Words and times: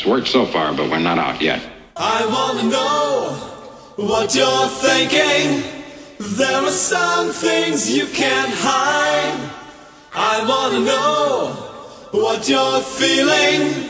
It's 0.00 0.08
worked 0.08 0.28
so 0.28 0.46
far, 0.46 0.72
but 0.72 0.88
we're 0.88 0.98
not 0.98 1.18
out 1.18 1.42
yet. 1.42 1.60
I 1.94 2.24
wanna 2.24 2.70
know 2.70 3.34
what 3.96 4.34
you're 4.34 4.68
thinking. 4.68 5.62
There 6.18 6.62
are 6.62 6.70
some 6.70 7.28
things 7.28 7.94
you 7.94 8.06
can't 8.06 8.50
hide. 8.50 9.50
I 10.14 10.42
wanna 10.48 10.80
know 10.86 11.48
what 12.12 12.48
you're 12.48 12.80
feeling. 12.80 13.89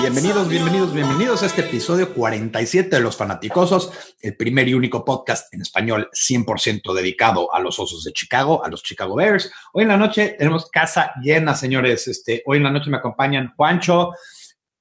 Bienvenidos, 0.00 0.48
bienvenidos, 0.48 0.92
bienvenidos 0.92 1.42
a 1.44 1.46
este 1.46 1.60
episodio 1.60 2.12
47 2.12 2.88
de 2.96 3.00
Los 3.00 3.16
Fanaticosos, 3.16 4.16
el 4.20 4.36
primer 4.36 4.66
y 4.66 4.74
único 4.74 5.04
podcast 5.04 5.52
en 5.54 5.62
español 5.62 6.10
100% 6.12 6.92
dedicado 6.92 7.54
a 7.54 7.60
los 7.60 7.78
Osos 7.78 8.02
de 8.02 8.12
Chicago, 8.12 8.64
a 8.64 8.68
los 8.68 8.82
Chicago 8.82 9.14
Bears. 9.14 9.52
Hoy 9.72 9.82
en 9.82 9.88
la 9.90 9.96
noche 9.96 10.34
tenemos 10.36 10.68
casa 10.70 11.12
llena, 11.22 11.54
señores. 11.54 12.08
Este, 12.08 12.42
hoy 12.46 12.56
en 12.56 12.64
la 12.64 12.72
noche 12.72 12.90
me 12.90 12.96
acompañan 12.96 13.52
Juancho, 13.56 14.10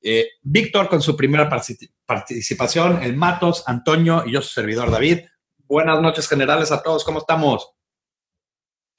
eh, 0.02 0.27
Víctor 0.41 0.89
con 0.89 1.03
su 1.03 1.16
primera 1.16 1.47
partici- 1.47 1.91
participación, 2.05 3.03
el 3.03 3.16
Matos, 3.16 3.63
Antonio 3.67 4.23
y 4.25 4.31
yo, 4.31 4.41
su 4.41 4.49
servidor 4.49 4.89
David. 4.89 5.19
Buenas 5.67 6.02
noches 6.02 6.27
generales 6.27 6.71
a 6.71 6.81
todos, 6.81 7.03
¿cómo 7.03 7.19
estamos? 7.19 7.69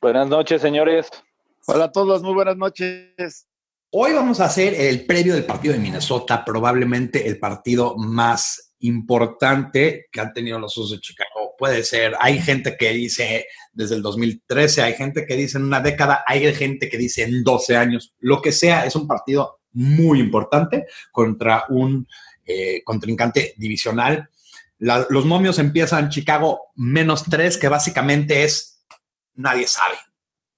Buenas 0.01 0.29
noches, 0.29 0.63
señores. 0.63 1.11
Hola 1.67 1.87
a 1.87 1.93
todos, 1.93 2.23
muy 2.23 2.33
buenas 2.35 2.57
noches. 2.57 3.49
Hoy 3.93 4.13
vamos 4.13 4.39
a 4.39 4.45
hacer 4.45 4.73
el 4.75 5.05
previo 5.05 5.35
del 5.35 5.45
partido 5.45 5.75
de 5.75 5.81
Minnesota, 5.81 6.45
probablemente 6.45 7.27
el 7.27 7.41
partido 7.41 7.97
más 7.97 8.75
importante 8.79 10.07
que 10.13 10.21
han 10.21 10.33
tenido 10.33 10.61
los 10.61 10.79
Osos 10.79 10.93
de 10.93 11.01
Chicago. 11.01 11.57
Puede 11.59 11.83
ser, 11.83 12.15
hay 12.21 12.41
gente 12.41 12.77
que 12.77 12.91
dice 12.93 13.49
desde 13.73 13.97
el 13.97 14.03
2013, 14.03 14.83
hay 14.83 14.95
gente 14.95 15.27
que 15.27 15.35
dice 15.35 15.59
en 15.59 15.65
una 15.65 15.81
década, 15.81 16.23
hay 16.25 16.55
gente 16.55 16.89
que 16.89 16.99
dice 16.99 17.25
en 17.25 17.43
12 17.43 17.77
años, 17.77 18.15
lo 18.21 18.41
que 18.41 18.53
sea, 18.53 18.87
es 18.87 18.95
un 18.95 19.09
partido 19.09 19.59
muy 19.73 20.21
importante 20.21 20.87
contra 21.11 21.65
un 21.69 22.07
eh, 22.47 22.85
contrincante 22.85 23.55
divisional. 23.57 24.31
Los 24.79 25.25
momios 25.25 25.59
empiezan 25.59 26.11
Chicago 26.11 26.71
menos 26.77 27.25
tres, 27.29 27.59
que 27.59 27.67
básicamente 27.67 28.45
es 28.45 28.85
nadie 29.35 29.67
sabe. 29.67 29.97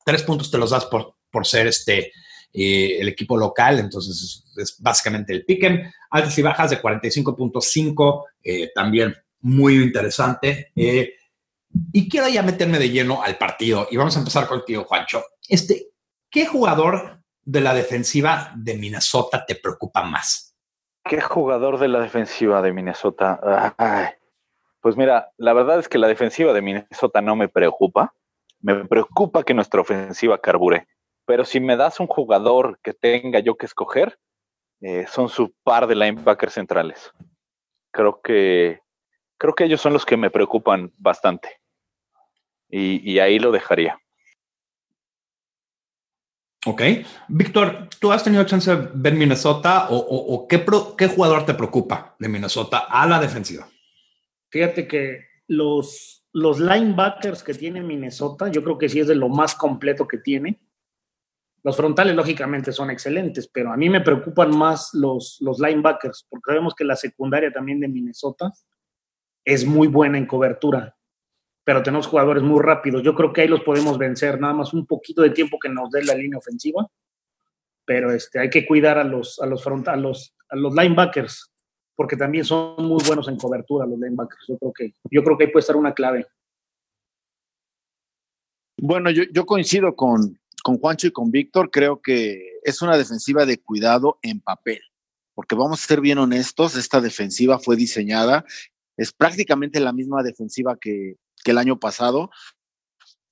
Tres 0.05 0.23
puntos 0.23 0.51
te 0.51 0.59
los 0.59 0.69
das 0.69 0.85
por, 0.85 1.17
por 1.31 1.47
ser 1.47 1.67
este 1.67 2.13
eh, 2.53 2.99
el 3.01 3.09
equipo 3.09 3.37
local, 3.37 3.79
entonces 3.79 4.45
es, 4.57 4.77
básicamente 4.81 5.33
el 5.33 5.45
piquen. 5.45 5.91
Altas 6.11 6.37
y 6.39 6.43
bajas 6.43 6.71
de 6.71 6.83
45.5, 6.83 8.25
eh, 8.45 8.71
también 8.75 9.15
muy 9.41 9.83
interesante. 9.83 10.71
Eh, 10.77 11.15
y 11.93 12.09
quiero 12.09 12.29
ya 12.29 12.43
meterme 12.43 12.79
de 12.79 12.91
lleno 12.91 13.23
al 13.23 13.39
partido 13.39 13.89
y 13.91 13.97
vamos 13.97 14.15
a 14.17 14.19
empezar 14.19 14.47
contigo, 14.47 14.85
Juancho. 14.85 15.25
Este, 15.49 15.89
¿Qué 16.31 16.47
jugador 16.47 17.23
de 17.45 17.61
la 17.61 17.75
defensiva 17.75 18.53
de 18.57 18.75
Minnesota 18.75 19.45
te 19.47 19.55
preocupa 19.55 20.03
más? 20.03 20.55
¿Qué 21.05 21.21
jugador 21.21 21.79
de 21.79 21.89
la 21.89 22.01
defensiva 22.01 22.63
de 22.63 22.73
Minnesota? 22.73 23.75
Pues 24.81 24.97
mira, 24.97 25.33
la 25.37 25.53
verdad 25.53 25.79
es 25.79 25.89
que 25.89 25.99
la 25.99 26.09
defensiva 26.09 26.53
de 26.53 26.61
Minnesota 26.61 27.21
no 27.23 27.37
me 27.37 27.49
preocupa. 27.49 28.15
Me 28.61 28.85
preocupa 28.85 29.43
que 29.43 29.55
nuestra 29.55 29.81
ofensiva 29.81 30.41
carbure. 30.41 30.87
Pero 31.25 31.45
si 31.45 31.61
me 31.61 31.77
das 31.77 32.01
un 32.01 32.07
jugador 32.07 32.79
que 32.83 32.93
tenga 32.95 33.39
yo 33.41 33.57
que 33.57 33.67
escoger, 33.67 34.19
eh, 34.81 35.07
son 35.09 35.29
su 35.29 35.53
par 35.63 35.87
de 35.87 35.95
linebackers 35.95 36.55
centrales. 36.55 37.13
Creo 37.93 38.21
que 38.23 38.81
creo 39.39 39.55
que 39.55 39.65
ellos 39.65 39.81
son 39.81 39.93
los 39.93 40.05
que 40.07 40.17
me 40.17 40.31
preocupan 40.31 40.93
bastante. 40.97 41.61
Y, 42.69 43.09
y 43.11 43.19
ahí 43.19 43.39
lo 43.39 43.51
dejaría. 43.53 43.99
Ok. 46.65 46.81
Víctor, 47.29 47.89
¿tú 48.01 48.13
has 48.13 48.23
tenido 48.23 48.45
chance 48.45 48.75
de 48.75 48.89
ver 48.95 49.15
Minnesota 49.15 49.89
o, 49.91 49.97
o- 49.97 50.35
o 50.35 50.49
qué, 50.49 50.59
pro- 50.61 50.97
qué 50.97 51.09
jugador 51.09 51.45
te 51.45 51.55
preocupa 51.55 52.15
de 52.21 52.29
Minnesota 52.29 52.87
a 52.89 53.07
la 53.07 53.19
defensiva? 53.19 53.69
Fíjate 54.49 54.87
que 54.87 55.25
los, 55.49 56.25
los 56.33 56.61
linebackers 56.61 57.43
que 57.43 57.55
tiene 57.55 57.81
Minnesota, 57.83 58.49
yo 58.49 58.63
creo 58.63 58.79
que 58.79 58.89
sí 58.89 59.01
es 59.01 59.09
de 59.09 59.17
lo 59.17 59.29
más 59.29 59.55
completo 59.57 60.07
que 60.07 60.19
tiene. 60.19 60.61
Los 61.65 61.77
frontales, 61.77 62.17
lógicamente, 62.17 62.73
son 62.73 62.91
excelentes, 62.91 63.47
pero 63.49 63.73
a 63.73 63.77
mí 63.77 63.89
me 63.89 64.01
preocupan 64.01 64.57
más 64.57 64.91
los, 64.95 65.39
los 65.41 65.61
linebackers, 65.61 66.27
porque 66.29 66.51
sabemos 66.51 66.75
que 66.75 66.85
la 66.85 66.97
secundaria 66.97 67.53
también 67.53 67.79
de 67.79 67.89
Minnesota 67.89 68.53
es 69.45 69.65
muy 69.65 69.87
buena 69.87 70.19
en 70.19 70.27
cobertura, 70.27 70.97
pero 71.65 71.83
tenemos 71.83 72.09
jugadores 72.09 72.43
muy 72.43 72.61
rápidos. 72.61 73.03
Yo 73.03 73.15
creo 73.15 73.33
que 73.33 73.43
ahí 73.43 73.49
los 73.49 73.63
podemos 73.63 73.97
vencer, 73.97 74.41
nada 74.41 74.55
más 74.55 74.75
un 74.75 74.87
poquito 74.87 75.23
de 75.23 75.31
tiempo 75.31 75.59
que 75.61 75.69
nos 75.69 75.91
dé 75.91 76.05
la 76.05 76.15
línea 76.15 76.39
ofensiva, 76.39 76.89
pero 77.85 78.11
este, 78.11 78.41
hay 78.41 78.51
que 78.51 78.67
cuidar 78.67 78.99
a 78.99 79.05
los, 79.05 79.41
a 79.41 79.47
los, 79.47 79.65
front- 79.65 79.89
a 79.89 79.97
los, 79.97 80.37
a 80.49 80.57
los 80.57 80.75
linebackers 80.75 81.49
porque 81.95 82.17
también 82.17 82.45
son 82.45 82.85
muy 82.87 83.03
buenos 83.07 83.29
en 83.29 83.37
cobertura 83.37 83.87
los 83.87 83.99
linebackers. 83.99 84.47
Yo 84.49 84.59
creo 84.59 84.73
que, 84.73 84.95
yo 85.11 85.23
creo 85.23 85.39
que 85.39 85.45
ahí 85.45 85.51
puede 85.53 85.61
estar 85.61 85.77
una 85.77 85.95
clave. 85.95 86.27
Bueno, 88.79 89.11
yo, 89.11 89.25
yo 89.33 89.45
coincido 89.47 89.95
con, 89.95 90.41
con 90.63 90.79
Juancho 90.79 91.07
y 91.07 91.13
con 91.13 91.31
Víctor. 91.31 91.71
Creo 91.71 92.01
que 92.01 92.59
es 92.63 92.83
una 92.83 92.97
defensiva 92.97 93.45
de 93.47 93.59
cuidado 93.61 94.19
en 94.23 94.41
papel, 94.41 94.81
porque 95.35 95.55
vamos 95.55 95.83
a 95.83 95.87
ser 95.87 96.01
bien 96.01 96.19
honestos, 96.19 96.77
esta 96.77 97.01
defensiva 97.01 97.59
fue 97.59 97.77
diseñada, 97.77 98.45
es 98.97 99.13
prácticamente 99.13 99.81
la 99.81 99.93
misma 99.93 100.23
defensiva 100.23 100.77
que, 100.81 101.17
el 101.45 101.59
año 101.59 101.79
pasado, 101.81 102.31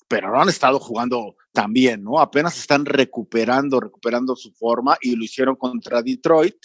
pero 0.09 0.33
no 0.33 0.41
han 0.43 0.49
estado 0.49 0.81
jugando 0.81 1.37
tan 1.53 1.73
bien, 1.73 2.03
¿no? 2.03 2.19
Apenas 2.19 2.59
están 2.59 2.85
recuperando, 2.85 3.79
recuperando 3.79 4.35
su 4.35 4.53
forma 4.53 4.99
y 5.01 5.15
lo 5.15 5.25
hicieron 5.25 5.55
contra 5.57 6.03
Detroit. 6.03 6.57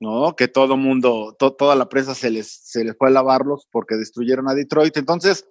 ¿no? 0.00 0.34
Que 0.36 0.48
todo 0.48 0.76
mundo, 0.76 1.34
to- 1.38 1.54
toda 1.54 1.74
la 1.76 1.88
prensa 1.88 2.14
se 2.14 2.28
les, 2.28 2.48
se 2.50 2.84
les 2.84 2.96
fue 2.96 3.08
a 3.08 3.10
lavarlos 3.12 3.66
porque 3.70 3.94
destruyeron 3.94 4.48
a 4.48 4.54
Detroit. 4.54 4.96
Entonces, 4.96 5.46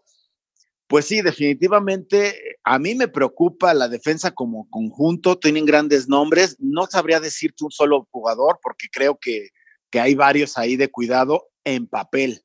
pues 0.93 1.07
sí, 1.07 1.23
definitivamente 1.23 2.35
a 2.63 2.77
mí 2.77 2.93
me 2.93 3.07
preocupa 3.07 3.73
la 3.73 3.87
defensa 3.87 4.29
como 4.29 4.69
conjunto, 4.69 5.39
tienen 5.39 5.65
grandes 5.65 6.07
nombres, 6.07 6.55
no 6.59 6.85
sabría 6.85 7.19
decirte 7.19 7.65
un 7.65 7.71
solo 7.71 8.07
jugador 8.11 8.59
porque 8.61 8.89
creo 8.91 9.17
que, 9.19 9.49
que 9.89 9.99
hay 9.99 10.13
varios 10.13 10.55
ahí 10.55 10.75
de 10.75 10.91
cuidado 10.91 11.47
en 11.63 11.87
papel, 11.87 12.43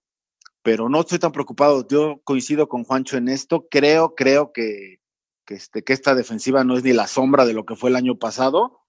pero 0.63 0.89
no 0.89 1.01
estoy 1.01 1.19
tan 1.19 1.31
preocupado, 1.31 1.87
yo 1.89 2.23
coincido 2.25 2.71
con 2.71 2.85
Juancho 2.85 3.19
en 3.19 3.29
esto, 3.29 3.67
creo, 3.71 4.15
creo 4.15 4.51
que, 4.51 4.97
que, 5.45 5.53
este, 5.53 5.85
que 5.85 5.93
esta 5.93 6.15
defensiva 6.15 6.65
no 6.65 6.79
es 6.79 6.83
ni 6.83 6.95
la 6.95 7.07
sombra 7.07 7.45
de 7.45 7.53
lo 7.53 7.67
que 7.67 7.77
fue 7.77 7.91
el 7.91 7.97
año 7.97 8.17
pasado 8.17 8.81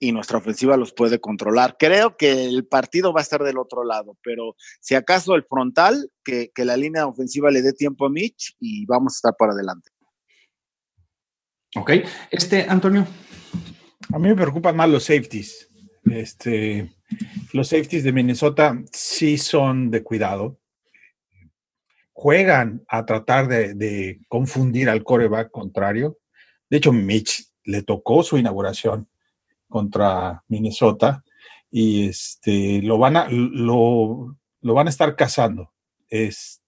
y 0.00 0.12
nuestra 0.12 0.38
ofensiva 0.38 0.76
los 0.76 0.92
puede 0.92 1.20
controlar. 1.20 1.76
Creo 1.78 2.16
que 2.16 2.44
el 2.44 2.66
partido 2.66 3.12
va 3.12 3.20
a 3.20 3.22
estar 3.22 3.42
del 3.42 3.58
otro 3.58 3.84
lado, 3.84 4.16
pero 4.22 4.54
si 4.80 4.94
acaso 4.94 5.34
el 5.34 5.44
frontal, 5.44 6.10
que, 6.24 6.50
que 6.54 6.64
la 6.64 6.76
línea 6.76 7.06
ofensiva 7.06 7.50
le 7.50 7.62
dé 7.62 7.72
tiempo 7.72 8.06
a 8.06 8.10
Mitch 8.10 8.56
y 8.60 8.86
vamos 8.86 9.14
a 9.14 9.18
estar 9.18 9.34
para 9.36 9.52
adelante. 9.52 9.90
Ok. 11.76 11.90
Este, 12.30 12.64
Antonio. 12.68 13.06
A 14.12 14.18
mí 14.18 14.28
me 14.28 14.36
preocupan 14.36 14.76
más 14.76 14.88
los 14.88 15.04
safeties. 15.04 15.68
Este, 16.04 16.90
los 17.52 17.68
safeties 17.68 18.04
de 18.04 18.12
Minnesota 18.12 18.80
sí 18.92 19.36
son 19.36 19.90
de 19.90 20.02
cuidado. 20.02 20.58
Juegan 22.12 22.84
a 22.88 23.04
tratar 23.04 23.48
de, 23.48 23.74
de 23.74 24.20
confundir 24.28 24.88
al 24.88 25.04
coreback 25.04 25.50
contrario. 25.50 26.18
De 26.70 26.78
hecho, 26.78 26.92
Mitch 26.92 27.48
le 27.64 27.82
tocó 27.82 28.22
su 28.22 28.38
inauguración 28.38 29.08
contra 29.68 30.42
Minnesota 30.48 31.24
y 31.70 32.08
este, 32.08 32.82
lo, 32.82 32.98
van 32.98 33.16
a, 33.16 33.28
lo, 33.30 34.36
lo 34.60 34.74
van 34.74 34.86
a 34.86 34.90
estar 34.90 35.16
cazando. 35.16 35.72
Es, 36.08 36.62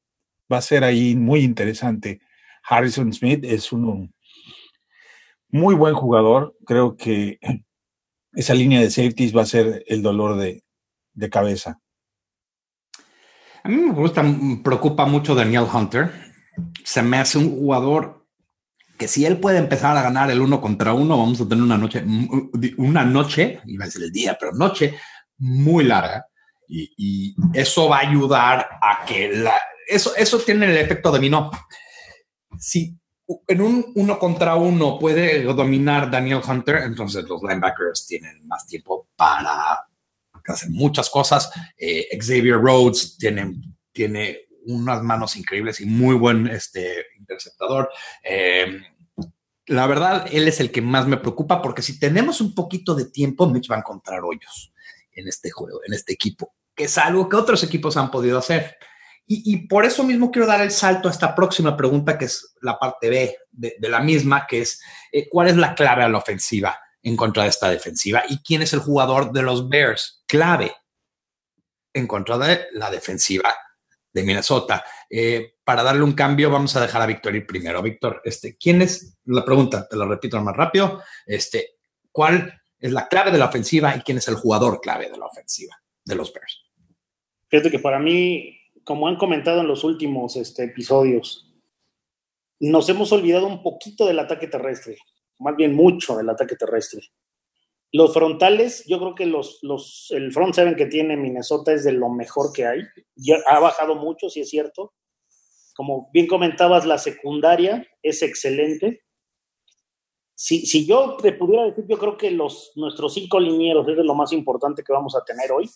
va 0.52 0.58
a 0.58 0.62
ser 0.62 0.84
ahí 0.84 1.16
muy 1.16 1.40
interesante. 1.40 2.20
Harrison 2.62 3.12
Smith 3.12 3.44
es 3.44 3.72
un, 3.72 4.12
muy 5.48 5.74
buen 5.74 5.94
jugador. 5.94 6.56
Creo 6.64 6.96
que 6.96 7.38
esa 8.32 8.54
línea 8.54 8.80
de 8.80 8.90
safeties 8.90 9.36
va 9.36 9.42
a 9.42 9.46
ser 9.46 9.84
el 9.86 10.02
dolor 10.02 10.36
de, 10.36 10.64
de 11.14 11.30
cabeza. 11.30 11.80
A 13.62 13.68
mí 13.68 13.76
me 13.76 13.92
gusta, 13.92 14.22
me 14.22 14.56
preocupa 14.58 15.04
mucho 15.04 15.34
Daniel 15.34 15.66
Hunter. 15.72 16.10
Se 16.84 17.02
me 17.02 17.18
hace 17.18 17.38
un 17.38 17.50
jugador 17.50 18.19
que 19.00 19.08
si 19.08 19.24
él 19.24 19.40
puede 19.40 19.56
empezar 19.56 19.96
a 19.96 20.02
ganar 20.02 20.30
el 20.30 20.42
uno 20.42 20.60
contra 20.60 20.92
uno, 20.92 21.16
vamos 21.16 21.40
a 21.40 21.48
tener 21.48 21.64
una 21.64 21.78
noche, 21.78 22.04
una 22.76 23.02
noche, 23.02 23.58
iba 23.64 23.84
a 23.84 23.86
decir 23.86 24.02
el 24.02 24.12
día, 24.12 24.36
pero 24.38 24.52
noche 24.52 24.94
muy 25.38 25.84
larga. 25.84 26.26
Y, 26.68 27.34
eso 27.54 27.88
va 27.88 27.96
a 27.96 28.08
ayudar 28.08 28.68
a 28.78 29.02
que 29.06 29.42
eso, 29.88 30.14
eso 30.14 30.38
tiene 30.40 30.66
el 30.66 30.76
efecto 30.76 31.10
dominó. 31.10 31.50
Si 32.58 32.94
en 33.48 33.62
un 33.62 33.90
uno 33.94 34.18
contra 34.18 34.54
uno 34.56 34.98
puede 34.98 35.44
dominar 35.44 36.10
Daniel 36.10 36.42
Hunter, 36.46 36.82
entonces 36.82 37.24
los 37.26 37.40
linebackers 37.40 38.06
tienen 38.06 38.46
más 38.46 38.66
tiempo 38.66 39.08
para 39.16 39.82
hacer 40.44 40.68
muchas 40.68 41.08
cosas. 41.08 41.50
Eh, 41.74 42.06
Xavier 42.20 42.60
Rhodes 42.60 43.16
tiene, 43.16 43.62
tiene 43.92 44.40
unas 44.66 45.02
manos 45.02 45.36
increíbles 45.36 45.80
y 45.80 45.86
muy 45.86 46.14
buen 46.14 46.46
este, 46.48 47.06
interceptador. 47.18 47.90
Eh, 48.22 48.80
la 49.66 49.86
verdad, 49.86 50.26
él 50.30 50.48
es 50.48 50.60
el 50.60 50.72
que 50.72 50.82
más 50.82 51.06
me 51.06 51.16
preocupa 51.16 51.62
porque 51.62 51.82
si 51.82 51.98
tenemos 51.98 52.40
un 52.40 52.54
poquito 52.54 52.94
de 52.94 53.06
tiempo, 53.06 53.46
Mitch 53.46 53.70
va 53.70 53.76
a 53.76 53.80
encontrar 53.80 54.22
hoyos. 54.24 54.72
en 55.12 55.28
este 55.28 55.50
juego, 55.50 55.80
en 55.86 55.92
este 55.92 56.12
equipo, 56.12 56.54
que 56.74 56.84
es 56.84 56.96
algo 56.96 57.28
que 57.28 57.36
otros 57.36 57.62
equipos 57.62 57.96
han 57.96 58.10
podido 58.10 58.38
hacer. 58.38 58.76
Y, 59.32 59.68
por 59.68 59.84
eso 59.84 60.02
mismo 60.02 60.32
quiero 60.32 60.48
dar 60.48 60.60
el 60.60 60.72
salto 60.72 61.06
a 61.06 61.12
esta 61.12 61.36
próxima 61.36 61.76
pregunta, 61.76 62.18
que 62.18 62.24
es 62.24 62.52
la 62.62 62.80
parte 62.80 63.08
B 63.08 63.36
de, 63.52 63.76
la 63.88 64.00
misma, 64.00 64.44
que 64.44 64.62
es 64.62 64.82
eh, 65.12 65.28
cuál 65.28 65.46
es 65.46 65.56
la 65.56 65.76
clave 65.76 66.02
a 66.02 66.08
la 66.08 66.18
ofensiva 66.18 66.76
en 67.00 67.16
contra 67.16 67.44
de 67.44 67.50
esta 67.50 67.70
defensiva 67.70 68.24
y 68.28 68.42
quién 68.42 68.62
es 68.62 68.72
el 68.72 68.80
jugador 68.80 69.30
de 69.30 69.42
los 69.42 69.68
Bears 69.68 70.24
clave 70.26 70.74
en 71.92 72.08
contra 72.08 72.38
de 72.38 72.66
la 72.72 72.90
defensiva 72.90 73.54
de 74.12 74.22
Minnesota. 74.22 74.84
Eh, 75.08 75.54
para 75.64 75.82
darle 75.82 76.02
un 76.02 76.12
cambio, 76.12 76.50
vamos 76.50 76.74
a 76.76 76.80
dejar 76.80 77.02
a 77.02 77.06
Víctor 77.06 77.34
ir 77.34 77.46
primero. 77.46 77.82
Víctor, 77.82 78.20
este, 78.24 78.56
¿quién 78.56 78.82
es 78.82 79.18
la 79.24 79.44
pregunta? 79.44 79.86
Te 79.88 79.96
lo 79.96 80.06
repito 80.06 80.40
más 80.40 80.56
rápido. 80.56 81.02
Este, 81.26 81.78
¿Cuál 82.12 82.60
es 82.78 82.92
la 82.92 83.08
clave 83.08 83.30
de 83.30 83.38
la 83.38 83.46
ofensiva 83.46 83.94
y 83.96 84.00
quién 84.00 84.18
es 84.18 84.28
el 84.28 84.34
jugador 84.34 84.80
clave 84.80 85.10
de 85.10 85.18
la 85.18 85.26
ofensiva 85.26 85.76
de 86.04 86.14
los 86.14 86.32
Bears? 86.32 86.64
Fíjate 87.48 87.70
que 87.70 87.78
para 87.78 87.98
mí, 87.98 88.58
como 88.84 89.08
han 89.08 89.16
comentado 89.16 89.60
en 89.60 89.68
los 89.68 89.84
últimos 89.84 90.36
este, 90.36 90.64
episodios, 90.64 91.52
nos 92.60 92.88
hemos 92.88 93.10
olvidado 93.12 93.46
un 93.46 93.62
poquito 93.62 94.06
del 94.06 94.18
ataque 94.18 94.46
terrestre, 94.46 94.98
más 95.38 95.56
bien 95.56 95.74
mucho 95.74 96.16
del 96.16 96.28
ataque 96.28 96.56
terrestre. 96.56 97.02
Los 97.92 98.14
frontales, 98.14 98.84
yo 98.86 98.98
creo 98.98 99.14
que 99.16 99.26
los, 99.26 99.58
los, 99.62 100.06
el 100.10 100.32
front 100.32 100.54
seven 100.54 100.76
que 100.76 100.86
tiene 100.86 101.16
Minnesota 101.16 101.72
es 101.72 101.82
de 101.84 101.92
lo 101.92 102.08
mejor 102.08 102.52
que 102.52 102.66
hay. 102.66 102.82
Ya 103.16 103.38
ha 103.48 103.58
bajado 103.58 103.96
mucho, 103.96 104.30
si 104.30 104.40
es 104.40 104.48
cierto. 104.48 104.94
Como 105.74 106.08
bien 106.12 106.28
comentabas, 106.28 106.86
la 106.86 106.98
secundaria 106.98 107.84
es 108.02 108.22
excelente. 108.22 109.02
Si, 110.36 110.66
si 110.66 110.86
yo 110.86 111.16
te 111.16 111.32
pudiera 111.32 111.64
decir, 111.64 111.84
yo 111.88 111.98
creo 111.98 112.16
que 112.16 112.30
los, 112.30 112.72
nuestros 112.76 113.12
cinco 113.14 113.40
linieros 113.40 113.88
es 113.88 113.96
de 113.96 114.04
lo 114.04 114.14
más 114.14 114.32
importante 114.32 114.84
que 114.84 114.92
vamos 114.92 115.16
a 115.16 115.24
tener 115.24 115.50
hoy. 115.50 115.68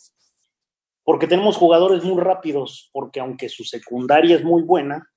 Porque 1.02 1.26
tenemos 1.26 1.56
jugadores 1.56 2.04
muy 2.04 2.22
rápidos, 2.22 2.90
porque 2.92 3.20
aunque 3.20 3.48
su 3.48 3.64
secundaria 3.64 4.36
es 4.36 4.44
muy 4.44 4.62
buena, 4.62 5.10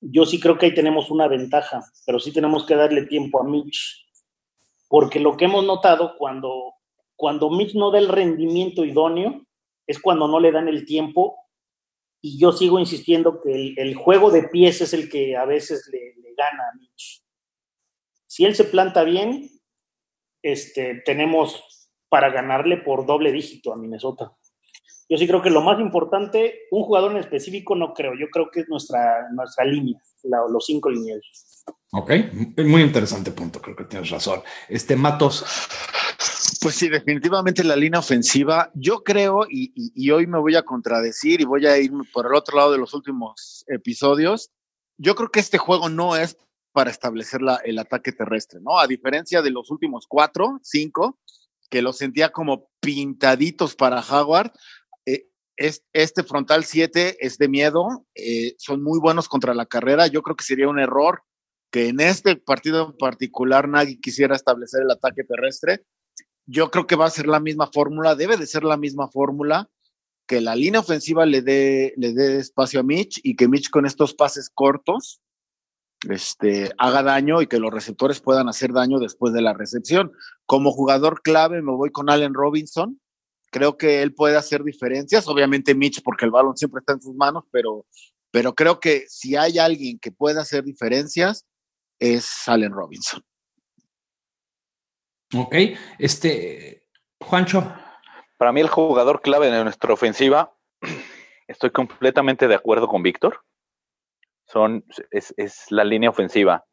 yo 0.00 0.24
sí 0.24 0.38
creo 0.38 0.56
que 0.56 0.66
ahí 0.66 0.74
tenemos 0.74 1.10
una 1.10 1.26
ventaja, 1.26 1.82
pero 2.06 2.20
sí 2.20 2.32
tenemos 2.32 2.64
que 2.64 2.76
darle 2.76 3.06
tiempo 3.06 3.40
a 3.40 3.44
Mitch 3.44 4.05
porque 4.88 5.20
lo 5.20 5.36
que 5.36 5.46
hemos 5.46 5.64
notado 5.64 6.16
cuando, 6.18 6.74
cuando 7.16 7.50
Mitch 7.50 7.74
no 7.74 7.90
da 7.90 7.98
el 7.98 8.08
rendimiento 8.08 8.84
idóneo 8.84 9.44
es 9.86 10.00
cuando 10.00 10.28
no 10.28 10.40
le 10.40 10.52
dan 10.52 10.68
el 10.68 10.84
tiempo 10.84 11.36
y 12.20 12.38
yo 12.38 12.52
sigo 12.52 12.78
insistiendo 12.78 13.40
que 13.40 13.74
el, 13.76 13.94
juego 13.94 14.30
de 14.30 14.44
pies 14.48 14.80
es 14.80 14.92
el 14.92 15.08
que 15.08 15.36
a 15.36 15.44
veces 15.44 15.88
le, 15.92 16.14
gana 16.36 16.64
a 16.70 16.76
Mitch. 16.76 17.24
Si 18.26 18.44
él 18.44 18.54
se 18.54 18.64
planta 18.64 19.04
bien, 19.04 19.48
este, 20.42 21.02
tenemos 21.04 21.88
para 22.08 22.28
ganarle 22.30 22.76
por 22.76 23.06
doble 23.06 23.32
dígito 23.32 23.72
a 23.72 23.76
Minnesota. 23.76 24.36
Yo 25.08 25.18
sí 25.18 25.26
creo 25.26 25.40
que 25.40 25.50
lo 25.50 25.62
más 25.62 25.78
importante, 25.80 26.62
un 26.70 26.82
jugador 26.82 27.12
en 27.12 27.18
específico 27.18 27.76
no 27.76 27.94
creo, 27.94 28.12
yo 28.18 28.26
creo 28.30 28.50
que 28.50 28.60
es 28.60 28.68
nuestra, 28.68 29.28
nuestra 29.32 29.64
línea, 29.64 30.00
los 30.50 30.66
cinco 30.66 30.90
lineales. 30.90 31.64
Ok, 31.92 32.10
muy 32.58 32.82
interesante 32.82 33.30
punto, 33.30 33.60
creo 33.60 33.76
que 33.76 33.84
tienes 33.84 34.10
razón. 34.10 34.42
Este 34.68 34.96
Matos. 34.96 35.44
Pues 36.60 36.74
sí, 36.74 36.88
definitivamente 36.88 37.62
la 37.62 37.76
línea 37.76 38.00
ofensiva, 38.00 38.70
yo 38.74 39.04
creo, 39.04 39.46
y, 39.48 40.10
hoy 40.10 40.26
me 40.26 40.38
voy 40.38 40.56
a 40.56 40.64
contradecir 40.64 41.40
y 41.40 41.44
voy 41.44 41.66
a 41.66 41.78
ir 41.78 41.92
por 42.12 42.26
el 42.26 42.34
otro 42.34 42.56
lado 42.56 42.72
de 42.72 42.78
los 42.78 42.92
últimos 42.92 43.64
episodios, 43.68 44.50
yo 44.98 45.14
creo 45.14 45.30
que 45.30 45.40
este 45.40 45.58
juego 45.58 45.88
no 45.88 46.16
es 46.16 46.36
para 46.72 46.90
establecer 46.90 47.40
el 47.64 47.78
ataque 47.78 48.12
terrestre, 48.12 48.60
¿no? 48.60 48.78
A 48.78 48.86
diferencia 48.86 49.42
de 49.42 49.50
los 49.50 49.70
últimos 49.70 50.06
cuatro, 50.08 50.58
cinco, 50.62 51.18
que 51.70 51.82
lo 51.82 51.92
sentía 51.92 52.30
como 52.30 52.68
pintaditos 52.80 53.74
para 53.74 54.00
Howard, 54.00 54.52
este 55.56 56.22
frontal 56.22 56.64
7 56.64 57.16
es 57.20 57.38
de 57.38 57.48
miedo, 57.48 58.06
eh, 58.14 58.54
son 58.58 58.82
muy 58.82 58.98
buenos 59.00 59.28
contra 59.28 59.54
la 59.54 59.66
carrera, 59.66 60.06
yo 60.06 60.22
creo 60.22 60.36
que 60.36 60.44
sería 60.44 60.68
un 60.68 60.78
error 60.78 61.22
que 61.70 61.88
en 61.88 62.00
este 62.00 62.36
partido 62.36 62.86
en 62.86 62.96
particular 62.96 63.68
Nagy 63.68 64.00
quisiera 64.00 64.36
establecer 64.36 64.82
el 64.82 64.90
ataque 64.90 65.24
terrestre. 65.24 65.84
Yo 66.46 66.70
creo 66.70 66.86
que 66.86 66.96
va 66.96 67.06
a 67.06 67.10
ser 67.10 67.26
la 67.26 67.40
misma 67.40 67.68
fórmula, 67.72 68.14
debe 68.14 68.36
de 68.36 68.46
ser 68.46 68.64
la 68.64 68.76
misma 68.76 69.08
fórmula, 69.08 69.68
que 70.26 70.40
la 70.40 70.54
línea 70.54 70.80
ofensiva 70.80 71.26
le 71.26 71.42
dé, 71.42 71.92
le 71.96 72.12
dé 72.12 72.38
espacio 72.38 72.80
a 72.80 72.82
Mitch 72.82 73.20
y 73.22 73.36
que 73.36 73.48
Mitch 73.48 73.70
con 73.70 73.86
estos 73.86 74.14
pases 74.14 74.50
cortos 74.50 75.20
este, 76.08 76.70
haga 76.78 77.02
daño 77.02 77.42
y 77.42 77.46
que 77.46 77.58
los 77.58 77.72
receptores 77.72 78.20
puedan 78.20 78.48
hacer 78.48 78.72
daño 78.72 78.98
después 78.98 79.32
de 79.32 79.42
la 79.42 79.54
recepción. 79.54 80.12
Como 80.44 80.72
jugador 80.72 81.22
clave 81.22 81.62
me 81.62 81.72
voy 81.72 81.90
con 81.90 82.10
Allen 82.10 82.34
Robinson. 82.34 83.00
Creo 83.56 83.78
que 83.78 84.02
él 84.02 84.12
puede 84.12 84.36
hacer 84.36 84.62
diferencias. 84.62 85.26
Obviamente 85.26 85.74
Mitch 85.74 86.02
porque 86.02 86.26
el 86.26 86.30
balón 86.30 86.58
siempre 86.58 86.80
está 86.80 86.92
en 86.92 87.00
sus 87.00 87.14
manos, 87.14 87.44
pero, 87.50 87.86
pero 88.30 88.54
creo 88.54 88.80
que 88.80 89.06
si 89.08 89.34
hay 89.34 89.58
alguien 89.58 89.98
que 89.98 90.12
pueda 90.12 90.42
hacer 90.42 90.62
diferencias, 90.62 91.46
es 91.98 92.46
Allen 92.46 92.72
Robinson. 92.72 93.22
Ok, 95.34 95.54
este, 95.98 96.86
Juancho. 97.18 97.74
Para 98.36 98.52
mí 98.52 98.60
el 98.60 98.68
jugador 98.68 99.22
clave 99.22 99.50
de 99.50 99.64
nuestra 99.64 99.94
ofensiva, 99.94 100.54
estoy 101.48 101.70
completamente 101.70 102.48
de 102.48 102.56
acuerdo 102.56 102.88
con 102.88 103.02
Víctor, 103.02 103.40
son, 104.44 104.84
es, 105.10 105.32
es 105.38 105.64
la 105.70 105.84
línea 105.84 106.10
ofensiva. 106.10 106.66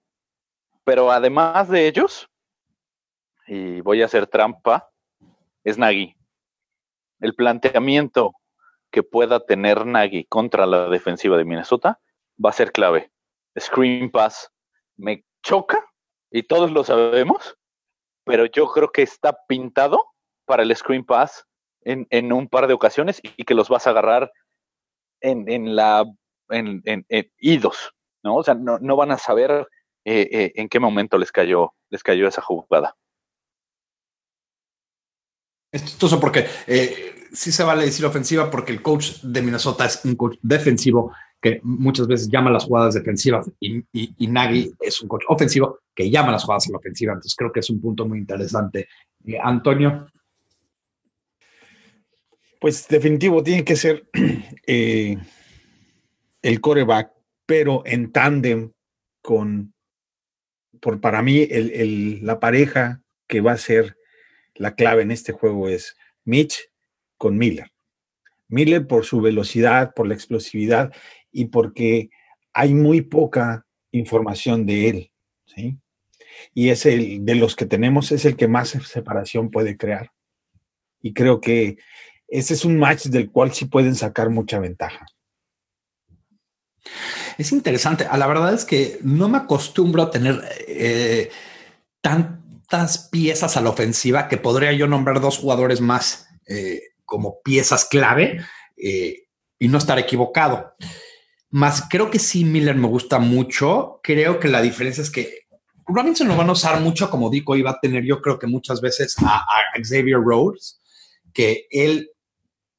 Pero 0.83 1.13
además 1.13 1.69
de 1.69 1.87
ellos, 1.87 2.29
y 3.47 3.79
voy 3.79 4.01
a 4.01 4.05
hacer 4.05 4.27
trampa, 4.27 4.89
es 5.63 5.77
Nagy. 5.77 6.17
El 7.23 7.35
planteamiento 7.35 8.33
que 8.91 9.01
pueda 9.01 9.39
tener 9.39 9.85
Nagy 9.85 10.25
contra 10.25 10.65
la 10.65 10.89
defensiva 10.89 11.37
de 11.37 11.45
Minnesota 11.45 12.01
va 12.43 12.49
a 12.49 12.53
ser 12.53 12.73
clave. 12.73 13.13
Screen 13.57 14.11
pass, 14.11 14.51
me 14.97 15.23
choca 15.41 15.85
y 16.29 16.43
todos 16.43 16.69
lo 16.69 16.83
sabemos, 16.83 17.57
pero 18.25 18.45
yo 18.45 18.67
creo 18.67 18.91
que 18.91 19.03
está 19.03 19.37
pintado 19.47 20.05
para 20.45 20.63
el 20.63 20.75
Screen 20.75 21.05
Pass 21.05 21.45
en, 21.85 22.33
un 22.33 22.49
par 22.49 22.67
de 22.67 22.73
ocasiones 22.73 23.21
y 23.23 23.45
que 23.45 23.53
los 23.53 23.69
vas 23.69 23.87
a 23.87 23.91
agarrar 23.91 24.29
en, 25.21 25.77
la 25.77 26.03
en, 26.49 26.83
idos, 27.37 27.93
¿no? 28.21 28.35
O 28.35 28.43
sea, 28.43 28.53
no, 28.53 28.95
van 28.97 29.11
a 29.11 29.17
saber 29.17 29.65
eh, 30.03 30.27
eh, 30.29 30.51
en 30.55 30.67
qué 30.67 30.81
momento 30.81 31.17
les 31.17 31.31
cayó, 31.31 31.73
les 31.89 32.03
cayó 32.03 32.27
esa 32.27 32.41
jugada. 32.41 32.97
Es 35.73 35.97
porque 36.21 36.45
eh, 36.67 37.15
sí 37.33 37.51
se 37.51 37.63
vale 37.63 37.85
decir 37.85 38.05
ofensiva 38.05 38.51
porque 38.51 38.71
el 38.71 38.83
coach 38.83 39.21
de 39.23 39.41
Minnesota 39.41 39.85
es 39.85 40.01
un 40.05 40.15
coach 40.15 40.37
defensivo 40.43 41.11
que 41.41 41.59
muchas 41.63 42.05
veces 42.05 42.29
llama 42.29 42.51
las 42.51 42.65
jugadas 42.65 42.93
defensivas 42.93 43.51
y, 43.59 43.83
y, 43.91 44.27
Nagy 44.27 44.71
es 44.79 45.01
un 45.01 45.09
coach 45.09 45.23
ofensivo 45.27 45.79
que 45.95 46.11
llama 46.11 46.31
las 46.31 46.43
jugadas 46.43 46.67
a 46.67 46.71
la 46.71 46.77
ofensiva. 46.77 47.13
Entonces 47.13 47.35
creo 47.35 47.51
que 47.51 47.59
es 47.59 47.69
un 47.71 47.81
punto 47.81 48.07
muy 48.07 48.19
interesante. 48.19 48.87
Eh, 49.25 49.37
Antonio. 49.43 50.07
Pues 52.61 52.87
definitivo, 52.87 53.41
tiene 53.43 53.65
que 53.65 53.75
ser 53.75 54.07
eh, 54.67 55.17
el 56.43 56.61
coreback, 56.61 57.11
pero 57.47 57.81
en 57.85 58.11
tándem 58.11 58.71
con, 59.21 59.73
por, 60.79 61.01
para 61.01 61.23
mí, 61.23 61.47
el, 61.49 62.23
la 62.23 62.39
pareja 62.39 63.01
que 63.27 63.41
va 63.41 63.53
a 63.53 63.57
ser 63.57 63.97
la 64.55 64.75
clave 64.75 65.03
en 65.03 65.11
este 65.11 65.31
juego 65.31 65.67
es 65.67 65.95
Mitch 66.25 66.69
con 67.17 67.37
Miller. 67.37 67.71
Miller 68.47 68.85
por 68.85 69.05
su 69.05 69.21
velocidad, 69.21 69.93
por 69.93 70.07
la 70.07 70.13
explosividad 70.13 70.93
y 71.31 71.45
porque 71.45 72.09
hay 72.53 72.73
muy 72.73 73.01
poca 73.01 73.65
información 73.91 74.65
de 74.65 74.89
él, 74.89 75.11
¿sí? 75.45 75.77
Y 76.53 76.69
es 76.69 76.85
el 76.85 77.25
de 77.25 77.35
los 77.35 77.55
que 77.55 77.65
tenemos, 77.65 78.11
es 78.11 78.25
el 78.25 78.35
que 78.35 78.47
más 78.47 78.69
separación 78.69 79.49
puede 79.49 79.77
crear. 79.77 80.11
Y 81.01 81.13
creo 81.13 81.41
que 81.41 81.77
ese 82.27 82.53
es 82.53 82.65
un 82.65 82.77
match 82.77 83.05
del 83.05 83.31
cual 83.31 83.53
sí 83.53 83.65
pueden 83.65 83.95
sacar 83.95 84.29
mucha 84.29 84.59
ventaja. 84.59 85.05
Es 87.37 87.51
interesante. 87.51 88.05
A 88.05 88.17
la 88.17 88.27
verdad 88.27 88.53
es 88.53 88.65
que 88.65 88.99
no 89.01 89.29
me 89.29 89.37
acostumbro 89.37 90.03
a 90.03 90.11
tener 90.11 90.41
eh, 90.67 91.29
piezas 93.11 93.57
a 93.57 93.61
la 93.61 93.69
ofensiva 93.69 94.27
que 94.27 94.37
podría 94.37 94.73
yo 94.73 94.87
nombrar 94.87 95.21
dos 95.21 95.37
jugadores 95.37 95.81
más 95.81 96.27
eh, 96.47 96.81
como 97.05 97.41
piezas 97.43 97.85
clave 97.85 98.39
eh, 98.77 99.27
y 99.59 99.67
no 99.67 99.77
estar 99.77 99.99
equivocado. 99.99 100.73
Más 101.49 101.83
creo 101.89 102.09
que 102.09 102.19
sí, 102.19 102.43
Miller 102.43 102.75
me 102.75 102.87
gusta 102.87 103.19
mucho. 103.19 103.99
Creo 104.01 104.39
que 104.39 104.47
la 104.47 104.61
diferencia 104.61 105.03
es 105.03 105.11
que 105.11 105.43
Robinson 105.85 106.27
lo 106.27 106.35
van 106.35 106.49
a 106.49 106.53
usar 106.53 106.79
mucho 106.79 107.09
como 107.09 107.29
Dico 107.29 107.55
iba 107.55 107.71
a 107.71 107.79
tener 107.79 108.03
yo 108.03 108.21
creo 108.21 108.39
que 108.39 108.47
muchas 108.47 108.81
veces 108.81 109.15
a, 109.21 109.45
Xavier 109.75 110.19
Rhodes, 110.19 110.79
que 111.33 111.67
él 111.69 112.09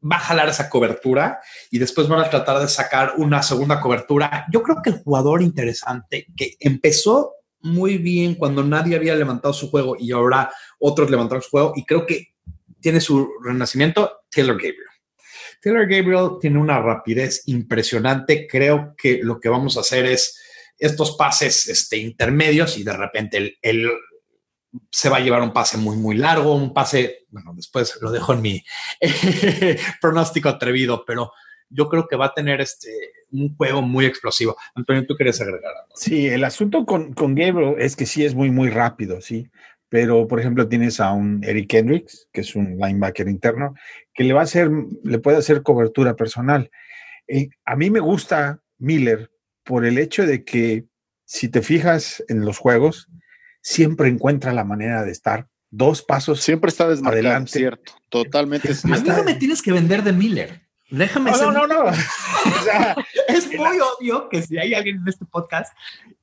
va 0.02 0.16
a 0.16 0.20
jalar 0.20 0.48
esa 0.48 0.68
cobertura 0.68 1.40
y 1.70 1.78
después 1.78 2.08
van 2.08 2.20
a 2.20 2.30
tratar 2.30 2.60
de 2.60 2.68
sacar 2.68 3.14
una 3.16 3.42
segunda 3.42 3.80
cobertura. 3.80 4.46
Yo 4.52 4.62
creo 4.62 4.82
que 4.82 4.90
el 4.90 5.02
jugador 5.02 5.42
interesante 5.42 6.26
que 6.36 6.56
empezó 6.60 7.32
muy 7.64 7.98
bien 7.98 8.34
cuando 8.34 8.62
nadie 8.62 8.94
había 8.94 9.16
levantado 9.16 9.52
su 9.52 9.70
juego 9.70 9.96
y 9.98 10.12
ahora 10.12 10.52
otros 10.78 11.10
levantaron 11.10 11.42
su 11.42 11.50
juego 11.50 11.72
y 11.74 11.84
creo 11.84 12.06
que 12.06 12.34
tiene 12.80 13.00
su 13.00 13.28
renacimiento, 13.42 14.20
Taylor 14.30 14.56
Gabriel. 14.56 14.84
Taylor 15.62 15.88
Gabriel 15.88 16.30
tiene 16.38 16.58
una 16.58 16.78
rapidez 16.80 17.42
impresionante. 17.46 18.46
Creo 18.46 18.94
que 18.96 19.20
lo 19.22 19.40
que 19.40 19.48
vamos 19.48 19.76
a 19.76 19.80
hacer 19.80 20.04
es 20.04 20.38
estos 20.78 21.16
pases 21.16 21.66
este, 21.68 21.96
intermedios 21.96 22.76
y 22.76 22.84
de 22.84 22.92
repente 22.92 23.56
él, 23.62 23.90
se 24.90 25.08
va 25.08 25.18
a 25.18 25.20
llevar 25.20 25.40
un 25.40 25.52
pase 25.52 25.78
muy, 25.78 25.96
muy 25.96 26.16
largo, 26.16 26.54
un 26.54 26.74
pase, 26.74 27.26
bueno, 27.28 27.52
después 27.54 27.96
lo 28.02 28.10
dejo 28.10 28.34
en 28.34 28.42
mi 28.42 28.64
pronóstico 30.00 30.48
atrevido, 30.48 31.04
pero 31.06 31.32
yo 31.68 31.88
creo 31.88 32.06
que 32.08 32.16
va 32.16 32.26
a 32.26 32.34
tener 32.34 32.60
este, 32.60 32.90
un 33.30 33.54
juego 33.56 33.82
muy 33.82 34.06
explosivo. 34.06 34.56
Antonio, 34.74 35.06
¿tú 35.06 35.16
quieres 35.16 35.40
agregar 35.40 35.72
algo? 35.76 35.94
Sí, 35.94 36.26
el 36.26 36.44
asunto 36.44 36.86
con, 36.86 37.12
con 37.14 37.34
Gabriel 37.34 37.76
es 37.78 37.96
que 37.96 38.06
sí 38.06 38.24
es 38.24 38.34
muy, 38.34 38.50
muy 38.50 38.70
rápido, 38.70 39.20
sí. 39.20 39.50
Pero, 39.88 40.26
por 40.26 40.40
ejemplo, 40.40 40.68
tienes 40.68 40.98
a 40.98 41.12
un 41.12 41.42
Eric 41.44 41.72
Hendricks, 41.72 42.28
que 42.32 42.40
es 42.40 42.56
un 42.56 42.78
linebacker 42.78 43.28
interno, 43.28 43.74
que 44.12 44.24
le 44.24 44.32
va 44.32 44.40
a 44.40 44.44
hacer, 44.44 44.70
le 45.04 45.18
puede 45.18 45.36
hacer 45.36 45.62
cobertura 45.62 46.16
personal. 46.16 46.70
Eh, 47.28 47.48
a 47.64 47.76
mí 47.76 47.90
me 47.90 48.00
gusta 48.00 48.60
Miller 48.78 49.30
por 49.62 49.84
el 49.84 49.98
hecho 49.98 50.26
de 50.26 50.44
que, 50.44 50.86
si 51.26 51.48
te 51.48 51.62
fijas 51.62 52.24
en 52.28 52.44
los 52.44 52.58
juegos, 52.58 53.08
siempre 53.62 54.08
encuentra 54.08 54.52
la 54.52 54.64
manera 54.64 55.04
de 55.04 55.12
estar 55.12 55.48
dos 55.70 56.02
pasos. 56.02 56.40
Siempre 56.42 56.68
está 56.68 56.88
desmarcado, 56.88 57.46
cierto. 57.46 57.92
Totalmente. 58.08 58.68
A 58.84 58.86
mí 58.88 59.08
no 59.08 59.24
me 59.24 59.34
tienes 59.34 59.62
que 59.62 59.72
vender 59.72 60.02
de 60.02 60.12
Miller. 60.12 60.63
Déjame 60.98 61.32
no, 61.32 61.50
no, 61.50 61.66
no, 61.66 61.84
es 63.28 63.46
muy 63.48 63.78
obvio 63.80 64.28
que 64.28 64.42
si 64.42 64.58
hay 64.58 64.74
alguien 64.74 64.98
en 64.98 65.08
este 65.08 65.24
podcast 65.24 65.76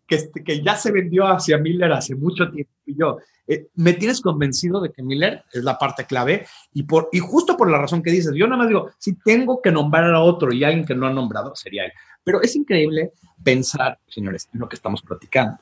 que, 0.07 0.15
este, 0.15 0.43
que 0.43 0.63
ya 0.63 0.77
se 0.77 0.91
vendió 0.91 1.27
hacia 1.27 1.57
Miller 1.57 1.91
hace 1.91 2.15
mucho 2.15 2.49
tiempo 2.49 2.71
y 2.85 2.97
yo, 2.97 3.17
eh, 3.47 3.67
me 3.75 3.93
tienes 3.93 4.21
convencido 4.21 4.79
de 4.79 4.91
que 4.91 5.03
Miller 5.03 5.43
es 5.51 5.65
la 5.65 5.77
parte 5.77 6.05
clave 6.05 6.45
y, 6.73 6.83
por, 6.83 7.09
y 7.11 7.19
justo 7.19 7.57
por 7.57 7.69
la 7.69 7.79
razón 7.79 8.01
que 8.01 8.11
dices, 8.11 8.33
yo 8.33 8.45
nada 8.45 8.59
más 8.59 8.69
digo, 8.69 8.91
si 8.97 9.15
tengo 9.15 9.61
que 9.61 9.71
nombrar 9.71 10.05
a 10.13 10.21
otro 10.21 10.53
y 10.53 10.63
alguien 10.63 10.85
que 10.85 10.95
no 10.95 11.05
ha 11.05 11.11
nombrado, 11.11 11.53
sería 11.53 11.83
él. 11.83 11.91
Pero 12.23 12.41
es 12.41 12.55
increíble 12.55 13.11
pensar, 13.43 13.99
señores, 14.07 14.47
en 14.53 14.61
lo 14.61 14.69
que 14.69 14.77
estamos 14.77 15.01
platicando. 15.01 15.57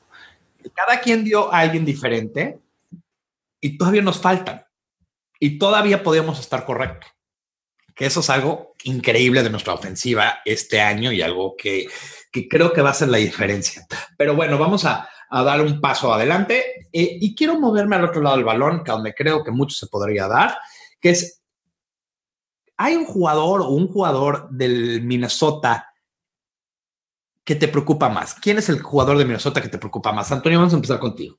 Cada 0.72 1.00
quien 1.00 1.24
dio 1.24 1.52
a 1.52 1.58
alguien 1.58 1.84
diferente 1.84 2.60
y 3.60 3.76
todavía 3.76 4.02
nos 4.02 4.20
faltan 4.20 4.62
y 5.40 5.58
todavía 5.58 6.02
podemos 6.02 6.38
estar 6.38 6.64
correctos 6.64 7.10
que 7.94 8.06
eso 8.06 8.20
es 8.20 8.30
algo 8.30 8.74
increíble 8.84 9.42
de 9.42 9.50
nuestra 9.50 9.74
ofensiva 9.74 10.38
este 10.44 10.80
año 10.80 11.12
y 11.12 11.22
algo 11.22 11.56
que, 11.56 11.88
creo 12.48 12.72
que 12.72 12.82
va 12.82 12.90
a 12.90 12.94
ser 12.94 13.08
la 13.08 13.18
diferencia. 13.18 13.86
Pero 14.16 14.34
bueno, 14.34 14.58
vamos 14.58 14.84
a, 14.84 15.08
dar 15.30 15.60
un 15.60 15.80
paso 15.80 16.12
adelante 16.12 16.88
eh, 16.92 17.18
y 17.20 17.36
quiero 17.36 17.60
moverme 17.60 17.94
al 17.94 18.04
otro 18.04 18.20
lado 18.20 18.36
del 18.36 18.44
balón, 18.44 18.82
que 18.82 18.90
donde 18.90 19.14
creo 19.14 19.44
que 19.44 19.52
mucho 19.52 19.76
se 19.76 19.86
podría 19.86 20.26
dar, 20.26 20.58
que 21.00 21.10
es, 21.10 21.40
hay 22.76 22.96
un 22.96 23.04
jugador 23.04 23.60
o 23.60 23.68
un 23.68 23.86
jugador 23.86 24.48
del 24.50 25.02
Minnesota 25.02 25.94
que 27.44 27.54
te 27.54 27.68
preocupa 27.68 28.08
más. 28.08 28.34
¿Quién 28.34 28.58
es 28.58 28.68
el 28.68 28.80
jugador 28.80 29.18
de 29.18 29.24
Minnesota 29.24 29.62
que 29.62 29.68
te 29.68 29.78
preocupa 29.78 30.12
más? 30.12 30.32
Antonio, 30.32 30.58
vamos 30.58 30.72
a 30.72 30.76
empezar 30.76 30.98
contigo. 30.98 31.38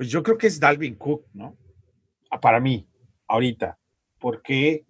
Pues 0.00 0.08
yo 0.08 0.22
creo 0.22 0.38
que 0.38 0.46
es 0.46 0.58
Dalvin 0.58 0.94
Cook, 0.94 1.26
¿no? 1.34 1.58
Para 2.38 2.60
mí, 2.60 2.86
ahorita, 3.26 3.78
porque, 4.18 4.84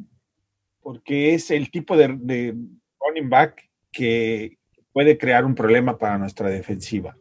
porque 0.83 1.35
es 1.35 1.51
el 1.51 1.71
tipo 1.71 1.97
de, 1.97 2.09
running 2.09 3.31
back 3.31 3.71
que 3.93 4.59
puede 4.93 5.17
crear 5.17 5.45
un 5.45 5.55
problema 5.55 5.97
para 5.97 6.19
nuestra 6.19 6.51
defensiva. 6.51 7.17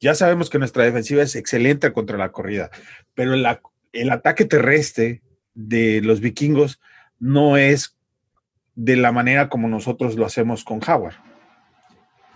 Ya 0.00 0.14
sabemos 0.14 0.48
que 0.48 0.58
nuestra 0.58 0.84
defensiva 0.84 1.22
es 1.22 1.34
excelente 1.34 1.92
contra 1.92 2.16
la 2.16 2.30
corrida, 2.30 2.70
pero 3.14 3.34
el 3.34 4.10
ataque 4.10 4.44
terrestre 4.44 5.22
de 5.54 6.00
los 6.02 6.20
vikingos 6.20 6.80
no 7.18 7.56
es 7.56 7.96
de 8.76 8.96
la 8.96 9.10
manera 9.10 9.48
como 9.48 9.66
nosotros 9.66 10.14
lo 10.14 10.24
hacemos 10.24 10.62
con 10.62 10.80
Howard 10.88 11.16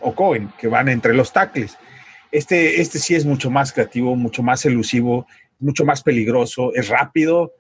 o 0.01 0.15
Cohen, 0.15 0.53
que 0.59 0.67
van 0.67 0.89
entre 0.89 1.15
los 1.15 1.33
tackles. 1.33 1.79
Este, 2.33 2.81
este 2.81 2.99
sí 2.99 3.15
es 3.15 3.25
mucho 3.25 3.51
más 3.51 3.73
creativo, 3.73 4.17
mucho 4.17 4.43
más 4.43 4.65
elusivo 4.65 5.27
mucho 5.63 5.85
más 5.85 6.03
peligroso, 6.03 6.75
es 6.75 6.89
rápido 6.89 7.53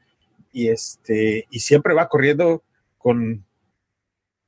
y, 0.52 0.68
este, 0.68 1.46
y 1.50 1.60
siempre 1.60 1.94
va 1.94 2.08
corriendo 2.08 2.62
con, 2.98 3.44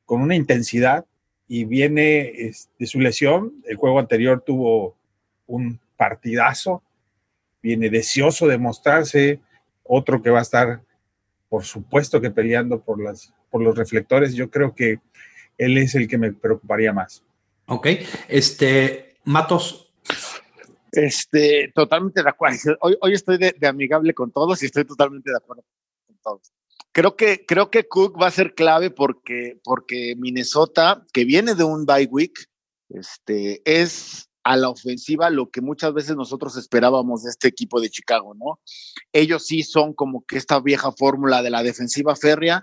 con 0.05 0.21
una 0.21 0.37
intensidad 0.37 1.07
y 1.49 1.65
viene 1.65 2.53
de 2.79 2.87
su 2.87 3.01
lesión. 3.01 3.55
El 3.65 3.77
juego 3.77 3.99
anterior 3.99 4.43
tuvo 4.45 4.97
un 5.47 5.81
partidazo, 5.97 6.83
viene 7.63 7.91
deseoso 7.91 8.47
de 8.49 8.59
mostrarse, 8.59 9.41
otro 9.83 10.23
que 10.23 10.31
va 10.31 10.41
a 10.41 10.43
estar, 10.43 10.83
por 11.49 11.65
supuesto 11.65 12.21
que 12.21 12.31
peleando 12.31 12.81
por, 12.81 13.03
las, 13.03 13.33
por 13.51 13.63
los 13.63 13.77
reflectores. 13.77 14.35
Yo 14.35 14.51
creo 14.51 14.75
que 14.75 14.99
él 15.59 15.79
es 15.79 15.95
el 15.95 16.09
que 16.09 16.19
me 16.19 16.33
preocuparía 16.33 16.93
más. 16.93 17.23
Ok, 17.67 17.87
este, 18.29 19.17
Matos, 19.25 19.94
este, 20.95 21.73
totalmente 21.75 22.23
de 22.23 22.29
acuerdo. 22.29 22.77
Hoy, 22.81 22.97
hoy 23.01 23.13
estoy 23.13 23.39
de, 23.39 23.55
amigable 23.67 24.15
con 24.15 24.31
todos 24.33 24.63
y 24.63 24.67
estoy 24.67 24.85
totalmente 24.85 25.31
de 25.31 25.37
acuerdo 25.37 25.65
con 26.07 26.17
todos. 26.23 26.53
Creo 26.93 27.17
que, 27.17 27.45
creo 27.45 27.71
que 27.71 27.89
Cook 27.89 28.21
va 28.21 28.29
a 28.29 28.31
ser 28.31 28.55
clave 28.55 28.91
porque, 28.91 29.61
porque 29.65 30.15
Minnesota, 30.17 31.05
que 31.13 31.25
viene 31.25 31.55
de 31.55 31.65
un 31.65 31.85
bye 31.87 32.09
week, 32.11 32.49
este, 32.89 33.63
es 33.65 34.29
a 34.45 34.57
la 34.57 34.69
ofensiva 34.69 35.31
lo 35.31 35.51
que 35.51 35.61
muchas 35.61 35.93
veces 35.95 36.15
nosotros 36.15 36.57
esperábamos 36.57 37.25
de 37.25 37.31
este 37.31 37.49
equipo 37.49 37.81
de 37.81 37.91
Chicago, 37.91 38.35
¿no? 38.35 38.61
Ellos 39.13 39.47
sí 39.47 39.63
son 39.63 39.95
como 39.95 40.25
que 40.27 40.37
esta 40.37 40.61
vieja 40.61 40.93
fórmula 40.93 41.43
de 41.43 41.51
la 41.51 41.63
defensiva 41.63 42.15
férrea 42.15 42.63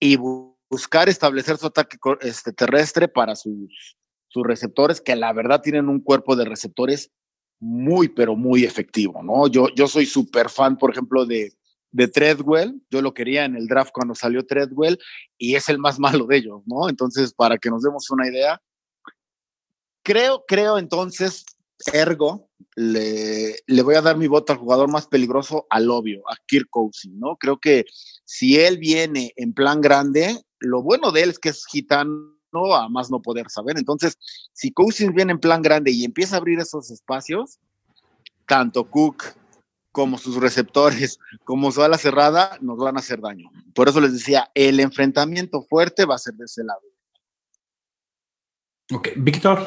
y 0.00 0.16
buscar 0.16 1.08
establecer 1.08 1.58
su 1.58 1.66
ataque 1.66 1.98
este, 2.22 2.52
terrestre 2.52 3.06
para 3.06 3.36
sus, 3.36 3.98
sus 4.28 4.42
receptores, 4.44 5.00
que 5.00 5.14
la 5.14 5.32
verdad 5.32 5.60
tienen 5.60 5.88
un 5.88 6.00
cuerpo 6.00 6.36
de 6.36 6.46
receptores 6.46 7.12
muy, 7.60 8.08
pero 8.08 8.34
muy 8.34 8.64
efectivo, 8.64 9.22
¿no? 9.22 9.46
Yo, 9.46 9.68
yo 9.76 9.86
soy 9.86 10.06
súper 10.06 10.48
fan, 10.48 10.78
por 10.78 10.90
ejemplo, 10.90 11.26
de, 11.26 11.52
de 11.92 12.08
Treadwell. 12.08 12.80
Yo 12.90 13.02
lo 13.02 13.14
quería 13.14 13.44
en 13.44 13.54
el 13.54 13.66
draft 13.66 13.92
cuando 13.92 14.14
salió 14.14 14.44
Treadwell 14.46 14.98
y 15.38 15.54
es 15.54 15.68
el 15.68 15.78
más 15.78 15.98
malo 15.98 16.26
de 16.26 16.38
ellos, 16.38 16.62
¿no? 16.66 16.88
Entonces, 16.88 17.34
para 17.34 17.58
que 17.58 17.70
nos 17.70 17.82
demos 17.82 18.10
una 18.10 18.26
idea, 18.26 18.60
creo, 20.02 20.44
creo 20.48 20.78
entonces, 20.78 21.44
ergo, 21.92 22.48
le, 22.76 23.56
le 23.66 23.82
voy 23.82 23.94
a 23.94 24.02
dar 24.02 24.16
mi 24.16 24.26
voto 24.26 24.52
al 24.52 24.58
jugador 24.58 24.90
más 24.90 25.06
peligroso, 25.06 25.66
al 25.68 25.90
obvio, 25.90 26.22
a 26.30 26.36
Kirk 26.46 26.68
Cousins, 26.70 27.16
¿no? 27.16 27.36
Creo 27.36 27.58
que 27.58 27.84
si 28.24 28.58
él 28.58 28.78
viene 28.78 29.32
en 29.36 29.52
plan 29.52 29.80
grande, 29.82 30.40
lo 30.58 30.82
bueno 30.82 31.12
de 31.12 31.22
él 31.22 31.30
es 31.30 31.38
que 31.38 31.50
es 31.50 31.66
gitano 31.66 32.39
no 32.52 32.74
a 32.74 32.88
más 32.88 33.10
no 33.10 33.20
poder 33.20 33.50
saber. 33.50 33.78
Entonces, 33.78 34.16
si 34.52 34.72
Cousins 34.72 35.14
viene 35.14 35.32
en 35.32 35.40
plan 35.40 35.62
grande 35.62 35.90
y 35.90 36.04
empieza 36.04 36.36
a 36.36 36.38
abrir 36.38 36.58
esos 36.58 36.90
espacios, 36.90 37.58
tanto 38.46 38.84
Cook 38.84 39.24
como 39.92 40.18
sus 40.18 40.36
receptores, 40.36 41.18
como 41.44 41.72
su 41.72 41.82
ala 41.82 41.98
cerrada, 41.98 42.58
nos 42.60 42.78
van 42.78 42.96
a 42.96 43.00
hacer 43.00 43.20
daño. 43.20 43.50
Por 43.74 43.88
eso 43.88 44.00
les 44.00 44.12
decía, 44.12 44.50
el 44.54 44.80
enfrentamiento 44.80 45.62
fuerte 45.62 46.04
va 46.04 46.14
a 46.14 46.18
ser 46.18 46.34
de 46.34 46.44
ese 46.44 46.64
lado. 46.64 46.82
Ok, 48.92 49.08
Víctor. 49.16 49.66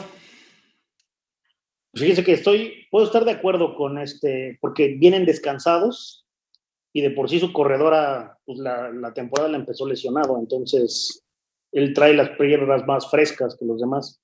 Fíjense 1.96 2.24
que 2.24 2.34
estoy, 2.34 2.88
puedo 2.90 3.06
estar 3.06 3.24
de 3.24 3.32
acuerdo 3.32 3.75
con 3.75 4.00
este, 4.00 4.58
porque 4.62 4.96
vienen 5.00 5.25
descansados 5.25 6.25
y 6.92 7.02
de 7.02 7.12
por 7.12 7.30
sí 7.30 7.40
su 7.40 7.54
corredora, 7.54 8.40
pues 8.46 8.60
la, 8.60 8.90
la 8.92 9.13
temporada 9.13 9.50
la 9.50 9.58
empezó 9.58 9.88
lesionado, 9.88 10.40
entonces 10.40 11.23
él 11.74 11.94
trae 11.94 12.13
las 12.13 12.30
piernas 12.38 12.86
más 12.86 13.10
frescas 13.10 13.58
que 13.58 13.65
los 13.65 13.82
demás. 13.82 14.22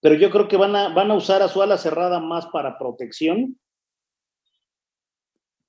Pero 0.00 0.14
yo 0.14 0.30
creo 0.30 0.46
que 0.46 0.56
van 0.56 0.76
a, 0.76 0.90
van 0.94 1.10
a 1.10 1.14
usar 1.14 1.42
a 1.42 1.48
su 1.48 1.60
ala 1.60 1.76
cerrada 1.78 2.20
más 2.20 2.46
para 2.46 2.78
protección, 2.78 3.58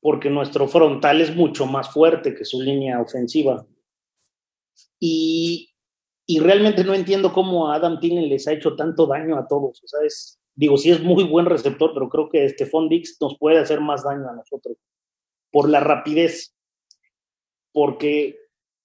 porque 0.01 0.29
nuestro 0.29 0.67
frontal 0.67 1.21
es 1.21 1.35
mucho 1.35 1.65
más 1.65 1.89
fuerte 1.89 2.35
que 2.35 2.45
su 2.45 2.61
línea 2.61 3.01
ofensiva. 3.01 3.65
Y, 4.99 5.73
y 6.27 6.39
realmente 6.39 6.83
no 6.83 6.93
entiendo 6.93 7.33
cómo 7.33 7.71
Adam 7.71 7.99
Thielen 7.99 8.29
les 8.29 8.47
ha 8.47 8.53
hecho 8.53 8.75
tanto 8.75 9.07
daño 9.07 9.37
a 9.37 9.47
todos. 9.47 9.81
Digo, 10.53 10.77
sí 10.77 10.91
es 10.91 11.01
muy 11.01 11.23
buen 11.23 11.45
receptor, 11.45 11.91
pero 11.93 12.09
creo 12.09 12.29
que 12.29 12.47
Stephon 12.49 12.89
Dix 12.89 13.17
nos 13.21 13.37
puede 13.37 13.59
hacer 13.59 13.79
más 13.79 14.03
daño 14.03 14.29
a 14.29 14.35
nosotros 14.35 14.77
por 15.51 15.69
la 15.69 15.79
rapidez. 15.79 16.53
Porque 17.71 18.37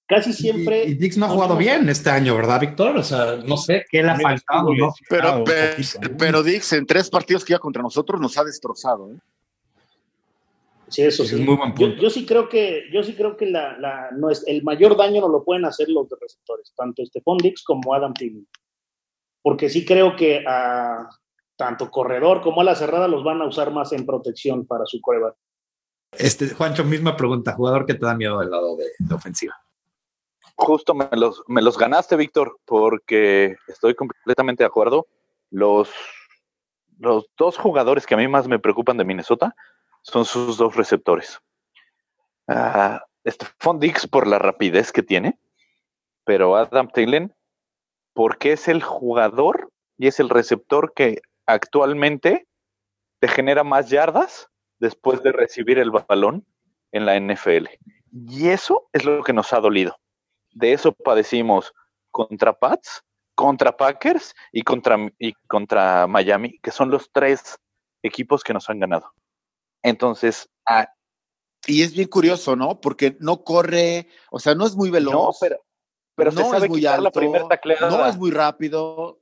casi 0.07 0.33
siempre. 0.33 0.85
Y, 0.85 0.93
Dix 0.95 1.17
no 1.17 1.25
ha 1.25 1.29
jugado 1.29 1.57
bien 1.57 1.87
este 1.89 2.09
año, 2.09 2.35
¿verdad, 2.35 2.59
Víctor? 2.59 2.97
O 2.97 3.03
sea, 3.03 3.37
no 3.45 3.57
sé 3.57 3.85
qué 3.89 4.03
le 4.03 4.09
ha 4.09 4.19
faltado. 4.19 4.69
Pero, 5.09 5.43
pero, 6.17 6.43
Dix 6.43 6.73
en 6.73 6.85
tres 6.85 7.09
partidos 7.09 7.43
que 7.43 7.53
iba 7.53 7.59
contra 7.59 7.81
nosotros 7.81 8.19
nos 8.21 8.37
ha 8.37 8.43
destrozado. 8.43 9.11
¿eh? 9.11 9.17
Sí, 10.87 11.01
eso 11.01 11.25
sí. 11.25 11.35
Es 11.35 11.41
muy 11.41 11.55
buen 11.55 11.73
punto. 11.73 12.01
Yo, 12.01 12.09
sí 12.09 12.25
creo 12.25 12.47
que, 12.47 12.83
yo 12.91 13.03
sí 13.03 13.15
creo 13.15 13.35
que 13.35 13.47
la, 13.47 13.77
la, 13.77 14.09
no 14.11 14.29
es, 14.29 14.43
el 14.47 14.63
mayor 14.63 14.95
daño 14.95 15.21
no 15.21 15.29
lo 15.29 15.43
pueden 15.43 15.65
hacer 15.65 15.89
los 15.89 16.07
receptores, 16.09 16.73
tanto 16.75 17.05
Stephon 17.05 17.37
Dix 17.37 17.63
como 17.63 17.93
Adam 17.93 18.13
Thielen. 18.13 18.47
Porque 19.41 19.69
sí 19.69 19.85
creo 19.85 20.15
que 20.15 20.43
a, 20.47 21.07
tanto 21.55 21.89
corredor 21.89 22.41
como 22.41 22.61
a 22.61 22.63
la 22.63 22.75
cerrada 22.75 23.07
los 23.07 23.23
van 23.23 23.41
a 23.41 23.47
usar 23.47 23.71
más 23.71 23.91
en 23.93 24.05
protección 24.05 24.65
para 24.65 24.85
su 24.85 24.99
coreback. 25.01 25.35
Este, 26.17 26.49
Juancho, 26.49 26.83
misma 26.83 27.15
pregunta, 27.17 27.53
jugador 27.53 27.85
que 27.85 27.95
te 27.95 28.05
da 28.05 28.15
miedo 28.15 28.39
del 28.39 28.49
lado 28.49 28.77
de, 28.77 28.85
de 28.99 29.15
ofensiva. 29.15 29.55
Justo 30.55 30.93
me 30.93 31.07
los, 31.11 31.43
me 31.47 31.61
los 31.61 31.77
ganaste, 31.77 32.15
Víctor, 32.15 32.59
porque 32.65 33.55
estoy 33.67 33.93
completamente 33.93 34.63
de 34.63 34.67
acuerdo. 34.67 35.07
Los, 35.49 35.93
dos 36.97 37.57
jugadores 37.57 38.05
que 38.05 38.13
a 38.13 38.17
mí 38.17 38.27
más 38.27 38.47
me 38.47 38.59
preocupan 38.59 38.97
de 38.97 39.03
Minnesota 39.03 39.53
son 40.01 40.23
sus 40.25 40.57
dos 40.57 40.75
receptores. 40.75 41.39
Uh, 42.47 42.97
Stephon 43.27 43.79
Dix 43.79 44.07
por 44.07 44.27
la 44.27 44.39
rapidez 44.39 44.91
que 44.91 45.03
tiene, 45.03 45.37
pero 46.23 46.55
Adam 46.55 46.89
Thielen 46.89 47.35
porque 48.13 48.53
es 48.53 48.69
el 48.69 48.81
jugador 48.81 49.71
y 49.97 50.07
es 50.07 50.19
el 50.21 50.29
receptor 50.29 50.93
que 50.93 51.21
actualmente 51.45 52.47
te 53.19 53.27
genera 53.27 53.63
más 53.63 53.89
yardas 53.89 54.49
después 54.79 55.21
de 55.21 55.33
recibir 55.33 55.79
el 55.79 55.91
balón 55.91 56.45
en 56.91 57.05
la 57.05 57.19
NFL. 57.19 57.67
Y 58.11 58.47
eso 58.47 58.87
es 58.93 59.03
lo 59.03 59.21
que 59.23 59.33
nos 59.33 59.51
ha 59.51 59.59
dolido. 59.59 59.97
De 60.55 60.73
eso 60.73 60.93
padecimos 60.93 61.73
contra 62.11 62.57
Pats, 62.57 63.03
contra 63.35 63.75
Packers 63.75 64.33
y 64.51 64.61
contra, 64.63 64.97
y 65.19 65.33
contra 65.47 66.07
Miami, 66.07 66.57
que 66.59 66.71
son 66.71 66.89
los 66.89 67.11
tres 67.11 67.59
equipos 68.01 68.41
que 68.43 68.53
nos 68.53 68.69
han 68.69 68.79
ganado. 68.79 69.11
Entonces, 69.83 70.49
ah, 70.65 70.89
y 71.67 71.83
es 71.83 71.93
bien 71.93 72.07
curioso, 72.07 72.55
¿no? 72.55 72.79
Porque 72.79 73.17
no 73.19 73.43
corre, 73.43 74.07
o 74.31 74.39
sea, 74.39 74.55
no 74.55 74.65
es 74.65 74.75
muy 74.75 74.89
veloz. 74.89 75.13
No, 75.13 75.31
pero, 75.41 75.57
pero 76.15 76.31
no 76.31 76.43
se 76.43 76.49
sabe 76.49 76.65
es 76.67 76.69
muy 76.69 76.85
alto, 76.85 77.03
la 77.03 77.11
primera 77.11 77.47
tacleada. 77.47 77.89
no 77.89 78.05
es 78.07 78.17
muy 78.17 78.31
rápido. 78.31 79.19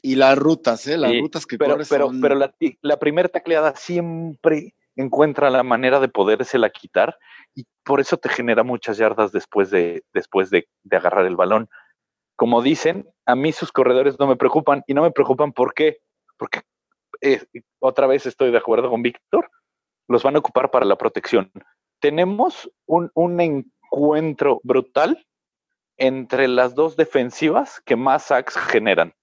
Y 0.00 0.14
las 0.14 0.38
rutas, 0.38 0.86
¿eh? 0.86 0.96
Las 0.96 1.10
Sí, 1.10 1.20
rutas 1.20 1.44
que 1.44 1.58
pero, 1.58 1.72
corre 1.72 1.84
pero, 1.88 2.06
son... 2.06 2.20
pero 2.20 2.34
la, 2.36 2.54
la 2.80 2.98
primera 2.98 3.28
tacleada 3.28 3.74
siempre 3.76 4.74
encuentra 4.98 5.48
la 5.48 5.62
manera 5.62 6.00
de 6.00 6.08
podérsela 6.08 6.70
quitar 6.70 7.16
y 7.54 7.64
por 7.84 8.00
eso 8.00 8.16
te 8.16 8.28
genera 8.28 8.64
muchas 8.64 8.98
yardas 8.98 9.32
después 9.32 9.70
de, 9.70 10.02
después 10.12 10.50
de, 10.50 10.68
agarrar 10.90 11.24
el 11.24 11.36
balón. 11.36 11.68
Como 12.36 12.62
dicen, 12.62 13.08
a 13.24 13.34
mí 13.36 13.52
sus 13.52 13.72
corredores 13.72 14.18
no 14.18 14.26
me 14.26 14.36
preocupan 14.36 14.82
y 14.86 14.94
no 14.94 15.02
me 15.02 15.12
preocupan 15.12 15.52
¿por 15.52 15.72
qué? 15.72 15.98
Porque 16.36 16.62
eh, 17.20 17.44
otra 17.78 18.06
vez 18.06 18.26
estoy 18.26 18.50
de 18.50 18.58
acuerdo 18.58 18.90
con 18.90 19.02
Víctor, 19.02 19.50
los 20.08 20.22
van 20.24 20.36
a 20.36 20.40
ocupar 20.40 20.70
para 20.70 20.84
la 20.84 20.96
protección. 20.96 21.50
Tenemos 22.00 22.70
un, 22.86 23.10
un 23.14 23.40
encuentro 23.40 24.60
brutal 24.64 25.26
entre 25.96 26.48
las 26.48 26.74
dos 26.74 26.96
defensivas 26.96 27.80
que 27.84 27.96
más 27.96 28.24
sacks 28.24 28.56
generan. 28.56 29.14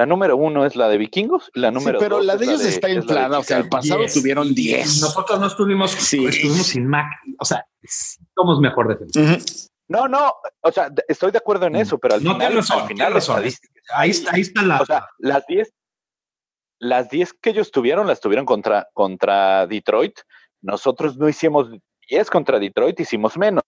La 0.00 0.06
número 0.06 0.34
uno 0.34 0.64
es 0.64 0.76
la 0.76 0.88
de 0.88 0.96
Vikingos 0.96 1.50
y 1.54 1.60
la 1.60 1.68
Sí, 1.68 1.74
número 1.74 1.98
pero 1.98 2.16
dos 2.16 2.24
la 2.24 2.36
de 2.38 2.46
ellos 2.46 2.62
de- 2.62 2.70
está 2.70 2.88
inflada, 2.88 3.38
o 3.38 3.42
sea, 3.42 3.58
el 3.58 3.68
pasado 3.68 4.00
Yes. 4.00 4.14
tuvieron 4.14 4.54
10. 4.54 5.02
Nosotros 5.02 5.38
no 5.38 5.46
estuvimos, 5.46 5.90
Sí. 5.90 6.24
estuvimos 6.24 6.66
sin 6.68 6.86
Mac, 6.88 7.04
o 7.38 7.44
sea, 7.44 7.66
sí 7.82 8.24
somos 8.34 8.60
mejor 8.60 8.88
defensa. 8.88 9.20
Ujú. 9.20 9.44
No, 9.88 10.08
no, 10.08 10.32
o 10.62 10.72
sea, 10.72 10.90
estoy 11.06 11.32
de 11.32 11.36
acuerdo 11.36 11.66
en 11.66 11.76
eso, 11.76 11.98
pero 11.98 12.14
al 12.14 12.24
No, 12.24 12.32
final, 12.32 12.54
razón, 12.54 12.80
al 12.80 12.88
final 12.88 13.12
razón. 13.12 13.44
Ahí 13.94 14.08
está, 14.10 14.30
ahí 14.34 14.40
está 14.40 14.62
la. 14.62 14.80
O 14.80 14.86
sea, 14.86 15.06
las 15.18 15.44
10 15.46 15.70
las 16.78 17.10
10 17.10 17.34
que 17.34 17.50
ellos 17.50 17.70
tuvieron 17.70 18.06
las 18.06 18.20
tuvieron 18.20 18.46
contra, 18.46 18.88
contra 18.94 19.66
Detroit. 19.66 20.18
Nosotros 20.62 21.18
no 21.18 21.28
hicimos 21.28 21.68
10 22.08 22.30
contra 22.30 22.58
Detroit, 22.58 22.98
hicimos 23.00 23.36
menos. 23.36 23.64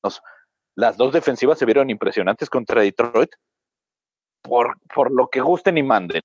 Las 0.74 0.96
dos 0.96 1.12
defensivas 1.12 1.58
se 1.58 1.66
vieron 1.66 1.90
impresionantes 1.90 2.48
contra 2.48 2.80
Detroit 2.80 3.28
por, 4.42 4.76
por 4.94 5.10
lo 5.12 5.28
que 5.28 5.40
gusten 5.40 5.78
y 5.78 5.82
manden. 5.82 6.22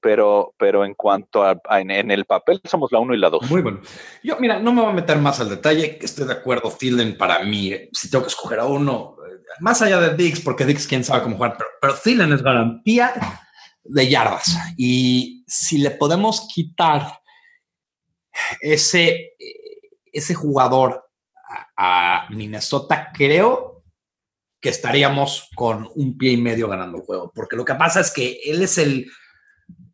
Pero, 0.00 0.54
pero 0.56 0.84
en 0.84 0.94
cuanto 0.94 1.42
a, 1.42 1.60
en, 1.80 2.10
el 2.10 2.24
papel 2.24 2.60
somos 2.64 2.92
la 2.92 3.00
1 3.00 3.14
y 3.14 3.18
la 3.18 3.30
2. 3.30 3.50
Muy 3.50 3.62
bueno. 3.62 3.80
Yo, 4.22 4.36
mira, 4.38 4.60
no 4.60 4.72
me 4.72 4.80
voy 4.80 4.90
a 4.92 4.94
meter 4.94 5.18
más 5.18 5.40
al 5.40 5.48
detalle, 5.48 5.98
estoy 6.00 6.26
de 6.26 6.34
acuerdo, 6.34 6.70
Thielen 6.70 7.18
para 7.18 7.42
mí, 7.42 7.72
eh, 7.72 7.90
si 7.92 8.08
tengo 8.08 8.22
que 8.22 8.28
escoger 8.28 8.60
a 8.60 8.66
uno, 8.66 9.16
eh, 9.26 9.40
más 9.58 9.82
allá 9.82 9.98
de 10.00 10.14
Dix, 10.14 10.40
porque 10.40 10.64
Dix 10.64 10.86
quién 10.86 11.02
sabe 11.02 11.24
cómo 11.24 11.34
jugar, 11.34 11.56
pero, 11.58 11.70
pero 11.80 11.94
Thielen 11.94 12.32
es 12.32 12.44
garantía 12.44 13.12
de 13.82 14.08
yardas. 14.08 14.56
Y 14.76 15.44
si 15.48 15.78
le 15.78 15.90
podemos 15.90 16.46
quitar 16.54 17.20
ese, 18.60 19.08
eh, 19.08 19.90
ese 20.12 20.32
jugador 20.32 21.10
a, 21.76 22.26
a 22.26 22.30
Minnesota, 22.30 23.10
creo 23.12 23.77
que 24.60 24.68
estaríamos 24.68 25.48
con 25.54 25.88
un 25.94 26.18
pie 26.18 26.32
y 26.32 26.36
medio 26.36 26.68
ganando 26.68 26.98
el 26.98 27.04
juego, 27.04 27.32
porque 27.34 27.56
lo 27.56 27.64
que 27.64 27.74
pasa 27.74 28.00
es 28.00 28.10
que 28.10 28.40
él 28.44 28.62
es 28.62 28.78
el, 28.78 29.10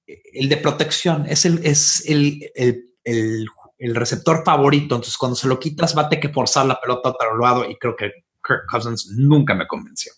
el 0.07 0.48
de 0.48 0.57
protección, 0.57 1.27
es 1.29 1.44
el, 1.44 1.64
es 1.64 2.09
el, 2.09 2.50
el, 2.55 3.46
el, 3.79 3.94
receptor 3.94 4.42
favorito. 4.44 4.94
Entonces, 4.94 5.18
cuando 5.18 5.37
se 5.37 5.48
lo 5.48 5.59
quitas, 5.59 5.96
va 5.96 6.03
a 6.03 6.09
tener 6.09 6.22
que 6.22 6.33
forzar 6.33 6.66
la 6.66 6.81
pelota 6.81 7.09
a 7.09 7.12
otro 7.12 7.38
lado 7.38 7.68
y 7.68 7.77
creo 7.77 7.94
que 7.94 8.12
Kirk 8.42 8.64
Cousins 8.70 9.11
nunca 9.16 9.55
me 9.55 9.66
convenció. 9.66 10.12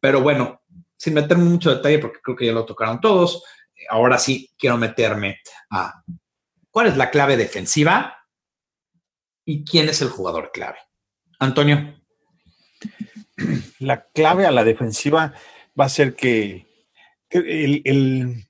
Pero 0.00 0.20
bueno, 0.22 0.62
sin 0.96 1.14
meterme 1.14 1.44
mucho 1.44 1.74
detalle, 1.74 1.98
porque 1.98 2.20
creo 2.22 2.36
que 2.36 2.46
ya 2.46 2.52
lo 2.52 2.64
tocaron 2.64 3.00
todos, 3.00 3.42
ahora 3.88 4.18
sí 4.18 4.50
quiero 4.58 4.76
meterme 4.76 5.40
a 5.70 6.02
cuál 6.70 6.88
es 6.88 6.96
la 6.96 7.10
clave 7.10 7.36
defensiva 7.36 8.16
y 9.44 9.64
quién 9.64 9.88
es 9.88 10.00
el 10.02 10.08
jugador 10.08 10.50
clave. 10.52 10.78
Antonio. 11.38 11.99
La 13.78 14.06
clave 14.14 14.46
a 14.46 14.50
la 14.50 14.64
defensiva 14.64 15.34
va 15.78 15.86
a 15.86 15.88
ser 15.88 16.14
que, 16.14 16.66
el, 17.30 18.46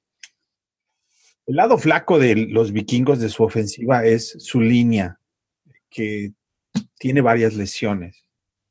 lado 1.46 1.78
flaco 1.78 2.18
de 2.18 2.36
los 2.36 2.72
vikingos 2.72 3.18
de 3.18 3.28
su 3.28 3.42
ofensiva 3.42 4.04
es 4.04 4.36
su 4.38 4.60
línea, 4.60 5.18
que 5.88 6.32
tiene 6.98 7.20
varias 7.20 7.54
lesiones 7.54 8.24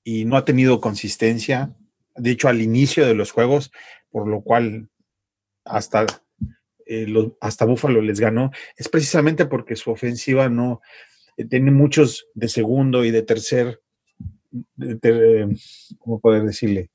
y 0.04 0.26
no 0.26 0.38
ha 0.38 0.46
tenido 0.46 0.80
consistencia. 0.80 1.76
De 2.16 2.32
hecho, 2.32 2.48
al 2.48 2.62
inicio 2.62 3.06
de 3.06 3.16
los 3.16 3.32
juegos, 3.32 3.72
por 4.10 4.28
lo 4.28 4.42
cual 4.42 4.90
hasta, 5.66 6.06
eh, 6.86 7.06
los- 7.06 7.34
hasta 7.42 7.66
les 7.66 8.20
ganó, 8.20 8.52
es 8.78 8.88
precisamente 8.88 9.46
porque 9.46 9.76
su 9.76 9.92
ofensiva 9.92 10.50
no 10.50 10.82
eh, 11.38 11.46
tiene 11.46 11.72
muchos 11.72 12.28
de 12.34 12.48
segundo 12.48 13.06
y 13.06 13.12
de 13.12 13.22
tercer, 13.22 13.82
¿cómo 16.00 16.20
poder 16.20 16.44
decirle? 16.44 16.90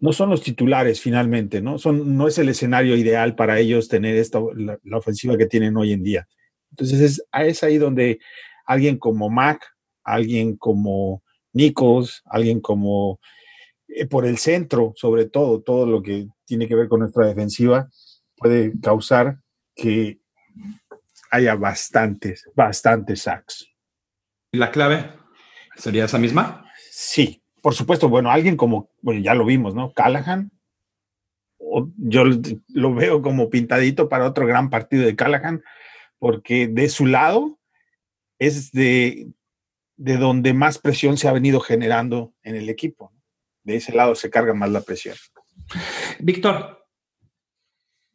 No 0.00 0.12
son 0.12 0.30
los 0.30 0.42
titulares 0.42 1.00
finalmente, 1.00 1.60
¿no? 1.60 1.78
Son, 1.78 2.16
no 2.16 2.28
es 2.28 2.38
el 2.38 2.48
escenario 2.48 2.96
ideal 2.96 3.34
para 3.34 3.58
ellos 3.58 3.88
tener 3.88 4.16
esta, 4.16 4.40
la, 4.54 4.78
ofensiva 4.96 5.36
que 5.36 5.46
tienen 5.46 5.76
hoy 5.76 5.92
en 5.92 6.02
día. 6.02 6.28
Entonces 6.70 7.00
es, 7.00 7.24
es 7.32 7.62
ahí 7.64 7.78
donde 7.78 8.20
alguien 8.66 8.98
como 8.98 9.28
Mac, 9.28 9.66
alguien 10.04 10.56
como 10.56 11.22
Nichols, 11.52 12.22
alguien 12.26 12.60
como 12.60 13.18
eh, 13.88 14.06
por 14.06 14.24
el 14.24 14.38
centro, 14.38 14.92
sobre 14.94 15.26
todo, 15.26 15.62
todo 15.62 15.86
lo 15.86 16.02
que 16.02 16.28
tiene 16.44 16.68
que 16.68 16.76
ver 16.76 16.88
con 16.88 17.00
nuestra 17.00 17.26
defensiva, 17.26 17.88
puede 18.36 18.72
causar 18.80 19.38
que 19.74 20.20
haya 21.30 21.56
bastantes, 21.56 22.48
bastantes 22.54 23.22
sacks. 23.22 23.66
¿La 24.52 24.70
clave 24.70 25.17
sería 25.78 26.04
esa 26.04 26.18
misma? 26.18 26.70
Sí, 26.90 27.42
por 27.62 27.74
supuesto, 27.74 28.08
bueno, 28.08 28.30
alguien 28.30 28.56
como, 28.56 28.90
bueno, 29.00 29.20
ya 29.20 29.34
lo 29.34 29.44
vimos, 29.44 29.74
¿no? 29.74 29.92
Callahan. 29.92 30.50
O- 31.58 31.88
yo 31.96 32.24
lo 32.68 32.94
veo 32.94 33.22
como 33.22 33.50
pintadito 33.50 34.08
para 34.08 34.26
otro 34.26 34.46
gran 34.46 34.70
partido 34.70 35.04
de 35.04 35.16
Callahan, 35.16 35.62
porque 36.18 36.68
de 36.68 36.88
su 36.88 37.06
lado 37.06 37.58
es 38.38 38.72
de, 38.72 39.28
de 39.96 40.16
donde 40.16 40.52
más 40.54 40.78
presión 40.78 41.16
se 41.16 41.28
ha 41.28 41.32
venido 41.32 41.60
generando 41.60 42.32
en 42.42 42.54
el 42.56 42.68
equipo. 42.68 43.12
De 43.64 43.76
ese 43.76 43.92
lado 43.92 44.14
se 44.14 44.30
carga 44.30 44.54
más 44.54 44.70
la 44.70 44.80
presión. 44.80 45.16
Víctor. 46.20 46.86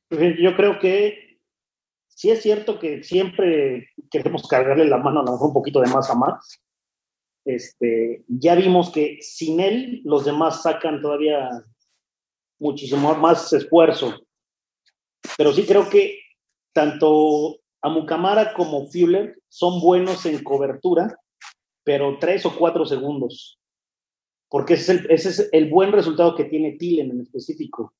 Yo 0.10 0.56
creo 0.56 0.80
que 0.80 1.40
sí 2.08 2.30
es 2.30 2.42
cierto 2.42 2.80
que 2.80 3.04
siempre 3.04 3.90
queremos 4.10 4.48
cargarle 4.48 4.86
la 4.86 4.98
mano 4.98 5.22
a 5.22 5.24
lo 5.24 5.32
mejor 5.32 5.48
un 5.48 5.54
poquito 5.54 5.82
de 5.82 5.90
más 5.90 6.10
a 6.10 6.16
Max. 6.16 6.62
Este, 7.46 8.24
ya 8.28 8.56
vimos 8.56 8.92
que 8.92 9.18
sin 9.22 9.60
él 9.60 10.02
los 10.06 10.26
demás 10.26 10.64
sacan 10.64 11.02
todavía 11.02 11.50
muchísimo 12.60 13.14
más 13.16 13.52
esfuerzo. 13.52 14.26
Pero 15.38 15.54
sí 15.54 15.66
creo 15.66 15.90
que 15.90 16.20
tanto 16.74 17.60
Amukamara 17.82 18.54
como 18.54 18.88
Fuller 18.88 19.38
son 19.50 19.82
buenos 19.82 20.26
en 20.26 20.44
cobertura, 20.44 21.18
pero 21.84 22.18
tres 22.20 22.46
o 22.46 22.56
cuatro 22.56 22.86
segundos. 22.86 23.60
Porque 24.50 24.76
ese 24.76 24.94
es 24.94 25.00
el, 25.00 25.12
ese 25.12 25.30
es 25.30 25.50
el 25.52 25.70
buen 25.70 25.92
resultado 25.92 26.36
que 26.36 26.46
tiene 26.46 26.74
Tillen 26.74 27.12
en 27.12 27.22
específico. 27.22 27.94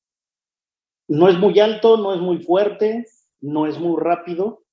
No 1.06 1.28
es 1.28 1.38
muy 1.38 1.58
alto, 1.60 1.98
no 1.98 2.14
es 2.14 2.20
muy 2.20 2.42
fuerte, 2.42 3.06
no 3.40 3.66
es 3.66 3.78
muy 3.78 4.00
rápido, 4.00 4.63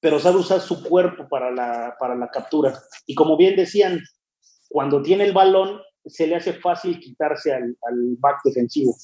pero 0.00 0.18
sabe 0.18 0.38
usar 0.38 0.60
su 0.60 0.82
cuerpo 0.82 1.28
para 1.28 1.50
la, 1.50 1.94
para 1.98 2.14
la 2.14 2.28
captura. 2.28 2.74
Y 3.06 3.14
como 3.14 3.36
bien 3.36 3.56
decían, 3.56 4.00
cuando 4.68 5.02
tiene 5.02 5.24
el 5.24 5.32
balón, 5.32 5.80
se 6.06 6.26
le 6.26 6.36
hace 6.36 6.54
fácil 6.54 6.98
quitarse 6.98 7.52
al, 7.52 7.76
al 7.82 8.16
back 8.18 8.40
defensivo. 8.44 8.96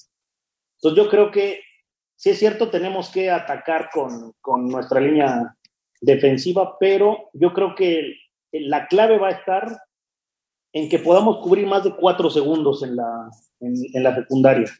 Entonces 0.79 1.05
yo 1.05 1.11
creo 1.11 1.31
que 1.31 1.61
sí 2.17 2.31
es 2.31 2.39
cierto, 2.39 2.71
tenemos 2.71 3.11
que 3.11 3.31
atacar 3.31 3.91
con, 3.93 4.33
con 4.41 4.69
nuestra 4.69 5.01
línea 5.01 5.55
defensiva, 6.01 6.77
pero 6.79 7.31
yo 7.35 7.53
creo 7.53 7.75
que 7.75 8.15
la 8.53 8.87
clave 8.87 9.19
va 9.19 9.29
a 9.29 9.33
estar 9.33 9.79
en 10.73 10.89
que 10.89 10.99
podamos 10.99 11.43
cubrir 11.43 11.67
más 11.67 11.85
de 11.85 11.95
cuatro 11.95 12.31
segundos 12.31 12.83
en 12.83 12.97
la, 12.97 13.31
en, 13.61 13.75
en 13.93 14.03
la 14.03 14.15
secundaria. 14.15 14.71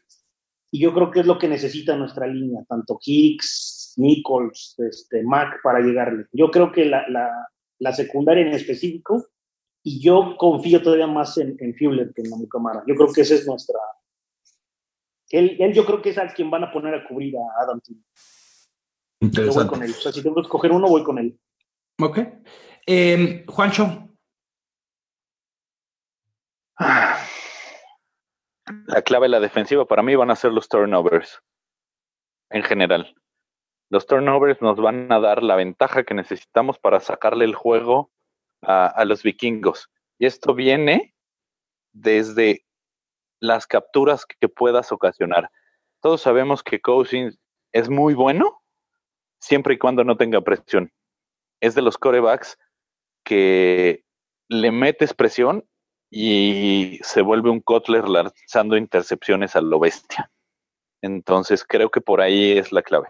Y 0.71 0.79
yo 0.79 0.93
creo 0.93 1.11
que 1.11 1.21
es 1.21 1.25
lo 1.25 1.37
que 1.37 1.47
necesita 1.47 1.95
nuestra 1.95 2.27
línea, 2.27 2.63
tanto 2.67 2.99
Hicks, 3.03 3.76
Nichols, 3.97 4.75
este, 4.79 5.23
Mac, 5.23 5.59
para 5.61 5.79
llegarle. 5.79 6.25
Yo 6.31 6.49
creo 6.49 6.71
que 6.71 6.85
la, 6.85 7.07
la, 7.09 7.29
la 7.79 7.93
secundaria 7.93 8.45
en 8.45 8.53
específico, 8.53 9.25
y 9.83 10.01
yo 10.01 10.35
confío 10.37 10.81
todavía 10.81 11.07
más 11.07 11.37
en, 11.37 11.55
en 11.59 11.75
Fuller 11.75 12.13
que 12.13 12.21
en 12.21 12.29
Namucamara. 12.29 12.83
Yo 12.87 12.95
creo 12.95 13.11
que 13.13 13.21
esa 13.21 13.35
es 13.35 13.47
nuestra. 13.47 13.79
Él, 15.29 15.57
él, 15.59 15.73
yo 15.73 15.85
creo 15.85 16.01
que 16.01 16.09
es 16.09 16.17
a 16.17 16.27
quien 16.27 16.49
van 16.49 16.63
a 16.63 16.71
poner 16.71 16.93
a 16.95 17.07
cubrir 17.07 17.35
a 17.37 17.63
Adam 17.63 17.81
Thielen. 17.81 18.05
Yo 19.19 19.53
voy 19.53 19.67
con 19.67 19.83
él. 19.83 19.91
O 19.91 19.93
sea, 19.93 20.11
si 20.11 20.21
tengo 20.21 20.35
que 20.35 20.41
escoger 20.41 20.71
uno, 20.71 20.87
voy 20.87 21.03
con 21.03 21.17
él. 21.17 21.39
Ok. 21.99 22.19
Eh, 22.85 23.43
Juancho. 23.47 24.09
La 28.87 29.01
clave 29.03 29.25
de 29.25 29.29
la 29.29 29.39
defensiva 29.39 29.85
para 29.85 30.03
mí 30.03 30.15
van 30.15 30.29
a 30.29 30.35
ser 30.35 30.51
los 30.51 30.69
turnovers 30.69 31.41
en 32.49 32.63
general. 32.63 33.15
Los 33.89 34.05
turnovers 34.05 34.61
nos 34.61 34.77
van 34.77 35.11
a 35.11 35.19
dar 35.19 35.43
la 35.43 35.55
ventaja 35.55 36.03
que 36.03 36.13
necesitamos 36.13 36.77
para 36.77 36.99
sacarle 36.99 37.45
el 37.45 37.55
juego 37.55 38.11
a, 38.61 39.05
los 39.05 39.23
vikingos. 39.23 39.89
Y 40.19 40.25
esto 40.25 40.53
viene 40.53 41.15
desde 41.93 42.65
las 43.39 43.65
capturas 43.65 44.25
que 44.25 44.49
puedas 44.49 44.91
ocasionar. 44.91 45.49
Todos 46.01 46.21
sabemos 46.21 46.63
que 46.63 46.81
Cousins 46.81 47.39
es 47.71 47.89
muy 47.89 48.13
bueno 48.13 48.61
siempre 49.39 49.75
y 49.75 49.77
cuando 49.77 50.03
no 50.03 50.17
tenga 50.17 50.41
presión. 50.41 50.91
Es 51.61 51.75
de 51.75 51.81
los 51.81 51.97
corebacks 51.97 52.57
que 53.23 54.03
le 54.49 54.71
metes 54.71 55.13
presión 55.13 55.67
y 56.09 56.99
se 57.03 57.21
vuelve 57.21 57.49
un 57.49 57.61
Kotler 57.61 58.07
lanzando 58.07 58.77
intercepciones 58.77 59.55
a 59.55 59.61
lo 59.61 59.79
bestia. 59.79 60.31
Entonces 61.01 61.63
creo 61.63 61.89
que 61.89 62.01
por 62.01 62.21
ahí 62.21 62.57
es 62.57 62.71
la 62.71 62.81
clave. 62.81 63.07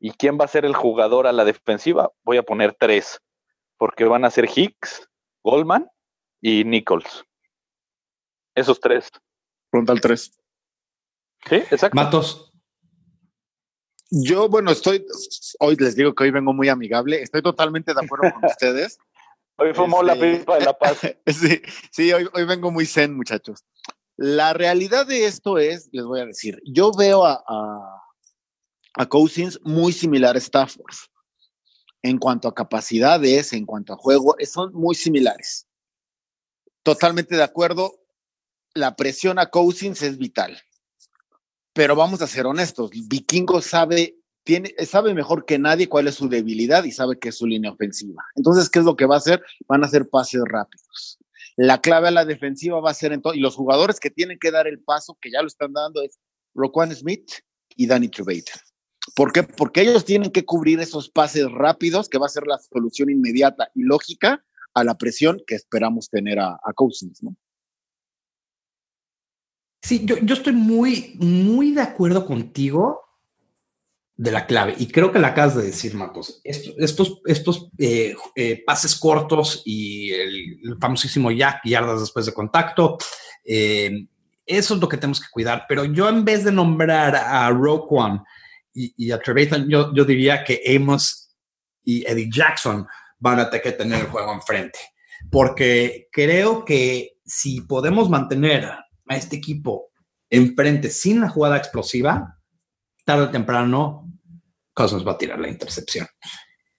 ¿Y 0.00 0.12
quién 0.12 0.38
va 0.40 0.44
a 0.44 0.48
ser 0.48 0.64
el 0.64 0.74
jugador 0.74 1.26
a 1.26 1.32
la 1.32 1.44
defensiva? 1.44 2.12
Voy 2.24 2.36
a 2.36 2.42
poner 2.42 2.76
tres, 2.78 3.20
porque 3.76 4.04
van 4.04 4.24
a 4.24 4.30
ser 4.30 4.48
Hicks, 4.54 5.08
Goldman 5.42 5.90
y 6.40 6.64
Nichols. 6.64 7.24
Esos 8.54 8.80
tres. 8.80 9.10
Frontal 9.70 10.00
tres. 10.00 10.38
Sí, 11.48 11.56
exacto. 11.56 11.96
Matos. 11.96 12.52
Yo, 14.10 14.48
bueno, 14.48 14.70
estoy, 14.70 15.04
hoy 15.60 15.76
les 15.76 15.94
digo 15.94 16.14
que 16.14 16.24
hoy 16.24 16.30
vengo 16.30 16.54
muy 16.54 16.68
amigable, 16.68 17.20
estoy 17.20 17.42
totalmente 17.42 17.92
de 17.92 18.00
acuerdo 18.02 18.32
con 18.32 18.44
ustedes. 18.50 18.98
Hoy 19.56 19.74
fumó 19.74 20.02
este, 20.02 20.06
la 20.06 20.38
pipa 20.38 20.58
de 20.58 20.64
la 20.64 20.72
paz. 20.72 21.00
sí, 21.26 21.60
sí 21.90 22.12
hoy, 22.12 22.28
hoy, 22.32 22.44
vengo 22.44 22.70
muy 22.70 22.86
zen, 22.86 23.14
muchachos. 23.14 23.64
La 24.16 24.52
realidad 24.52 25.06
de 25.06 25.26
esto 25.26 25.58
es, 25.58 25.88
les 25.92 26.04
voy 26.04 26.20
a 26.20 26.26
decir, 26.26 26.60
yo 26.64 26.92
veo 26.92 27.24
a, 27.24 27.44
a, 27.46 28.02
a 28.98 29.06
Cousins 29.06 29.60
muy 29.62 29.92
similar 29.92 30.34
a 30.34 30.40
Stafford. 30.40 30.94
En 32.02 32.18
cuanto 32.18 32.48
a 32.48 32.54
capacidades, 32.54 33.52
en 33.52 33.64
cuanto 33.64 33.92
a 33.92 33.96
juego, 33.96 34.36
son 34.44 34.72
muy 34.74 34.94
similares. 34.94 35.66
Totalmente 36.82 37.36
de 37.36 37.42
acuerdo, 37.42 37.92
la 38.74 38.96
presión 38.96 39.38
a 39.38 39.46
Cousins 39.46 40.02
es 40.02 40.18
vital. 40.18 40.60
Pero 41.72 41.94
vamos 41.94 42.22
a 42.22 42.26
ser 42.26 42.46
honestos, 42.46 42.90
Vikingo 43.08 43.60
sabe 43.60 44.16
tiene, 44.42 44.74
sabe 44.86 45.12
mejor 45.12 45.44
que 45.44 45.58
nadie 45.58 45.88
cuál 45.88 46.08
es 46.08 46.14
su 46.14 46.28
debilidad 46.28 46.82
y 46.84 46.90
sabe 46.90 47.18
que 47.18 47.28
es 47.28 47.36
su 47.36 47.46
línea 47.46 47.70
ofensiva. 47.70 48.24
Entonces, 48.34 48.70
¿qué 48.70 48.78
es 48.78 48.84
lo 48.84 48.96
que 48.96 49.04
va 49.04 49.16
a 49.16 49.18
hacer? 49.18 49.42
Van 49.68 49.84
a 49.84 49.86
hacer 49.86 50.08
pases 50.08 50.40
rápidos. 50.46 51.18
La 51.56 51.82
clave 51.82 52.08
a 52.08 52.12
la 52.12 52.24
defensiva 52.24 52.80
va 52.80 52.90
a 52.90 52.94
ser 52.94 53.12
entonces, 53.12 53.38
y 53.38 53.42
los 53.42 53.54
jugadores 53.54 54.00
que 54.00 54.10
tienen 54.10 54.38
que 54.38 54.50
dar 54.50 54.66
el 54.66 54.80
paso, 54.80 55.18
que 55.20 55.30
ya 55.30 55.42
lo 55.42 55.48
están 55.48 55.74
dando, 55.74 56.02
es 56.02 56.18
Roquan 56.54 56.94
Smith 56.96 57.30
y 57.76 57.86
Danny 57.86 58.08
Trevater. 58.08 58.67
¿Por 59.14 59.32
qué? 59.32 59.42
Porque 59.42 59.82
ellos 59.82 60.04
tienen 60.04 60.30
que 60.30 60.44
cubrir 60.44 60.80
esos 60.80 61.08
pases 61.08 61.50
rápidos, 61.50 62.08
que 62.08 62.18
va 62.18 62.26
a 62.26 62.30
ser 62.30 62.46
la 62.46 62.58
solución 62.58 63.10
inmediata 63.10 63.70
y 63.74 63.82
lógica 63.82 64.44
a 64.74 64.84
la 64.84 64.96
presión 64.96 65.42
que 65.46 65.54
esperamos 65.54 66.10
tener 66.10 66.38
a, 66.38 66.58
a 66.62 66.72
Cousins, 66.74 67.22
¿no? 67.22 67.36
Sí, 69.82 70.02
yo, 70.04 70.16
yo 70.18 70.34
estoy 70.34 70.52
muy, 70.52 71.16
muy 71.20 71.70
de 71.72 71.82
acuerdo 71.82 72.26
contigo 72.26 73.00
de 74.18 74.32
la 74.32 74.46
clave. 74.46 74.74
Y 74.78 74.88
creo 74.88 75.12
que 75.12 75.20
la 75.20 75.28
acabas 75.28 75.54
de 75.54 75.62
decir, 75.62 75.94
Marcos. 75.94 76.40
Estos, 76.42 76.74
estos, 76.76 77.20
estos 77.24 77.70
eh, 77.78 78.16
eh, 78.34 78.62
pases 78.66 78.96
cortos 78.96 79.62
y 79.64 80.10
el, 80.10 80.76
famosísimo 80.80 81.30
jack, 81.30 81.60
yardas 81.64 82.00
después 82.00 82.26
de 82.26 82.34
contacto, 82.34 82.98
eh, 83.44 84.08
eso 84.44 84.74
es 84.74 84.80
lo 84.80 84.88
que 84.88 84.96
tenemos 84.96 85.20
que 85.20 85.30
cuidar. 85.30 85.66
Pero 85.68 85.84
yo 85.84 86.08
en 86.08 86.24
vez 86.24 86.44
de 86.44 86.50
nombrar 86.50 87.14
a 87.14 87.48
Roquan 87.50 88.24
y, 88.78 88.94
y 88.96 89.10
a 89.10 89.18
Trevathan, 89.18 89.68
yo, 89.68 89.92
yo 89.94 90.04
diría 90.04 90.44
que 90.44 90.62
Amos 90.76 91.34
y 91.84 92.06
Eddie 92.06 92.30
Jackson 92.30 92.86
van 93.18 93.40
a 93.40 93.50
tener 93.50 93.62
que 93.62 93.72
tener 93.72 94.00
el 94.00 94.06
juego 94.06 94.32
enfrente. 94.32 94.78
Porque 95.30 96.08
creo 96.12 96.64
que 96.64 97.18
si 97.24 97.62
podemos 97.62 98.08
mantener 98.08 98.64
a 98.64 99.16
este 99.16 99.36
equipo 99.36 99.90
enfrente 100.30 100.90
sin 100.90 101.20
la 101.20 101.28
jugada 101.28 101.56
explosiva, 101.56 102.38
tarde 103.04 103.24
o 103.24 103.30
temprano 103.30 104.08
Cousins 104.74 105.06
va 105.06 105.12
a 105.12 105.18
tirar 105.18 105.40
la 105.40 105.48
intercepción. 105.48 106.06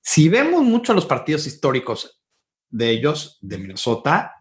Si 0.02 0.30
vemos 0.30 0.64
mucho 0.64 0.94
los 0.94 1.06
partidos 1.06 1.46
históricos 1.48 2.22
de 2.70 2.90
ellos, 2.92 3.38
de 3.42 3.58
Minnesota, 3.58 4.36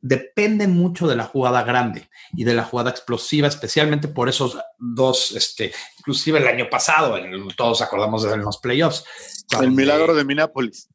dependen 0.00 0.72
mucho 0.72 1.06
de 1.08 1.16
la 1.16 1.24
jugada 1.24 1.62
grande 1.62 2.08
y 2.32 2.44
de 2.44 2.54
la 2.54 2.64
jugada 2.64 2.90
explosiva, 2.90 3.48
especialmente 3.48 4.08
por 4.08 4.28
esos 4.28 4.58
dos, 4.78 5.32
este, 5.32 5.72
inclusive 5.98 6.38
el 6.38 6.46
año 6.46 6.68
pasado, 6.70 7.18
todos 7.56 7.82
acordamos 7.82 8.22
de 8.22 8.36
los 8.36 8.58
playoffs. 8.58 9.04
El 9.60 9.72
milagro 9.72 10.14
de 10.14 10.24
Minneapolis. 10.24 10.88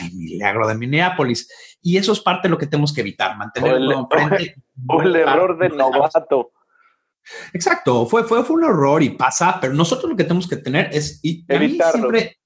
El 0.00 0.14
milagro 0.14 0.68
de 0.68 0.74
Minneapolis. 0.74 1.48
Y 1.82 1.96
eso 1.96 2.12
es 2.12 2.20
parte 2.20 2.48
de 2.48 2.52
lo 2.52 2.58
que 2.58 2.66
tenemos 2.66 2.92
que 2.92 3.00
evitar, 3.00 3.36
mantener 3.36 3.74
el, 3.74 3.94
frente. 4.10 4.54
O 4.88 5.02
el 5.02 5.16
error 5.16 5.58
de 5.58 5.68
novato. 5.70 6.52
Exacto, 7.52 8.06
fue, 8.06 8.24
fue, 8.24 8.44
fue 8.44 8.56
un 8.56 8.64
error 8.64 9.02
y 9.02 9.10
pasa, 9.10 9.58
pero 9.60 9.72
nosotros 9.72 10.10
lo 10.10 10.16
que 10.16 10.24
tenemos 10.24 10.46
que 10.46 10.56
tener 10.56 10.90
es 10.92 11.20
y 11.22 11.44
evitarlo. 11.48 12.10
Siempre, 12.10 12.38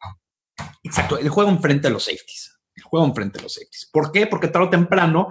exacto, 0.84 1.18
el 1.18 1.28
juego 1.28 1.50
enfrente 1.50 1.88
a 1.88 1.90
los 1.90 2.04
safeties. 2.04 2.57
El 2.88 2.90
juego 2.90 3.06
enfrente 3.06 3.38
a 3.38 3.42
los 3.42 3.54
safeties. 3.54 3.88
¿Por 3.92 4.12
qué? 4.12 4.26
Porque 4.26 4.48
tarde 4.48 4.68
o 4.68 4.70
temprano, 4.70 5.28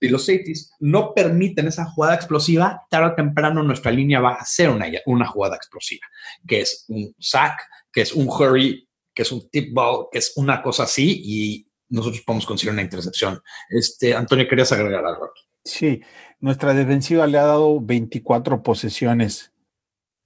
si 0.00 0.08
los 0.08 0.24
safeties 0.24 0.72
no 0.80 1.14
permiten 1.14 1.68
esa 1.68 1.84
jugada 1.86 2.14
explosiva, 2.14 2.82
tarde 2.90 3.12
o 3.12 3.14
temprano 3.14 3.62
nuestra 3.62 3.92
línea 3.92 4.20
va 4.20 4.32
a 4.32 4.40
hacer 4.40 4.70
una, 4.70 4.86
una 5.06 5.26
jugada 5.26 5.56
explosiva, 5.56 6.06
que 6.46 6.62
es 6.62 6.84
un 6.88 7.14
sack, 7.18 7.62
que 7.92 8.02
es 8.02 8.12
un 8.12 8.28
hurry, 8.28 8.88
que 9.14 9.22
es 9.22 9.32
un 9.32 9.48
tip 9.50 9.72
ball, 9.72 10.06
que 10.10 10.18
es 10.18 10.32
una 10.36 10.62
cosa 10.62 10.82
así, 10.82 11.22
y 11.24 11.70
nosotros 11.88 12.22
podemos 12.22 12.46
conseguir 12.46 12.72
una 12.72 12.82
intercepción. 12.82 13.40
Este, 13.70 14.14
Antonio, 14.14 14.48
¿querías 14.48 14.72
agregar 14.72 15.04
algo? 15.06 15.30
Sí, 15.64 16.02
nuestra 16.40 16.74
defensiva 16.74 17.26
le 17.26 17.38
ha 17.38 17.46
dado 17.46 17.80
24 17.80 18.62
posesiones 18.62 19.52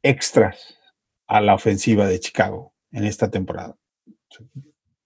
extras 0.03 0.79
a 1.27 1.41
la 1.41 1.55
ofensiva 1.55 2.07
de 2.07 2.21
Chicago 2.21 2.75
en 2.91 3.05
esta 3.05 3.31
temporada. 3.31 3.77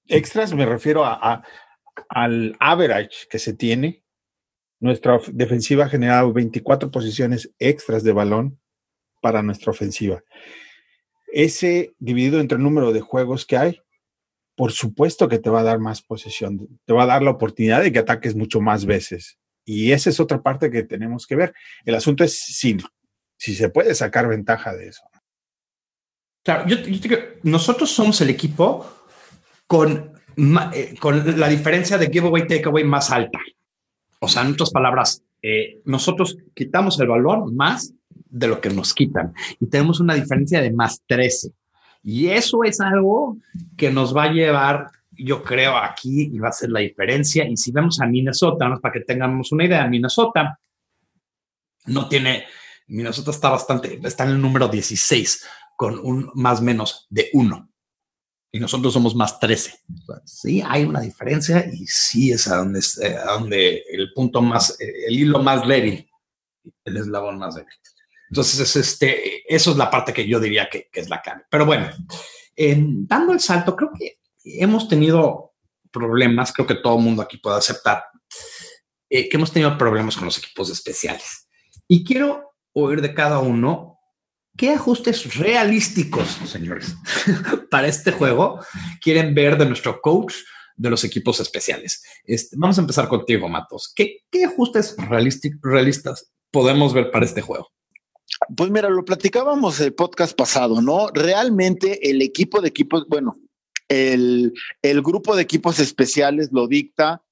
Extras 0.06 0.54
me 0.54 0.66
refiero 0.66 1.04
a, 1.04 1.18
a, 1.20 1.44
al 2.08 2.56
average 2.60 3.26
que 3.30 3.38
se 3.38 3.54
tiene. 3.54 4.02
Nuestra 4.80 5.18
defensiva 5.32 5.84
ha 5.84 5.88
generado 5.88 6.32
24 6.32 6.90
posiciones 6.90 7.52
extras 7.58 8.02
de 8.02 8.12
balón 8.12 8.60
para 9.22 9.42
nuestra 9.42 9.70
ofensiva. 9.70 10.22
Ese 11.32 11.94
dividido 11.98 12.40
entre 12.40 12.56
el 12.56 12.62
número 12.62 12.92
de 12.92 13.00
juegos 13.00 13.46
que 13.46 13.56
hay, 13.56 13.80
por 14.56 14.72
supuesto 14.72 15.28
que 15.28 15.38
te 15.38 15.50
va 15.50 15.60
a 15.60 15.64
dar 15.64 15.78
más 15.78 16.02
posesión, 16.02 16.68
te 16.84 16.92
va 16.92 17.04
a 17.04 17.06
dar 17.06 17.22
la 17.22 17.30
oportunidad 17.30 17.82
de 17.82 17.90
que 17.90 17.98
ataques 17.98 18.36
mucho 18.36 18.60
más 18.60 18.84
veces. 18.84 19.38
Y 19.64 19.92
esa 19.92 20.10
es 20.10 20.20
otra 20.20 20.42
parte 20.42 20.70
que 20.70 20.82
tenemos 20.82 21.26
que 21.26 21.36
ver. 21.36 21.54
El 21.84 21.94
asunto 21.94 22.22
es 22.22 22.38
si, 22.38 22.76
si 23.36 23.54
se 23.54 23.68
puede 23.70 23.94
sacar 23.94 24.28
ventaja 24.28 24.74
de 24.74 24.88
eso. 24.88 25.02
Claro, 26.44 26.66
yo, 26.66 26.76
yo 26.76 26.98
digo, 26.98 27.16
nosotros 27.42 27.90
somos 27.90 28.20
el 28.20 28.28
equipo 28.28 28.86
con, 29.66 30.13
con 31.00 31.38
la 31.38 31.48
diferencia 31.48 31.98
de 31.98 32.08
giveaway, 32.08 32.46
takeaway 32.46 32.84
más 32.84 33.10
alta. 33.10 33.38
O 34.20 34.28
sea, 34.28 34.42
en 34.42 34.52
otras 34.52 34.70
palabras, 34.70 35.22
eh, 35.42 35.80
nosotros 35.84 36.38
quitamos 36.54 36.98
el 37.00 37.08
valor 37.08 37.52
más 37.52 37.92
de 38.08 38.48
lo 38.48 38.60
que 38.60 38.70
nos 38.70 38.94
quitan 38.94 39.32
y 39.60 39.66
tenemos 39.66 40.00
una 40.00 40.14
diferencia 40.14 40.60
de 40.60 40.72
más 40.72 41.02
13. 41.06 41.52
Y 42.02 42.28
eso 42.28 42.64
es 42.64 42.80
algo 42.80 43.38
que 43.76 43.90
nos 43.90 44.16
va 44.16 44.24
a 44.24 44.32
llevar 44.32 44.90
yo 45.16 45.42
creo 45.42 45.76
aquí 45.76 46.38
va 46.38 46.48
a 46.48 46.52
ser 46.52 46.70
la 46.70 46.80
diferencia. 46.80 47.46
Y 47.46 47.56
si 47.56 47.72
vemos 47.72 48.00
a 48.00 48.06
Minnesota, 48.06 48.68
¿no? 48.68 48.80
para 48.80 48.92
que 48.92 49.00
tengamos 49.00 49.52
una 49.52 49.64
idea, 49.64 49.86
Minnesota 49.86 50.58
no 51.86 52.08
tiene, 52.08 52.44
Minnesota 52.88 53.30
está 53.30 53.50
bastante, 53.50 54.00
está 54.02 54.24
en 54.24 54.30
el 54.30 54.40
número 54.40 54.68
16 54.68 55.46
con 55.76 55.98
un 55.98 56.30
más 56.34 56.62
menos 56.62 57.06
de 57.10 57.30
1 57.32 57.68
y 58.54 58.60
nosotros 58.60 58.92
somos 58.92 59.16
más 59.16 59.40
13. 59.40 59.80
Sí, 60.24 60.62
hay 60.64 60.84
una 60.84 61.00
diferencia 61.00 61.66
y 61.72 61.88
sí 61.88 62.30
es 62.30 62.46
a 62.46 62.58
donde, 62.58 62.78
eh, 63.02 63.16
a 63.16 63.32
donde 63.32 63.82
el 63.90 64.12
punto 64.12 64.40
más, 64.40 64.80
eh, 64.80 65.06
el 65.08 65.18
hilo 65.18 65.42
más 65.42 65.66
débil, 65.66 66.08
el 66.84 66.96
eslabón 66.96 67.36
más 67.36 67.56
débil. 67.56 67.74
Entonces, 68.30 68.60
es 68.60 68.76
este, 68.76 69.52
eso 69.52 69.72
es 69.72 69.76
la 69.76 69.90
parte 69.90 70.12
que 70.12 70.28
yo 70.28 70.38
diría 70.38 70.68
que, 70.70 70.88
que 70.88 71.00
es 71.00 71.10
la 71.10 71.20
clave. 71.20 71.42
Pero 71.50 71.66
bueno, 71.66 71.90
dando 72.56 73.32
el 73.32 73.40
salto, 73.40 73.74
creo 73.74 73.90
que 73.98 74.20
hemos 74.44 74.86
tenido 74.88 75.54
problemas, 75.90 76.52
creo 76.52 76.68
que 76.68 76.76
todo 76.76 76.96
el 76.96 77.02
mundo 77.02 77.22
aquí 77.22 77.38
puede 77.38 77.58
aceptar, 77.58 78.04
eh, 79.10 79.28
que 79.28 79.36
hemos 79.36 79.50
tenido 79.50 79.76
problemas 79.76 80.14
con 80.14 80.26
los 80.26 80.38
equipos 80.38 80.70
especiales. 80.70 81.48
Y 81.88 82.04
quiero 82.04 82.54
oír 82.72 83.00
de 83.02 83.14
cada 83.14 83.40
uno 83.40 83.93
qué 84.56 84.70
ajustes 84.70 85.36
realísticos, 85.36 86.38
señores, 86.46 86.96
para 87.70 87.88
este 87.88 88.12
juego 88.12 88.60
quieren 89.00 89.34
ver 89.34 89.58
de 89.58 89.66
nuestro 89.66 90.00
coach 90.00 90.34
de 90.76 90.90
los 90.90 91.04
equipos 91.04 91.40
especiales. 91.40 92.02
Este, 92.24 92.56
vamos 92.58 92.78
a 92.78 92.80
empezar 92.80 93.08
contigo, 93.08 93.48
Matos. 93.48 93.92
¿Qué, 93.94 94.20
ajustes 94.44 94.96
realistas 95.62 96.32
podemos 96.50 96.92
ver 96.92 97.10
para 97.10 97.24
este 97.24 97.40
juego? 97.40 97.68
Pues 98.56 98.70
mira, 98.70 98.88
lo 98.88 99.04
platicábamos 99.04 99.80
el 99.80 99.94
podcast 99.94 100.36
pasado, 100.36 100.80
¿no? 100.80 101.08
Realmente 101.08 102.10
el 102.10 102.22
equipo 102.22 102.60
de 102.60 102.68
equipos, 102.68 103.06
bueno, 103.08 103.36
el, 103.88 104.52
el 104.82 105.02
grupo 105.02 105.36
de 105.36 105.42
equipos 105.42 105.78
especiales 105.78 106.50
lo 106.52 106.66
dicta, 106.66 107.22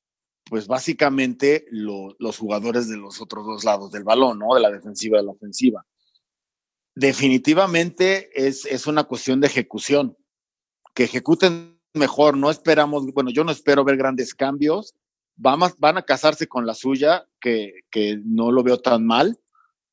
pues 0.44 0.66
básicamente 0.66 1.66
los 1.70 2.38
jugadores 2.38 2.88
de 2.88 2.96
los 2.96 3.20
otros 3.20 3.46
dos 3.46 3.64
lados 3.64 3.90
del 3.90 4.04
balón, 4.04 4.38
¿no? 4.38 4.54
De 4.54 4.60
la 4.60 4.70
defensiva 4.70 5.16
y 5.16 5.20
de 5.20 5.26
la 5.26 5.32
ofensiva. 5.32 5.84
Definitivamente 6.94 8.30
es, 8.34 8.66
es 8.66 8.86
una 8.86 9.04
cuestión 9.04 9.40
de 9.40 9.46
ejecución, 9.46 10.16
que 10.94 11.04
ejecuten 11.04 11.80
mejor, 11.94 12.36
no 12.36 12.50
esperamos, 12.50 13.06
bueno, 13.12 13.30
yo 13.30 13.44
no 13.44 13.52
espero 13.52 13.84
ver 13.84 13.96
grandes 13.96 14.34
cambios, 14.34 14.94
van 15.36 15.62
a, 15.62 15.72
van 15.78 15.96
a 15.96 16.02
casarse 16.02 16.46
con 16.46 16.66
la 16.66 16.74
suya, 16.74 17.26
que, 17.40 17.80
que 17.90 18.20
no 18.24 18.52
lo 18.52 18.62
veo 18.62 18.78
tan 18.78 19.06
mal, 19.06 19.40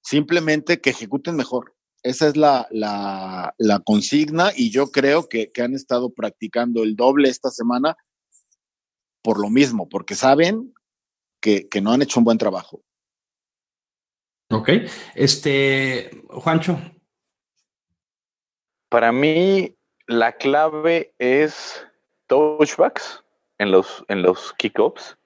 simplemente 0.03 0.81
que 0.81 0.91
ejecuten 0.91 1.35
mejor. 1.35 1.75
Esa 2.03 2.27
es 2.27 2.37
la, 2.37 2.67
la, 2.71 3.53
la 3.57 3.79
consigna 3.79 4.51
y 4.55 4.71
yo 4.71 4.89
creo 4.91 5.27
que, 5.27 5.51
que, 5.51 5.61
han 5.61 5.73
estado 5.73 6.13
practicando 6.13 6.83
el 6.83 6.95
doble 6.95 7.27
esta 7.29 7.49
semana 7.49 7.97
por 9.21 9.39
lo 9.39 9.49
mismo, 9.49 9.89
porque 9.89 10.15
saben 10.15 10.73
que, 11.41 11.67
que 11.67 11.81
no 11.81 11.91
han 11.91 12.01
hecho 12.01 12.19
un 12.19 12.23
buen 12.23 12.37
trabajo. 12.37 12.83
Ok. 14.51 14.69
Este, 15.15 16.09
Juancho. 16.29 16.79
Para 18.89 19.11
mí, 19.11 19.75
la 20.07 20.31
clave 20.33 21.13
es 21.19 21.85
touchbacks 22.27 23.23
en 23.59 23.71
los, 23.71 24.03
en 24.07 24.23
los 24.23 24.53
kickoffs 24.53 25.17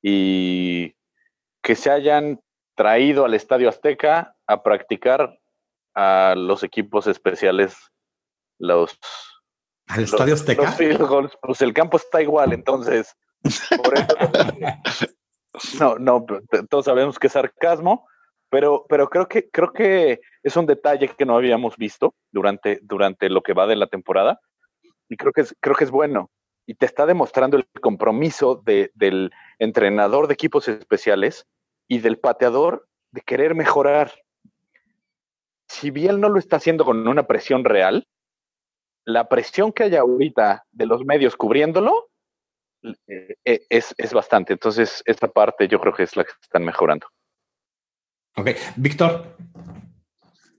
y 0.00 0.94
que 1.62 1.74
se 1.74 1.90
hayan 1.90 2.40
traído 2.74 3.24
al 3.24 3.34
Estadio 3.34 3.68
Azteca 3.68 4.36
a 4.46 4.62
practicar 4.62 5.38
a 5.94 6.34
los 6.36 6.62
equipos 6.62 7.06
especiales, 7.06 7.76
los... 8.58 8.98
¿Al 9.88 10.04
Estadio 10.04 10.34
Azteca? 10.34 10.74
pues 11.42 11.60
el 11.60 11.74
campo 11.74 11.96
está 11.96 12.22
igual, 12.22 12.52
entonces... 12.52 13.14
Por 13.82 13.94
eso, 13.98 14.16
no, 15.80 15.96
no, 15.98 16.26
todos 16.70 16.84
sabemos 16.84 17.18
que 17.18 17.26
es 17.26 17.32
sarcasmo, 17.32 18.06
pero, 18.50 18.86
pero 18.88 19.08
creo 19.08 19.28
que 19.28 19.48
creo 19.50 19.72
que 19.72 20.20
es 20.42 20.56
un 20.56 20.66
detalle 20.66 21.08
que 21.08 21.26
no 21.26 21.36
habíamos 21.36 21.76
visto 21.76 22.14
durante, 22.32 22.80
durante 22.82 23.28
lo 23.28 23.42
que 23.42 23.52
va 23.52 23.66
de 23.66 23.76
la 23.76 23.86
temporada 23.86 24.40
y 25.08 25.16
creo 25.16 25.32
que 25.32 25.42
es, 25.42 25.54
creo 25.60 25.76
que 25.76 25.84
es 25.84 25.90
bueno 25.90 26.30
y 26.66 26.74
te 26.74 26.86
está 26.86 27.06
demostrando 27.06 27.56
el 27.56 27.66
compromiso 27.80 28.62
de, 28.64 28.90
del 28.94 29.30
entrenador 29.58 30.26
de 30.26 30.34
equipos 30.34 30.68
especiales 30.68 31.46
y 31.88 32.00
del 32.00 32.18
pateador 32.18 32.86
de 33.10 33.22
querer 33.22 33.54
mejorar. 33.54 34.12
Si 35.66 35.90
bien 35.90 36.20
no 36.20 36.28
lo 36.28 36.38
está 36.38 36.56
haciendo 36.56 36.84
con 36.84 37.08
una 37.08 37.26
presión 37.26 37.64
real, 37.64 38.06
la 39.06 39.28
presión 39.30 39.72
que 39.72 39.84
hay 39.84 39.96
ahorita 39.96 40.66
de 40.70 40.86
los 40.86 41.06
medios 41.06 41.36
cubriéndolo 41.36 42.10
eh, 42.82 43.36
eh, 43.46 43.66
es, 43.70 43.94
es 43.96 44.12
bastante. 44.12 44.52
Entonces, 44.52 45.02
esta 45.06 45.28
parte 45.28 45.68
yo 45.68 45.80
creo 45.80 45.94
que 45.94 46.02
es 46.02 46.16
la 46.16 46.24
que 46.24 46.32
están 46.42 46.64
mejorando. 46.64 47.06
Ok, 48.38 48.50
Víctor. 48.76 49.36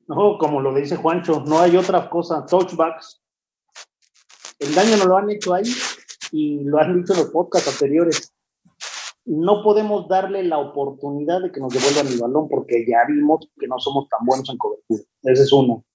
No, 0.07 0.37
como 0.37 0.61
lo 0.61 0.73
dice 0.73 0.95
Juancho, 0.95 1.43
no 1.45 1.59
hay 1.59 1.77
otra 1.77 2.09
cosa. 2.09 2.45
Touchbacks. 2.45 3.21
El 4.59 4.75
daño 4.75 4.97
no 4.97 5.05
lo 5.05 5.17
han 5.17 5.29
hecho 5.29 5.53
ahí 5.53 5.63
y 6.31 6.63
lo 6.63 6.79
han 6.79 6.99
dicho 6.99 7.13
en 7.13 7.19
los 7.19 7.29
podcasts 7.29 7.69
anteriores 7.69 8.33
no 9.29 9.61
podemos 9.61 10.07
darle 10.07 10.43
la 10.43 10.57
oportunidad 10.57 11.41
de 11.41 11.51
que 11.51 11.59
nos 11.59 11.71
devuelvan 11.71 12.07
el 12.07 12.19
balón 12.19 12.49
porque 12.49 12.83
ya 12.87 13.05
vimos 13.07 13.47
que 13.59 13.67
no 13.67 13.77
somos 13.77 14.09
tan 14.09 14.25
buenos 14.25 14.49
en 14.49 14.57
cobertura. 14.57 15.03
Ese 15.21 15.43
es 15.43 15.53
uno. 15.53 15.85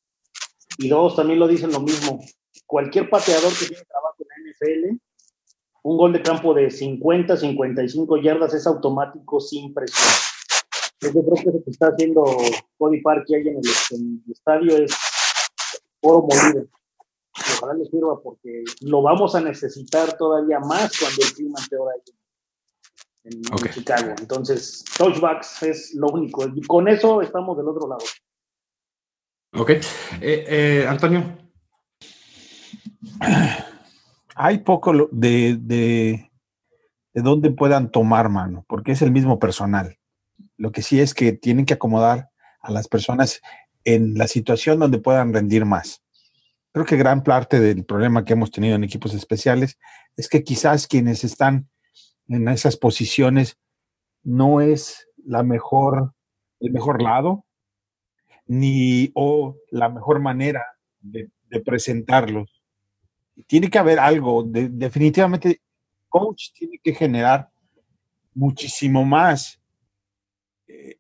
Y 0.79 0.89
dos, 0.89 1.17
también 1.17 1.41
lo 1.41 1.49
dicen 1.49 1.73
lo 1.73 1.81
mismo. 1.81 2.21
Cualquier 2.65 3.11
pateador 3.11 3.53
que 3.59 3.67
tiene 3.67 3.83
trabajo 3.85 4.17
en 4.21 4.29
la 4.29 4.51
NFL, 4.51 5.01
un 5.83 5.97
gol 5.97 6.13
de 6.13 6.23
campo 6.23 6.55
de 6.55 6.71
50, 6.71 7.37
55 7.37 8.19
yardas 8.19 8.55
es 8.55 8.69
automático 8.69 9.41
sin 9.41 9.75
presión. 9.75 10.24
Yo 11.01 11.11
creo 11.11 11.35
que 11.35 11.51
lo 11.51 11.65
que 11.65 11.71
está 11.71 11.89
haciendo 11.89 12.25
Cody 12.79 13.01
Park 13.03 13.27
ahí 13.29 13.49
en 13.49 13.57
el, 13.57 13.63
en 13.91 14.23
el 14.27 14.33
estadio 14.33 14.77
es 14.77 14.97
oro 16.01 16.27
molido. 16.29 16.67
Ojalá 17.59 17.75
le 17.75 17.87
sirva 17.87 18.21
porque 18.23 18.63
lo 18.83 19.03
vamos 19.03 19.35
a 19.35 19.41
necesitar 19.41 20.17
todavía 20.17 20.61
más 20.61 20.97
cuando 20.99 21.23
el 21.23 21.33
clima 21.35 21.59
empeora 21.61 21.93
ahí 21.95 22.15
en, 23.25 23.43
okay. 23.53 23.73
Chicago. 23.73 24.15
Entonces, 24.19 24.85
touchbacks 24.97 25.63
es 25.63 25.95
lo 25.95 26.09
único. 26.09 26.47
Y 26.55 26.63
con 26.63 26.89
eso 26.89 27.23
estamos 27.23 27.57
del 27.57 27.69
otro 27.69 27.89
lado. 27.89 28.05
Ok. 29.55 29.71
Eh, 29.71 29.83
eh, 30.21 30.87
Antonio. 30.89 31.39
Hay 34.37 34.59
poco 34.59 35.09
de, 35.11 35.57
de, 35.61 36.31
de 37.13 37.23
dónde 37.23 37.51
puedan 37.51 37.91
tomar 37.91 38.29
mano, 38.29 38.65
porque 38.69 38.93
es 38.93 39.03
el 39.03 39.13
mismo 39.13 39.39
personal. 39.39 39.97
Lo 40.65 40.73
que 40.73 40.81
sí 40.81 40.99
es 40.99 41.13
que 41.13 41.35
tienen 41.35 41.67
que 41.67 41.75
acomodar 41.75 42.31
a 42.59 42.73
las 42.73 42.89
personas 42.89 43.43
en 43.85 44.15
la 44.15 44.27
situación 44.27 44.79
donde 44.79 44.99
puedan 44.99 45.35
rendir 45.35 45.67
más. 45.67 46.03
Creo 46.73 46.87
que 46.87 46.97
gran 46.97 47.23
parte 47.23 47.61
del 47.61 47.85
problema 47.85 48.25
que 48.25 48.33
hemos 48.33 48.51
tenido 48.51 48.75
en 48.75 48.83
equipos 48.83 49.13
especiales 49.13 49.79
es 50.17 50.27
que 50.27 50.43
quizás 50.43 50.87
quienes 50.87 51.23
están 51.23 51.69
en 52.29 52.49
esas 52.49 52.79
posiciones 52.79 53.59
no 54.23 54.63
es 54.63 55.07
la 55.27 55.43
mejor, 55.43 56.15
el 56.61 56.73
mejor 56.73 57.03
lado, 57.03 57.45
ni 58.47 59.13
o 59.15 59.59
la 59.71 59.91
mejor 59.91 60.21
manera 60.21 60.65
de, 60.99 61.29
presentarlos. 61.63 62.63
Tiene 63.47 63.69
que 63.69 63.79
haber 63.79 63.99
algo, 63.99 64.45
de, 64.45 64.71
definitivamente, 64.71 65.61
coach 66.09 66.53
tiene 66.55 66.81
que 66.83 66.95
generar 66.95 67.51
muchísimo 68.33 69.05
más, 69.05 69.61
eh, 70.75 70.99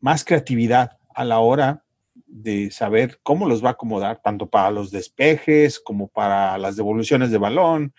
más 0.00 0.24
creatividad 0.24 0.98
a 1.14 1.24
la 1.24 1.40
hora 1.40 1.84
de 2.26 2.70
saber 2.70 3.20
cómo 3.22 3.46
los 3.46 3.64
va 3.64 3.70
a 3.70 3.72
acomodar, 3.72 4.20
tanto 4.22 4.48
para 4.48 4.70
los 4.70 4.90
despejes 4.90 5.80
como 5.80 6.08
para 6.08 6.56
las 6.58 6.76
devoluciones 6.76 7.30
de 7.30 7.38
balón, 7.38 7.94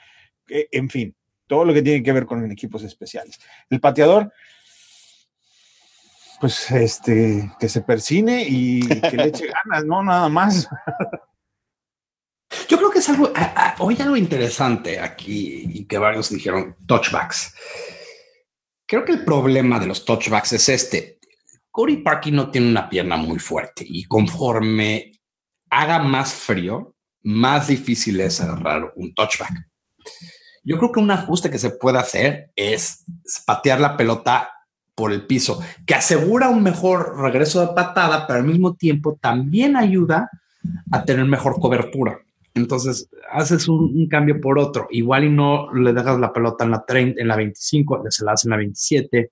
eh, 0.50 0.68
en 0.72 0.90
fin 0.90 1.16
todo 1.52 1.66
lo 1.66 1.74
que 1.74 1.82
tiene 1.82 2.02
que 2.02 2.14
ver 2.14 2.26
con 2.26 2.50
equipos 2.50 2.82
especiales. 2.84 3.38
El 3.70 3.82
pateador, 3.82 4.32
pues 6.40 6.72
este, 6.72 7.52
que 7.60 7.68
se 7.68 7.82
persine 7.82 8.46
y 8.48 8.88
que 8.88 9.18
le 9.18 9.26
eche 9.26 9.48
ganas, 9.66 9.84
no 9.84 10.02
nada 10.02 10.30
más. 10.30 10.70
Yo 12.70 12.78
creo 12.78 12.90
que 12.90 13.00
es 13.00 13.10
algo, 13.10 13.34
hoy 13.80 13.98
algo 14.00 14.16
interesante 14.16 14.98
aquí 15.02 15.64
y 15.74 15.84
que 15.84 15.98
varios 15.98 16.30
dijeron 16.30 16.78
touchbacks. 16.86 17.54
Creo 18.92 19.06
que 19.06 19.14
el 19.14 19.24
problema 19.24 19.80
de 19.80 19.88
los 19.88 20.04
touchbacks 20.04 20.52
es 20.52 20.68
este. 20.68 21.18
Corey 21.70 22.04
Parky 22.04 22.30
no 22.30 22.52
tiene 22.52 22.70
una 22.70 22.90
pierna 22.90 23.16
muy 23.16 23.40
fuerte 23.40 23.86
y 23.88 24.04
conforme 24.04 25.14
haga 25.70 26.00
más 26.00 26.34
frío, 26.34 26.94
más 27.24 27.70
difícil 27.70 28.20
es 28.20 28.42
agarrar 28.42 28.92
un 28.98 29.14
touchback. 29.14 29.66
Yo 30.66 30.78
creo 30.78 30.92
que 30.92 31.00
un 31.00 31.10
ajuste 31.10 31.50
que 31.50 31.58
se 31.58 31.70
puede 31.70 32.00
hacer 32.00 32.52
es 32.54 33.06
patear 33.46 33.80
la 33.80 33.96
pelota 33.96 34.52
por 34.94 35.14
el 35.14 35.26
piso, 35.26 35.62
que 35.86 35.96
asegura 35.96 36.50
un 36.50 36.62
mejor 36.62 37.18
regreso 37.18 37.66
de 37.66 37.74
patada, 37.74 38.28
pero 38.28 38.40
al 38.40 38.46
mismo 38.46 38.76
tiempo 38.76 39.18
también 39.22 39.78
ayuda 39.78 40.30
a 40.92 41.06
tener 41.06 41.24
mejor 41.24 41.62
cobertura. 41.62 42.20
Entonces 42.54 43.10
haces 43.32 43.68
un, 43.68 44.08
cambio 44.08 44.40
por 44.42 44.60
otro. 44.60 44.88
Igual 44.92 45.26
y 45.26 45.30
no 45.30 45.74
le 45.74 45.94
dejas 45.94 46.20
la 46.20 46.34
pelota 46.34 46.66
en 46.66 46.72
la 46.72 46.84
30, 46.86 47.22
en 47.22 47.28
la 47.28 47.36
25, 47.36 48.04
se 48.10 48.26
la 48.26 48.34
haces 48.34 48.46
en 48.46 48.52
la 48.52 48.58
27. 48.58 49.32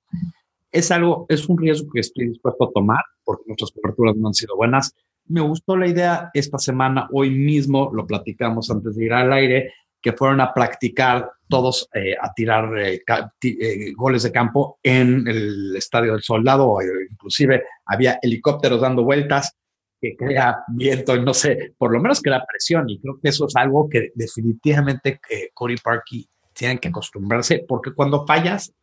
Es 0.72 0.92
algo, 0.92 1.26
es 1.30 1.48
un 1.50 1.58
riesgo 1.58 1.90
que 1.92 2.00
estoy 2.00 2.30
dispuesto 2.30 2.66
a 2.66 2.72
tomar 2.72 3.04
porque 3.24 3.44
nuestras 3.48 3.72
coberturas 3.72 4.16
no 4.16 4.28
han 4.28 4.34
sido 4.34 4.56
buenas. 4.56 4.94
me 5.28 5.42
gustó 5.42 5.76
la 5.76 5.88
idea 5.88 6.32
esta 6.34 6.58
semana, 6.58 7.08
hoy 7.12 7.30
mismo 7.30 7.92
lo 7.94 8.08
platicamos 8.08 8.70
antes 8.72 8.96
de 8.96 9.06
ir 9.06 9.14
al 9.14 9.32
aire, 9.34 9.74
que 10.02 10.14
fueron 10.14 10.42
a 10.42 10.54
practicar 10.54 11.30
todos 11.48 11.90
eh, 11.94 12.16
a 12.20 12.34
tirar 12.34 12.78
eh, 12.80 13.04
eh, 13.44 13.94
goles 13.96 14.24
de 14.24 14.32
campo 14.32 14.80
en 14.82 15.28
el 15.28 15.76
Estadio 15.76 16.14
del 16.14 16.22
Soldado, 16.22 16.78
inclusive 17.12 17.64
había 17.86 18.20
helicópteros 18.22 18.82
dando 18.82 19.04
vueltas 19.04 19.56
que 20.02 20.16
crea 20.16 20.64
viento 20.68 21.16
no 21.18 21.34
sé, 21.34 21.74
por 21.78 21.92
lo 21.92 22.00
menos 22.00 22.22
crea 22.22 22.46
presión 22.48 22.90
y 22.90 23.00
creo 23.00 23.20
que 23.22 23.30
eso 23.30 23.48
es 23.48 23.56
algo 23.56 23.90
que 23.90 24.12
definitivamente 24.16 25.20
Cody 25.54 25.78
Parkey 25.78 26.28
tienen 26.54 26.78
que 26.78 26.88
acostumbrarse 26.90 27.66
porque 27.68 27.94
cuando 27.94 28.26
fallas 28.26 28.74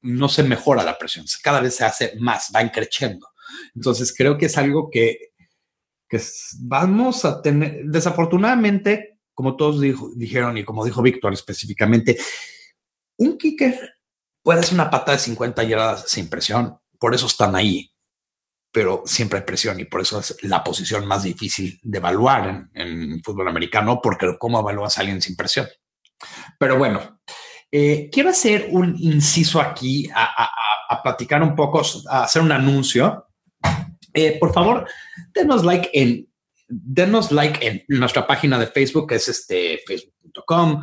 no 0.00 0.28
se 0.28 0.42
mejora 0.42 0.84
la 0.84 0.96
presión, 0.96 1.26
cada 1.42 1.60
vez 1.60 1.76
se 1.76 1.84
hace 1.84 2.12
más, 2.18 2.50
va 2.54 2.66
creciendo. 2.70 3.26
Entonces 3.74 4.14
creo 4.16 4.38
que 4.38 4.46
es 4.46 4.56
algo 4.56 4.90
que 4.90 5.28
que 6.08 6.20
vamos 6.60 7.24
a 7.24 7.42
tener, 7.42 7.84
desafortunadamente, 7.84 9.18
como 9.34 9.56
todos 9.56 9.80
dijeron 10.16 10.56
y 10.56 10.64
como 10.64 10.84
dijo 10.84 11.02
Víctor 11.02 11.32
específicamente, 11.32 12.18
un 13.18 13.36
kicker 13.36 13.94
puede 14.42 14.60
hacer 14.60 14.74
una 14.74 14.90
pata 14.90 15.12
de 15.12 15.18
50 15.18 15.62
yardas 15.64 16.08
sin 16.08 16.28
presión, 16.28 16.78
por 16.98 17.14
eso 17.14 17.26
están 17.26 17.54
ahí, 17.54 17.92
pero 18.70 19.02
siempre 19.06 19.38
hay 19.38 19.44
presión 19.44 19.80
y 19.80 19.84
por 19.84 20.00
eso 20.00 20.20
es 20.20 20.36
la 20.42 20.62
posición 20.62 21.06
más 21.06 21.22
difícil 21.22 21.80
de 21.82 21.98
evaluar 21.98 22.68
en, 22.74 23.22
fútbol 23.22 23.48
americano, 23.48 24.00
porque 24.02 24.36
cómo 24.38 24.60
evalúas 24.60 24.98
a 24.98 25.00
alguien 25.00 25.22
sin 25.22 25.36
presión. 25.36 25.66
Pero 26.58 26.78
bueno, 26.78 27.20
eh, 27.70 28.08
quiero 28.12 28.30
hacer 28.30 28.68
un 28.70 28.96
inciso 28.98 29.60
aquí 29.60 30.08
a, 30.14 30.50
platicar 31.02 31.42
un 31.42 31.54
poco, 31.54 31.82
a 32.08 32.24
hacer 32.24 32.42
un 32.42 32.52
anuncio 32.52 33.28
eh, 34.14 34.38
por 34.38 34.52
favor, 34.52 34.88
denos 35.32 35.64
like 35.64 35.90
en 35.92 36.28
denos 36.66 37.30
like 37.32 37.64
en 37.66 37.84
nuestra 37.88 38.26
página 38.26 38.58
de 38.58 38.66
Facebook, 38.66 39.08
que 39.08 39.14
es 39.14 39.28
este 39.28 39.80
facebook.com, 39.86 40.82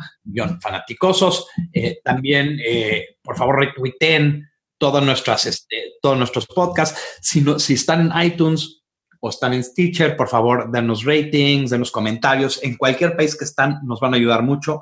fanaticosos. 0.60 1.46
Eh, 1.72 2.00
también, 2.02 2.58
eh, 2.64 3.18
por 3.22 3.36
favor, 3.36 3.58
retuiten 3.58 4.48
todas 4.78 5.04
nuestras, 5.04 5.46
este, 5.46 5.94
todos 6.00 6.18
nuestros 6.18 6.46
podcasts. 6.46 7.00
Si, 7.20 7.40
no, 7.40 7.58
si 7.58 7.74
están 7.74 8.00
en 8.00 8.26
iTunes 8.26 8.82
o 9.20 9.30
están 9.30 9.54
en 9.54 9.64
Stitcher, 9.64 10.16
por 10.16 10.28
favor, 10.28 10.70
denos 10.70 11.04
ratings, 11.04 11.70
denos 11.70 11.90
comentarios. 11.90 12.62
En 12.62 12.76
cualquier 12.76 13.16
país 13.16 13.36
que 13.36 13.44
están, 13.44 13.80
nos 13.84 14.00
van 14.00 14.14
a 14.14 14.16
ayudar 14.16 14.42
mucho. 14.42 14.80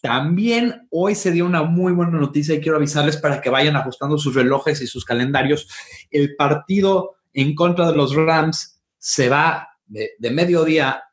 También 0.00 0.88
hoy 0.90 1.14
se 1.14 1.30
dio 1.30 1.46
una 1.46 1.62
muy 1.62 1.92
buena 1.92 2.18
noticia 2.18 2.54
y 2.54 2.60
quiero 2.60 2.76
avisarles 2.76 3.16
para 3.16 3.40
que 3.40 3.50
vayan 3.50 3.76
ajustando 3.76 4.18
sus 4.18 4.34
relojes 4.34 4.80
y 4.80 4.86
sus 4.86 5.04
calendarios. 5.04 5.68
El 6.10 6.34
partido 6.34 7.16
en 7.32 7.54
contra 7.54 7.90
de 7.90 7.96
los 7.96 8.14
Rams 8.14 8.82
se 8.98 9.28
va 9.28 9.68
de, 9.86 10.30
mediodía 10.30 11.04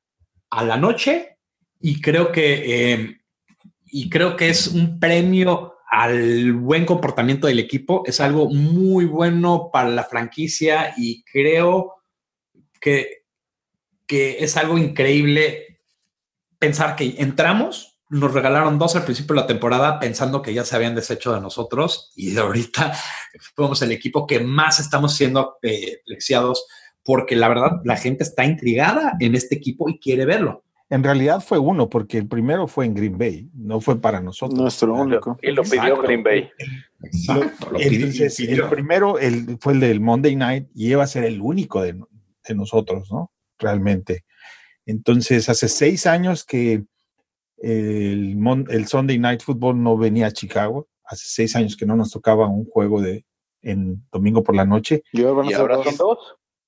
a 0.50 0.64
la 0.64 0.78
noche 0.78 1.38
y 1.80 2.02
creo 2.02 2.32
que 2.32 2.94
eh, 2.94 3.20
y 3.92 4.10
creo 4.10 4.36
que 4.36 4.50
es 4.50 4.68
un 4.68 5.00
premio 5.00 5.76
al 5.90 6.54
buen 6.54 6.86
comportamiento 6.86 7.48
del 7.48 7.60
equipo. 7.60 8.04
Es 8.06 8.20
algo 8.20 8.50
muy 8.50 9.06
bueno 9.06 9.70
para 9.72 9.90
la 9.90 10.04
franquicia 10.04 10.94
y 10.98 11.24
creo 11.24 11.96
que, 12.80 13.24
que 14.06 14.38
es 14.44 14.56
algo 14.58 14.78
increíble 14.78 15.82
pensar 16.58 16.96
que 16.96 17.16
entramos 17.18 18.00
nos 18.10 18.34
regalaron 18.34 18.80
dos 18.80 18.96
al 18.96 19.06
principio 19.06 19.36
de 19.36 19.42
la 19.42 19.48
temporada 19.48 20.00
pensando 20.00 20.42
que 20.42 20.54
ya 20.54 20.66
se 20.66 20.76
habían 20.76 20.96
deshecho 20.96 21.34
de 21.34 21.42
nosotros 21.42 22.12
y 22.16 22.32
de 22.32 22.42
ahorita 22.42 22.92
fuimos 23.56 23.82
el 23.84 23.92
equipo 23.92 24.26
que 24.26 24.40
más 24.40 24.80
estamos 24.80 25.16
siendo 25.16 25.58
eh, 25.62 26.02
porque 27.04 27.36
la 27.36 27.48
verdad 27.48 27.82
la 27.86 27.98
gente 27.98 28.24
está 28.24 28.46
intrigada 28.46 29.16
en 29.20 29.36
este 29.36 29.56
equipo 29.56 29.90
y 29.90 30.00
quiere 30.00 30.26
verlo. 30.26 30.64
En 30.92 31.04
realidad 31.04 31.42
fue 31.42 31.60
uno, 31.60 31.88
porque 31.88 32.18
el 32.18 32.28
primero 32.28 32.68
fue 32.68 32.86
en 32.86 32.96
Green 32.96 33.18
Bay, 33.18 33.50
no 33.54 33.80
fue 33.80 34.02
para 34.02 34.22
nosotros. 34.22 34.60
Nuestro 34.60 34.96
único. 34.96 35.38
Y 35.42 35.52
lo 35.52 35.62
pidió 35.64 36.02
Green 36.02 36.24
Bay. 36.24 36.50
Exacto. 37.04 37.72
Entonces, 37.78 38.40
el 38.40 38.68
primero 38.70 39.20
el, 39.20 39.58
fue 39.60 39.74
el 39.74 39.82
del 39.82 40.00
Monday 40.00 40.36
Night 40.36 40.68
y 40.74 40.90
iba 40.92 41.04
a 41.04 41.08
ser 41.08 41.26
el 41.26 41.42
único 41.42 41.82
de, 41.82 41.94
de 41.94 42.56
nosotros, 42.56 43.12
¿no? 43.12 43.32
Realmente. 43.60 44.26
Entonces, 44.88 45.48
hace 45.50 45.68
seis 45.68 46.08
años 46.08 46.44
que 46.44 46.84
el, 47.62 48.88
Sunday 48.88 49.20
Night 49.20 49.42
Football 49.42 49.82
no 49.82 49.98
venía 49.98 50.28
a 50.28 50.32
Chicago. 50.32 50.88
Hace 51.04 51.26
seis 51.28 51.56
años 51.56 51.76
que 51.76 51.86
no 51.86 51.96
nos 51.96 52.12
tocaba 52.12 52.48
un 52.48 52.66
juego 52.66 53.02
de 53.02 53.26
en 53.62 54.04
domingo 54.12 54.42
por 54.42 54.56
la 54.56 54.66
noche. 54.66 55.04
Y 55.12 55.24
ahora, 55.24 55.84
son 55.84 55.98
dos. 55.98 56.18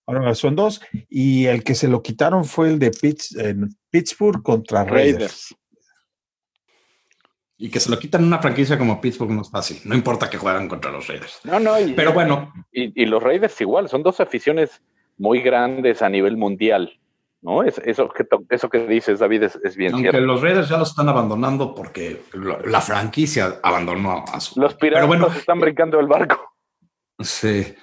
Ahora 0.06 0.36
son 0.36 0.56
dos. 0.56 0.82
Y 1.10 1.46
el 1.46 1.64
que 1.64 1.76
se 1.76 1.88
lo 1.88 2.02
quitaron 2.02 2.46
fue 2.46 2.70
el 2.70 2.80
de 2.80 2.92
Pittsburgh 3.90 4.44
contra 4.44 4.84
Raiders. 4.84 5.56
Y 7.58 7.70
que 7.70 7.80
se 7.80 7.92
lo 7.92 8.00
quitan 8.00 8.24
una 8.24 8.40
franquicia 8.40 8.78
como 8.78 9.00
Pittsburgh 9.00 9.32
no 9.32 9.44
es 9.44 9.52
fácil. 9.52 9.80
No 9.86 9.94
importa 9.94 10.30
que 10.30 10.38
juegan 10.38 10.68
contra 10.68 10.92
los 10.92 11.08
Raiders. 11.08 11.40
No, 11.44 11.60
no. 11.60 11.76
Pero 11.96 12.12
bueno. 12.12 12.52
Y, 12.72 13.00
y 13.00 13.06
los 13.06 13.22
Raiders 13.22 13.60
igual. 13.62 13.88
Son 13.88 14.02
dos 14.02 14.20
aficiones 14.20 14.82
muy 15.18 15.42
grandes 15.42 16.02
a 16.02 16.10
nivel 16.10 16.38
mundial. 16.38 17.00
¿no? 17.42 17.64
Es, 17.64 17.80
eso, 17.80 18.10
que, 18.10 18.26
eso 18.50 18.70
que 18.70 18.88
dices, 18.88 19.20
David, 19.20 19.44
es, 19.44 19.76
bien 19.76 19.94
Aunque 19.94 20.22
los 20.22 20.42
Raiders 20.42 20.70
ya 20.70 20.78
los 20.78 20.90
están 20.90 21.10
abandonando 21.10 21.74
porque 21.74 22.24
la 22.66 22.82
franquicia 22.82 23.60
abandonó 23.64 24.24
a 24.32 24.40
su... 24.40 24.60
Los 24.60 24.76
piratas 24.76 25.08
bueno, 25.08 25.28
están 25.28 25.60
brincando 25.60 26.00
el 26.00 26.08
barco. 26.08 26.56
Sí. 27.20 27.76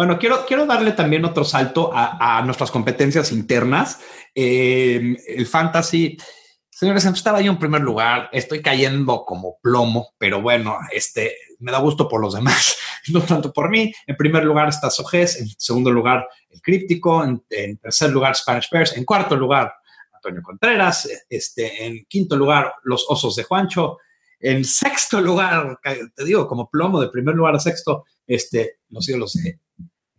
Bueno, 0.00 0.18
quiero, 0.18 0.46
quiero 0.46 0.64
darle 0.64 0.92
también 0.92 1.26
otro 1.26 1.44
salto 1.44 1.90
a, 1.92 2.40
nuestras 2.46 2.70
competencias 2.70 3.32
internas. 3.32 4.00
Eh, 4.34 5.14
el 5.28 5.46
fantasy 5.46 6.16
Señores, 6.70 7.04
estaba 7.04 7.42
yo 7.42 7.52
en 7.52 7.58
primer 7.58 7.82
lugar, 7.82 8.30
estoy 8.32 8.62
cayendo 8.62 9.26
como 9.26 9.58
plomo, 9.60 10.14
pero 10.16 10.40
bueno, 10.40 10.78
este, 10.90 11.36
me 11.58 11.70
da 11.70 11.80
gusto 11.80 12.08
por 12.08 12.22
los 12.22 12.32
demás, 12.32 12.78
no 13.12 13.20
tanto 13.20 13.52
por 13.52 13.68
mí. 13.68 13.92
En 14.06 14.16
primer 14.16 14.42
lugar 14.42 14.70
está 14.70 14.88
Sojes, 14.88 15.38
en 15.38 15.48
segundo 15.58 15.90
lugar 15.90 16.26
el 16.48 16.62
Críptico, 16.62 17.22
en, 17.22 17.44
tercer 17.76 18.08
lugar 18.08 18.34
Spanish 18.34 18.70
Bears, 18.72 18.96
en 18.96 19.04
cuarto 19.04 19.36
lugar 19.36 19.70
Antonio 20.14 20.40
Contreras, 20.42 21.10
este, 21.28 21.84
en 21.84 22.06
quinto 22.06 22.36
lugar 22.36 22.72
los 22.84 23.04
Osos 23.06 23.36
de 23.36 23.44
Juancho, 23.44 23.98
en 24.38 24.64
sexto 24.64 25.20
lugar, 25.20 25.78
te 26.14 26.24
digo, 26.24 26.48
como 26.48 26.70
plomo 26.70 27.02
de 27.02 27.10
primer 27.10 27.34
lugar 27.34 27.54
a 27.54 27.60
sexto, 27.60 28.06
este, 28.26 28.78
los 28.88 29.06
ídolos 29.06 29.34
de 29.34 29.60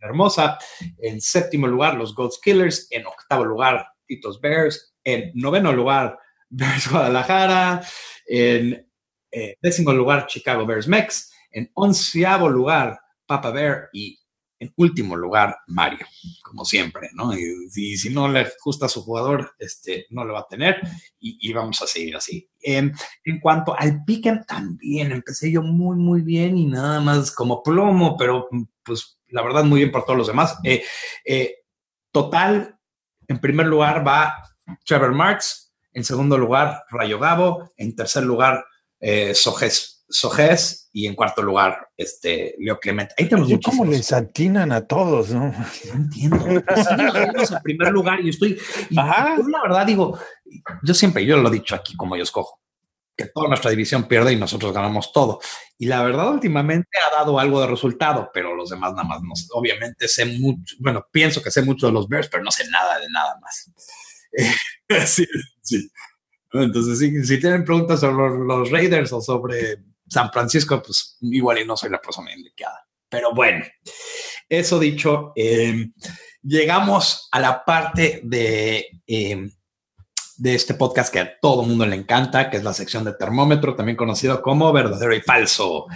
Hermosa, 0.02 0.58
en 0.98 1.20
séptimo 1.20 1.66
lugar 1.66 1.94
los 1.94 2.14
Goats 2.14 2.40
Killers, 2.42 2.88
en 2.90 3.06
octavo 3.06 3.44
lugar 3.44 3.86
Titos 4.06 4.40
Bears, 4.40 4.94
en 5.04 5.30
noveno 5.34 5.72
lugar 5.72 6.18
Bears 6.50 6.90
Guadalajara, 6.90 7.82
en 8.26 8.86
eh, 9.30 9.56
décimo 9.62 9.92
lugar 9.92 10.26
Chicago 10.26 10.66
Bears 10.66 10.88
Mex, 10.88 11.32
en 11.50 11.70
onceavo 11.74 12.48
lugar 12.48 13.00
Papa 13.26 13.50
Bear. 13.50 13.88
Y 13.92 14.18
en 14.62 14.72
último 14.76 15.16
lugar 15.16 15.56
Mario, 15.66 16.06
como 16.44 16.64
siempre, 16.64 17.10
¿no? 17.14 17.32
Y, 17.36 17.96
si 17.96 18.10
no 18.10 18.28
le 18.28 18.46
gusta 18.64 18.86
a 18.86 18.88
su 18.88 19.02
jugador, 19.02 19.54
este, 19.58 20.06
no 20.10 20.24
lo 20.24 20.34
va 20.34 20.40
a 20.40 20.48
tener. 20.48 20.80
Y, 21.18 21.52
vamos 21.52 21.82
a 21.82 21.86
seguir 21.86 22.14
así. 22.16 22.48
en 22.60 22.92
cuanto 23.40 23.76
al 23.76 24.04
piquen, 24.04 24.44
también 24.46 25.10
empecé 25.10 25.50
yo 25.50 25.62
muy, 25.62 25.96
muy 25.96 26.22
bien 26.22 26.56
y 26.58 26.66
nada 26.66 27.00
más 27.00 27.32
como 27.32 27.62
plomo, 27.62 28.16
pero 28.16 28.48
pues 28.84 29.18
la 29.32 29.42
verdad 29.42 29.64
muy 29.64 29.80
bien 29.80 29.90
por 29.90 30.04
todos 30.04 30.16
los 30.16 30.26
demás. 30.26 30.58
Eh, 30.62 30.82
eh, 31.24 31.56
total, 32.12 32.78
en 33.26 33.40
primer 33.40 33.66
lugar 33.66 34.06
va 34.06 34.34
Trevor 34.84 35.12
Marks, 35.12 35.72
en 35.92 36.04
segundo 36.04 36.38
lugar, 36.38 36.84
Rayo 36.90 37.18
Gabo. 37.18 37.70
En 37.76 37.94
tercer 37.94 38.22
lugar, 38.22 38.64
eh, 39.00 39.34
Sojes, 39.34 40.88
Y 40.92 41.06
en 41.06 41.14
cuarto 41.14 41.42
lugar, 41.42 41.88
este, 41.96 42.54
Leo 42.58 42.78
Clemente. 42.78 43.14
Ahí 43.18 43.28
tenemos 43.28 43.50
¿Cómo 43.64 43.86
les 43.86 44.12
atinan 44.12 44.70
a 44.72 44.86
todos? 44.86 45.30
No, 45.30 45.46
no 45.50 45.94
entiendo. 45.94 46.46
en 46.46 47.62
primer 47.62 47.92
lugar 47.92 48.20
y 48.20 48.28
estoy. 48.28 48.58
Ajá. 48.96 49.36
la 49.36 49.62
verdad 49.62 49.86
digo, 49.86 50.18
yo 50.82 50.94
siempre, 50.94 51.24
yo 51.24 51.38
lo 51.38 51.48
he 51.48 51.52
dicho 51.52 51.74
aquí 51.74 51.96
como 51.96 52.16
yo 52.16 52.22
escojo, 52.22 52.60
que 53.22 53.30
toda 53.32 53.48
nuestra 53.48 53.70
división 53.70 54.08
pierde 54.08 54.32
y 54.32 54.36
nosotros 54.36 54.72
ganamos 54.72 55.12
todo. 55.12 55.40
Y 55.78 55.86
la 55.86 56.02
verdad, 56.02 56.30
últimamente 56.30 56.88
ha 57.06 57.16
dado 57.16 57.38
algo 57.38 57.60
de 57.60 57.66
resultado, 57.66 58.30
pero 58.32 58.54
los 58.54 58.70
demás 58.70 58.92
nada 58.92 59.04
más 59.04 59.20
no 59.22 59.32
Obviamente 59.54 60.08
sé 60.08 60.24
mucho, 60.24 60.76
bueno, 60.80 61.06
pienso 61.10 61.42
que 61.42 61.50
sé 61.50 61.62
mucho 61.62 61.86
de 61.86 61.92
los 61.92 62.08
Bears, 62.08 62.28
pero 62.28 62.42
no 62.42 62.50
sé 62.50 62.68
nada 62.70 62.98
de 62.98 63.08
nada 63.10 63.36
más. 63.40 63.70
sí, 65.06 65.26
sí. 65.60 65.90
Entonces, 66.52 66.98
si, 66.98 67.40
tienen 67.40 67.64
preguntas 67.64 68.00
sobre 68.00 68.44
los 68.44 68.70
Raiders 68.70 69.12
o 69.12 69.20
sobre 69.20 69.78
San 70.08 70.30
Francisco, 70.30 70.82
pues 70.82 71.16
igual 71.22 71.58
y 71.58 71.64
no 71.64 71.76
soy 71.76 71.90
la 71.90 72.00
persona 72.00 72.34
indicada. 72.34 72.86
Pero 73.08 73.34
bueno, 73.34 73.64
eso 74.48 74.78
dicho, 74.78 75.32
em, 75.34 75.92
llegamos 76.42 77.28
a 77.30 77.40
la 77.40 77.64
parte 77.64 78.20
de, 78.24 78.86
em, 79.06 79.50
de 80.42 80.56
este 80.56 80.74
podcast 80.74 81.12
que 81.12 81.20
a 81.20 81.38
todo 81.38 81.62
mundo 81.62 81.86
le 81.86 81.94
encanta, 81.94 82.50
que 82.50 82.56
es 82.56 82.64
la 82.64 82.72
sección 82.72 83.04
de 83.04 83.12
termómetro, 83.12 83.76
también 83.76 83.96
conocido 83.96 84.42
como 84.42 84.72
verdadero 84.72 85.14
y 85.14 85.20
falso. 85.20 85.86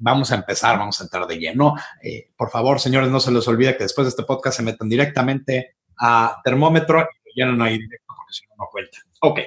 Vamos 0.00 0.32
a 0.32 0.36
empezar, 0.36 0.78
vamos 0.78 0.98
a 0.98 1.04
entrar 1.04 1.26
de 1.26 1.36
lleno. 1.36 1.74
Eh, 2.02 2.30
por 2.38 2.48
favor, 2.48 2.80
señores, 2.80 3.10
no 3.10 3.20
se 3.20 3.30
les 3.30 3.46
olvide 3.46 3.76
que 3.76 3.82
después 3.82 4.06
de 4.06 4.08
este 4.08 4.22
podcast 4.22 4.56
se 4.56 4.62
metan 4.62 4.88
directamente 4.88 5.76
a 5.98 6.40
termómetro 6.42 7.00
y 7.00 7.02
lo 7.02 7.32
llenan 7.34 7.60
ahí 7.60 7.76
directo 7.76 8.14
porque 8.16 8.32
si 8.32 8.46
no, 8.46 8.54
no 8.60 8.68
cuenta. 8.72 8.96
Ok. 9.20 9.40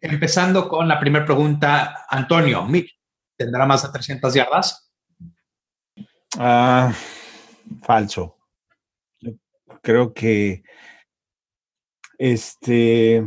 Empezando 0.00 0.68
con 0.68 0.88
la 0.88 0.98
primera 0.98 1.24
pregunta, 1.24 2.06
Antonio, 2.10 2.64
Mitch, 2.64 2.90
¿tendrá 3.36 3.66
más 3.66 3.84
de 3.84 3.90
300 3.90 4.34
yardas? 4.34 4.92
Ah, 6.40 6.92
falso. 7.84 8.36
Creo 9.80 10.12
que 10.12 10.64
este, 12.18 13.24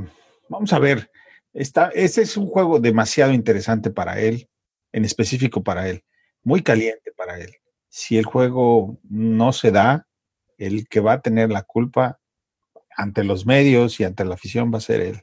vamos 0.48 0.74
a 0.74 0.80
ver, 0.80 1.12
está, 1.54 1.90
ese 1.94 2.22
es 2.22 2.38
un 2.38 2.48
juego 2.48 2.80
demasiado 2.80 3.34
interesante 3.34 3.92
para 3.92 4.20
él, 4.20 4.50
en 4.92 5.06
específico 5.06 5.64
para 5.64 5.90
él, 5.90 6.04
muy 6.44 6.62
caliente 6.62 7.12
para 7.16 7.40
él. 7.40 7.56
Si 7.90 8.18
el 8.18 8.26
juego 8.26 9.00
no 9.10 9.54
se 9.54 9.72
da, 9.72 10.08
el 10.58 10.88
que 10.88 11.00
va 11.00 11.14
a 11.14 11.22
tener 11.22 11.50
la 11.50 11.64
culpa 11.64 12.20
ante 12.96 13.24
los 13.24 13.46
medios 13.46 14.00
y 14.00 14.04
ante 14.04 14.26
la 14.26 14.36
afición 14.36 14.72
va 14.74 14.78
a 14.78 14.82
ser 14.82 15.02
él. 15.02 15.22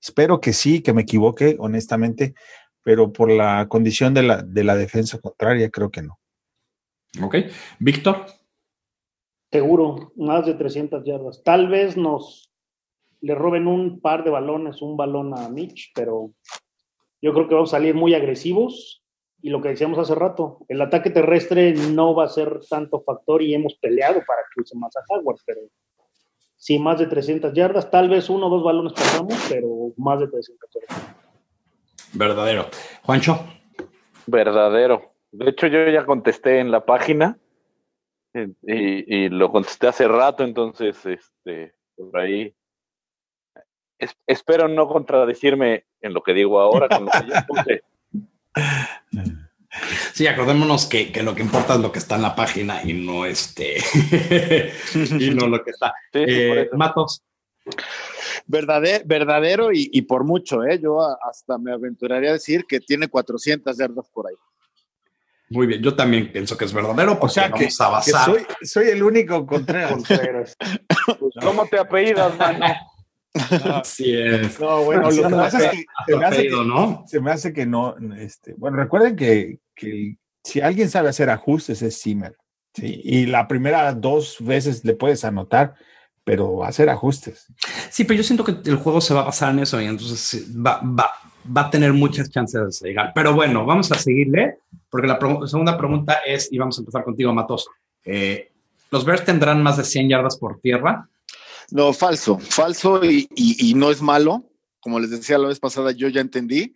Espero 0.00 0.40
que 0.40 0.52
sí, 0.52 0.80
que 0.80 0.94
me 0.94 1.02
equivoque, 1.02 1.56
honestamente, 1.58 2.34
pero 2.82 3.12
por 3.12 3.30
la 3.30 3.66
condición 3.68 4.14
de 4.14 4.22
la, 4.22 4.42
de 4.42 4.64
la 4.64 4.74
defensa 4.74 5.18
contraria, 5.18 5.70
creo 5.70 5.90
que 5.90 6.02
no. 6.02 6.18
Ok. 7.22 7.36
Víctor. 7.78 8.26
Seguro, 9.52 10.12
más 10.16 10.46
de 10.46 10.54
300 10.54 11.04
yardas. 11.04 11.42
Tal 11.44 11.68
vez 11.68 11.96
nos 11.96 12.49
le 13.20 13.34
roben 13.34 13.66
un 13.66 14.00
par 14.00 14.24
de 14.24 14.30
balones, 14.30 14.82
un 14.82 14.96
balón 14.96 15.36
a 15.38 15.48
Mitch, 15.48 15.92
pero 15.94 16.32
yo 17.20 17.32
creo 17.32 17.48
que 17.48 17.54
vamos 17.54 17.72
a 17.72 17.76
salir 17.76 17.94
muy 17.94 18.14
agresivos. 18.14 19.02
Y 19.42 19.48
lo 19.48 19.62
que 19.62 19.70
decíamos 19.70 19.98
hace 19.98 20.14
rato, 20.14 20.58
el 20.68 20.82
ataque 20.82 21.08
terrestre 21.08 21.72
no 21.72 22.14
va 22.14 22.24
a 22.24 22.28
ser 22.28 22.60
tanto 22.68 23.00
factor 23.00 23.40
y 23.42 23.54
hemos 23.54 23.74
peleado 23.76 24.22
para 24.26 24.42
que 24.54 24.60
use 24.60 24.76
más 24.76 24.94
a 24.96 25.00
Howard, 25.08 25.38
pero 25.46 25.62
sí, 26.56 26.78
más 26.78 26.98
de 26.98 27.06
300 27.06 27.54
yardas, 27.54 27.90
tal 27.90 28.10
vez 28.10 28.28
uno 28.28 28.48
o 28.48 28.50
dos 28.50 28.62
balones 28.62 28.92
pasamos, 28.92 29.34
pero 29.48 29.92
más 29.96 30.20
de 30.20 30.28
300 30.28 30.70
yardas. 30.74 31.16
Verdadero. 32.12 32.66
Juancho. 33.02 33.38
Verdadero. 34.26 35.14
De 35.32 35.48
hecho, 35.48 35.68
yo 35.68 35.88
ya 35.88 36.04
contesté 36.04 36.58
en 36.58 36.70
la 36.70 36.84
página 36.84 37.38
eh, 38.34 38.48
y, 38.62 39.24
y 39.24 39.28
lo 39.30 39.50
contesté 39.50 39.88
hace 39.88 40.06
rato, 40.06 40.44
entonces, 40.44 40.98
este, 41.06 41.72
por 41.96 42.18
ahí. 42.18 42.54
Es, 44.00 44.16
espero 44.26 44.66
no 44.66 44.88
contradecirme 44.88 45.84
en 46.00 46.14
lo 46.14 46.22
que 46.22 46.32
digo 46.34 46.58
ahora 46.58 46.88
con 46.88 47.04
lo 47.04 47.10
que 47.10 47.26
yo 47.28 47.34
puse. 47.46 47.82
Sí, 50.12 50.26
acordémonos 50.26 50.86
que, 50.86 51.12
que, 51.12 51.22
lo 51.22 51.32
que 51.36 51.42
importa 51.42 51.74
es 51.74 51.80
lo 51.80 51.92
que 51.92 52.00
está 52.00 52.16
en 52.16 52.22
la 52.22 52.34
página 52.34 52.82
y 52.82 52.92
no 52.92 53.24
este 53.24 53.76
y 55.20 55.30
no 55.30 55.46
lo 55.46 55.62
que 55.62 55.70
está. 55.70 55.94
Sí, 56.12 56.24
Eh, 56.26 56.70
Matos. 56.72 57.22
Verdadero, 58.46 59.04
verdadero 59.06 59.72
y, 59.72 59.88
y 59.92 60.02
por 60.02 60.24
mucho, 60.24 60.64
¿eh? 60.64 60.80
Yo 60.82 61.00
hasta 61.24 61.56
me 61.56 61.72
aventuraría 61.72 62.30
a 62.30 62.32
decir 62.32 62.64
que 62.68 62.80
tiene 62.80 63.06
400 63.06 63.78
yardas 63.78 64.08
por 64.08 64.26
ahí. 64.26 64.34
Muy 65.50 65.66
bien, 65.66 65.82
yo 65.82 65.94
también 65.94 66.32
pienso 66.32 66.56
que 66.56 66.64
es 66.64 66.72
verdadero, 66.72 67.18
porque 67.18 67.26
O 67.26 67.28
sea, 67.34 67.52
que, 67.52 67.66
vamos 67.66 67.80
a 67.80 67.84
que 67.86 68.12
basar. 68.12 68.24
soy, 68.24 68.46
soy 68.62 68.88
el 68.88 69.02
único 69.02 69.46
Contreras. 69.46 69.92
Contreras. 69.92 70.56
¿Cómo 71.42 71.66
te 71.66 71.78
apellidas, 71.78 72.36
mano? 72.36 72.66
Así 73.34 74.16
es. 74.16 74.58
No, 74.58 74.84
bueno, 74.84 75.10
lo 75.10 75.28
que 75.28 75.34
pasa 75.34 75.64
es 75.64 75.70
que 75.70 75.84
se 76.06 76.16
me 76.16 76.24
hace 76.24 76.42
que, 76.42 76.50
¿no? 76.50 77.04
se 77.06 77.20
me 77.20 77.30
hace 77.30 77.52
que 77.52 77.66
no, 77.66 77.96
este, 78.18 78.54
bueno, 78.54 78.76
recuerden 78.76 79.16
que, 79.16 79.58
que 79.74 80.16
si 80.42 80.60
alguien 80.60 80.90
sabe 80.90 81.08
hacer 81.08 81.30
ajustes 81.30 81.82
es 81.82 82.00
Zimmer, 82.00 82.36
¿sí? 82.74 83.00
Y 83.04 83.26
la 83.26 83.46
primera 83.46 83.92
dos 83.92 84.36
veces 84.40 84.84
le 84.84 84.94
puedes 84.94 85.24
anotar, 85.24 85.74
pero 86.24 86.64
hacer 86.64 86.90
ajustes. 86.90 87.46
Sí, 87.90 88.04
pero 88.04 88.18
yo 88.18 88.24
siento 88.24 88.44
que 88.44 88.56
el 88.68 88.76
juego 88.76 89.00
se 89.00 89.14
va 89.14 89.20
a 89.20 89.26
basar 89.26 89.52
en 89.52 89.60
eso 89.60 89.80
y 89.80 89.86
entonces 89.86 90.48
va, 90.54 90.80
va, 90.82 91.10
va 91.56 91.62
a 91.62 91.70
tener 91.70 91.92
muchas 91.92 92.30
chances 92.30 92.80
de 92.80 92.88
llegar. 92.88 93.12
Pero 93.14 93.34
bueno, 93.34 93.64
vamos 93.64 93.90
a 93.92 93.96
seguirle, 93.96 94.58
porque 94.88 95.06
la 95.06 95.18
segunda 95.46 95.76
pregunta 95.76 96.18
es, 96.26 96.52
y 96.52 96.58
vamos 96.58 96.78
a 96.78 96.82
empezar 96.82 97.04
contigo, 97.04 97.32
Matos. 97.32 97.68
Eh, 98.04 98.50
¿Los 98.90 99.04
Bears 99.04 99.24
tendrán 99.24 99.62
más 99.62 99.76
de 99.76 99.84
100 99.84 100.08
yardas 100.08 100.36
por 100.36 100.60
tierra? 100.60 101.08
No, 101.70 101.92
falso, 101.92 102.38
falso 102.38 103.00
y, 103.04 103.74
no 103.76 103.90
es 103.90 104.02
malo. 104.02 104.50
Como 104.80 104.98
les 104.98 105.10
decía 105.10 105.38
la 105.38 105.48
vez 105.48 105.60
pasada, 105.60 105.92
yo 105.92 106.08
ya 106.08 106.20
entendí. 106.20 106.74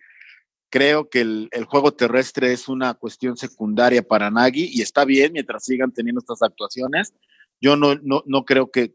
Creo 0.70 1.08
que 1.08 1.20
el, 1.20 1.64
juego 1.66 1.92
terrestre 1.92 2.52
es 2.52 2.68
una 2.68 2.94
cuestión 2.94 3.36
secundaria 3.36 4.02
para 4.02 4.30
Nagy 4.30 4.70
y 4.72 4.82
está 4.82 5.04
bien 5.04 5.32
mientras 5.32 5.64
sigan 5.64 5.92
teniendo 5.92 6.20
estas 6.20 6.42
actuaciones. 6.42 7.14
Yo 7.60 7.76
no, 7.76 7.94
no, 7.94 8.22
no 8.26 8.44
creo 8.44 8.70
que, 8.70 8.92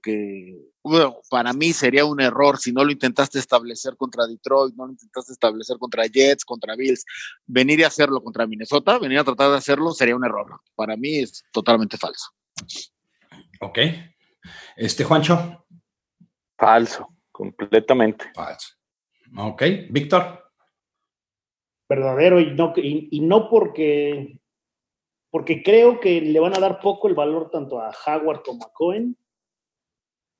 bueno, 0.84 1.18
para 1.30 1.54
mí 1.54 1.74
sería 1.74 2.06
un 2.06 2.22
error 2.22 2.60
si 2.60 2.72
no 2.72 2.84
lo 2.84 2.92
intentaste 2.92 3.40
establecer 3.40 3.96
contra 3.96 4.28
Detroit, 4.28 4.76
no 4.76 4.86
lo 4.86 4.92
intentaste 4.92 5.32
establecer 5.32 5.78
contra 5.78 6.06
Jets, 6.06 6.46
contra 6.46 6.76
Bills. 6.76 7.04
Venir 7.48 7.80
y 7.80 7.84
hacerlo 7.84 8.22
contra 8.22 8.46
Minnesota, 8.46 9.00
venir 9.00 9.20
a 9.20 9.24
tratar 9.24 9.52
de 9.52 9.58
hacerlo 9.58 9.92
sería 9.92 10.16
un 10.16 10.26
error. 10.26 10.60
Para 10.76 10.96
mí 10.98 11.20
es 11.20 11.44
totalmente 11.52 11.98
falso. 11.98 12.28
Ok. 13.62 13.80
Este, 14.76 15.04
Juancho. 15.04 15.66
Falso, 16.60 17.08
completamente. 17.32 18.26
Falso. 18.36 18.76
Ok. 19.38 19.64
Víctor. 19.90 20.44
Verdadero 21.88 22.40
y 22.40 22.52
no, 22.52 22.74
y, 22.76 23.08
y 23.12 23.22
no 23.22 23.50
porque, 23.50 24.38
porque 25.32 25.64
creo 25.64 26.00
que 26.00 26.22
le 26.22 26.40
van 26.40 26.56
a 26.56 26.60
dar 26.60 26.80
poco 26.80 27.08
el 27.08 27.16
valor 27.16 27.50
tanto 27.50 27.80
a 27.80 27.92
Howard 28.06 28.44
como 28.44 28.66
a 28.66 28.72
Cohen, 28.74 29.18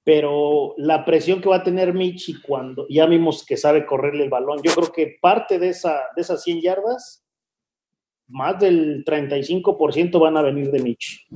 pero 0.04 0.76
la 0.78 1.06
presión 1.06 1.42
que 1.42 1.50
va 1.50 1.58
a 1.58 1.64
tener 1.64 1.94
Mitch 1.94 2.30
y 2.30 2.42
cuando 2.42 2.86
ya 2.90 3.06
vimos 3.06 3.46
que 3.46 3.58
sabe 3.58 3.86
correrle 3.86 4.26
el 4.26 4.30
balón, 4.30 4.60
yo 4.62 4.74
creo 4.74 4.92
que 4.92 5.18
parte 5.22 5.58
de, 5.58 5.70
esa, 5.70 6.02
de 6.16 6.22
esas 6.22 6.44
100 6.44 6.62
yardas, 6.62 7.26
más 8.30 8.60
del 8.60 9.04
35% 9.06 10.20
van 10.20 10.38
a 10.38 10.42
venir 10.42 10.72
de 10.72 10.82
Mitch. 10.82 11.28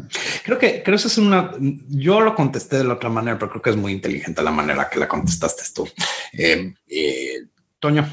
Creo 0.44 0.58
que, 0.58 0.84
creo 0.84 0.84
que 0.84 0.96
eso 0.96 1.08
es 1.08 1.18
una. 1.18 1.52
Yo 1.90 2.22
lo 2.22 2.36
contesté 2.36 2.78
de 2.78 2.84
la 2.84 2.94
otra 2.94 3.10
manera, 3.10 3.38
pero 3.38 3.52
creo 3.52 3.62
que 3.62 3.70
es 3.72 3.76
muy 3.78 3.92
inteligente 3.92 4.42
la 4.44 4.52
manera 4.52 4.90
que 4.90 5.00
la 5.00 5.08
contestaste 5.08 5.64
tú. 5.74 5.88
Eh, 6.34 6.74
eh, 6.88 7.48
Toño. 7.80 8.06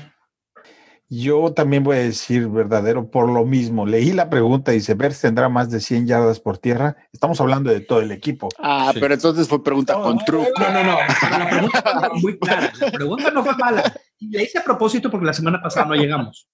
Yo 1.13 1.53
también 1.53 1.83
voy 1.83 1.97
a 1.97 2.01
decir 2.01 2.47
verdadero 2.49 3.11
por 3.11 3.29
lo 3.29 3.45
mismo. 3.45 3.85
Leí 3.85 4.13
la 4.13 4.31
pregunta 4.31 4.73
y 4.73 4.77
dice, 4.77 4.95
Bers 4.95 5.21
tendrá 5.21 5.49
más 5.49 5.69
de 5.69 5.81
100 5.81 6.07
yardas 6.07 6.39
por 6.39 6.59
tierra. 6.59 6.97
Estamos 7.13 7.41
hablando 7.41 7.69
de 7.71 7.81
todo 7.81 8.01
el 8.01 8.13
equipo. 8.13 8.49
Ah, 8.61 8.91
Sí. 8.95 9.01
pero 9.01 9.15
entonces 9.15 9.49
fue 9.49 9.63
pregunta 9.65 9.95
No, 9.95 10.03
con 10.05 10.17
no, 10.19 10.25
truco. 10.25 10.49
No, 10.61 10.73
no, 10.73 10.85
no. 10.85 10.97
La 11.39 11.51
pregunta 11.51 11.83
fue 12.11 12.21
muy 12.21 12.39
clara. 12.39 12.73
La 12.81 12.91
pregunta 12.93 13.31
no 13.33 13.43
fue 13.45 13.57
mala. 13.57 13.93
Y 14.21 14.31
la 14.31 14.43
hice 14.43 14.59
a 14.59 14.63
propósito 14.65 15.11
porque 15.11 15.27
la 15.27 15.33
semana 15.33 15.61
pasada 15.61 15.87
no 15.87 15.95
llegamos. 15.97 16.49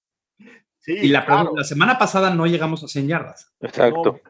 Sí, 0.86 0.92
Y 1.02 1.08
la, 1.08 1.26
claro, 1.26 1.52
la 1.56 1.64
semana 1.64 1.98
pasada 1.98 2.32
no 2.32 2.46
llegamos 2.46 2.82
a 2.84 2.88
100 2.88 3.08
yardas. 3.08 3.52
Exacto. 3.60 4.02
no, 4.04 4.20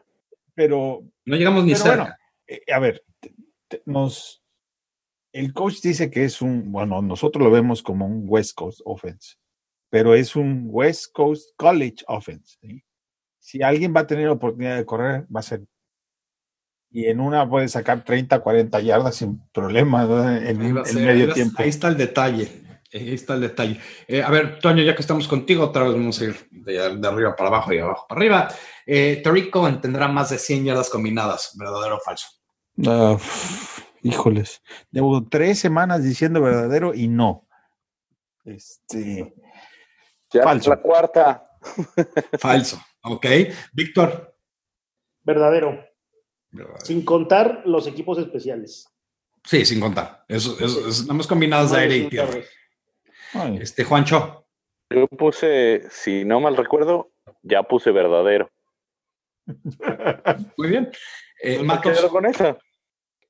pero 0.55 1.03
No 1.23 1.35
llegamos 1.35 1.63
ni 1.63 1.73
Pero 1.73 1.83
cerca. 1.83 2.01
bueno, 2.03 2.15
eh, 2.47 2.73
a 2.73 2.79
ver, 2.79 3.03
te- 3.19 3.35
te- 3.67 3.83
nos, 3.85 4.43
el 5.33 5.53
coach 5.53 5.81
dice 5.83 6.09
que 6.09 6.23
es 6.25 6.41
un, 6.41 6.71
bueno, 6.71 6.99
nosotros 7.03 7.43
lo 7.43 7.51
vemos 7.51 7.83
como 7.83 8.07
un 8.07 8.25
West 8.27 8.55
Coast 8.55 8.81
offense, 8.85 9.35
pero 9.91 10.15
es 10.15 10.35
un 10.35 10.65
West 10.71 11.13
Coast 11.13 11.51
College 11.57 11.97
offense. 12.07 12.57
¿sí? 12.59 12.83
Si 13.39 13.61
alguien 13.61 13.93
va 13.95 13.99
a 14.01 14.07
tener 14.07 14.25
la 14.25 14.31
oportunidad 14.33 14.77
de 14.77 14.85
correr, 14.85 15.27
va 15.33 15.41
a 15.41 15.43
ser. 15.43 15.61
Y 16.89 17.05
en 17.05 17.19
una 17.19 17.47
puede 17.47 17.67
sacar 17.67 18.03
30, 18.03 18.39
40 18.39 18.79
yardas 18.79 19.15
sin 19.15 19.39
problema 19.51 20.05
¿no? 20.05 20.27
en, 20.35 20.59
en 20.61 20.85
ser, 20.85 21.05
medio 21.05 21.33
tiempo. 21.33 21.61
Ahí 21.61 21.69
está 21.69 21.87
el 21.89 21.97
detalle. 21.97 22.63
Ahí 22.93 23.13
está 23.13 23.33
el 23.35 23.41
detalle. 23.41 23.79
Eh, 24.07 24.21
a 24.23 24.29
ver, 24.29 24.59
Toño, 24.59 24.81
ya 24.83 24.95
que 24.95 25.01
estamos 25.01 25.27
contigo, 25.27 25.65
otra 25.65 25.83
vez 25.83 25.93
vamos 25.93 26.19
a 26.21 26.23
ir 26.25 26.47
de, 26.51 26.73
de 26.97 27.07
arriba 27.07 27.35
para 27.35 27.49
abajo 27.49 27.73
y 27.73 27.77
de 27.77 27.81
abajo 27.81 28.05
para 28.07 28.19
arriba. 28.19 28.47
Eh, 28.85 29.21
Tariq 29.23 29.49
Cohen 29.49 29.81
tendrá 29.81 30.07
más 30.07 30.29
de 30.29 30.37
100 30.37 30.65
yardas 30.65 30.89
combinadas, 30.89 31.51
verdadero 31.57 31.97
o 31.97 31.99
falso. 31.99 32.27
Uf, 32.77 33.79
híjoles, 34.03 34.61
llevo 34.91 35.27
tres 35.27 35.59
semanas 35.59 36.03
diciendo 36.03 36.41
verdadero 36.41 36.93
y 36.93 37.07
no. 37.07 37.47
Este, 38.45 39.33
Ya 40.31 40.43
Falso. 40.43 40.69
la 40.69 40.81
cuarta. 40.81 41.49
Falso. 42.39 42.79
Ok. 43.03 43.25
Víctor. 43.73 44.35
Verdadero, 45.23 45.83
Verdadero. 46.51 46.85
sin 46.85 47.03
contar 47.03 47.63
los 47.65 47.85
equipos 47.87 48.17
especiales. 48.17 48.87
Sí, 49.43 49.65
sin 49.65 49.79
contar. 49.81 50.23
Eso, 50.27 50.55
eso, 50.59 50.87
es 50.87 51.01
nada 51.01 51.15
más 51.15 51.27
combinadas 51.27 51.71
de 51.71 51.79
aire 51.79 51.95
y 51.95 51.99
100 51.99 52.09
tierra. 52.09 52.39
Ay, 53.33 53.57
Este, 53.61 53.83
Juancho. 53.83 54.45
Yo 54.89 55.07
puse, 55.07 55.83
si 55.89 56.23
no 56.23 56.39
mal 56.39 56.55
recuerdo, 56.55 57.11
ya 57.43 57.63
puse 57.63 57.91
verdadero. 57.91 58.49
Muy 60.57 60.69
bien. 60.69 60.89
Eh, 61.41 61.57
Me 61.59 61.63
Matos. 61.65 61.97
quedo 61.97 62.09
con 62.09 62.25
esa. 62.25 62.57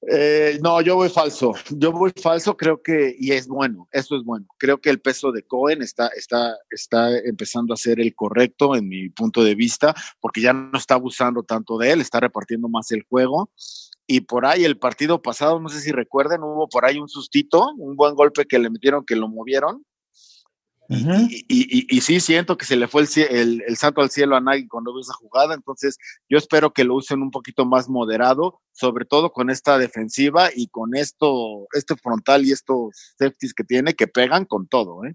Eh, 0.09 0.59
no, 0.61 0.79
yo 0.81 0.95
voy 0.95 1.09
falso. 1.09 1.53
Yo 1.71 1.91
voy 1.91 2.11
falso, 2.21 2.55
creo 2.55 2.81
que, 2.81 3.15
y 3.17 3.31
es 3.31 3.47
bueno, 3.47 3.87
eso 3.91 4.15
es 4.15 4.23
bueno. 4.23 4.45
Creo 4.59 4.79
que 4.79 4.91
el 4.91 5.01
peso 5.01 5.31
de 5.31 5.41
Cohen 5.43 5.81
está, 5.81 6.09
está, 6.09 6.55
está 6.69 7.17
empezando 7.17 7.73
a 7.73 7.77
ser 7.77 7.99
el 7.99 8.13
correcto 8.13 8.75
en 8.75 8.87
mi 8.87 9.09
punto 9.09 9.43
de 9.43 9.55
vista, 9.55 9.95
porque 10.19 10.41
ya 10.41 10.53
no 10.53 10.77
está 10.77 10.93
abusando 10.93 11.41
tanto 11.43 11.77
de 11.79 11.91
él, 11.91 12.01
está 12.01 12.19
repartiendo 12.19 12.69
más 12.69 12.91
el 12.91 13.03
juego. 13.09 13.49
Y 14.07 14.21
por 14.21 14.45
ahí 14.45 14.63
el 14.63 14.79
partido 14.79 15.21
pasado, 15.21 15.59
no 15.59 15.67
sé 15.67 15.81
si 15.81 15.91
recuerden, 15.91 16.41
hubo 16.41 16.67
por 16.69 16.85
ahí 16.85 16.97
un 16.97 17.09
sustito, 17.09 17.73
un 17.77 17.97
buen 17.97 18.15
golpe 18.15 18.45
que 18.45 18.57
le 18.57 18.69
metieron, 18.69 19.05
que 19.05 19.17
lo 19.17 19.27
movieron. 19.27 19.85
y, 20.89 21.43
y, 21.49 21.97
y, 21.97 21.99
sí 21.99 22.21
siento 22.21 22.57
que 22.57 22.65
se 22.65 22.77
le 22.77 22.87
fue 22.87 23.01
el, 23.01 23.09
el, 23.29 23.63
el, 23.67 23.75
santo 23.75 23.99
al 23.99 24.09
cielo 24.09 24.37
a 24.37 24.39
Nagy 24.39 24.69
cuando 24.69 24.93
vio 24.93 25.01
esa 25.01 25.13
jugada, 25.15 25.53
entonces 25.53 25.97
yo 26.29 26.37
espero 26.37 26.71
que 26.71 26.85
lo 26.85 26.95
usen 26.95 27.21
un 27.21 27.29
poquito 27.29 27.65
más 27.65 27.89
moderado, 27.89 28.61
sobre 28.71 29.03
todo 29.03 29.33
con 29.33 29.49
esta 29.49 29.77
defensiva 29.77 30.49
y 30.55 30.69
con 30.69 30.95
esto, 30.95 31.67
este 31.73 31.97
frontal 31.97 32.45
y 32.45 32.53
estos 32.53 33.13
safeties 33.19 33.53
que 33.53 33.65
tiene 33.65 33.95
que 33.95 34.07
pegan 34.07 34.45
con 34.45 34.65
todo, 34.69 35.03
¿eh? 35.03 35.13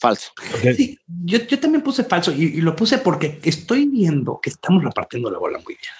Falso. 0.00 0.32
Sí, 0.76 0.98
yo, 1.06 1.38
yo, 1.38 1.60
también 1.60 1.82
puse 1.82 2.02
falso 2.02 2.32
y, 2.32 2.42
y, 2.42 2.60
lo 2.60 2.74
puse 2.74 2.98
porque 2.98 3.38
estoy 3.44 3.86
viendo 3.86 4.40
que 4.42 4.50
estamos 4.50 4.82
repartiendo 4.82 5.30
la 5.30 5.38
bola 5.38 5.58
muy 5.58 5.74
bien. 5.74 5.92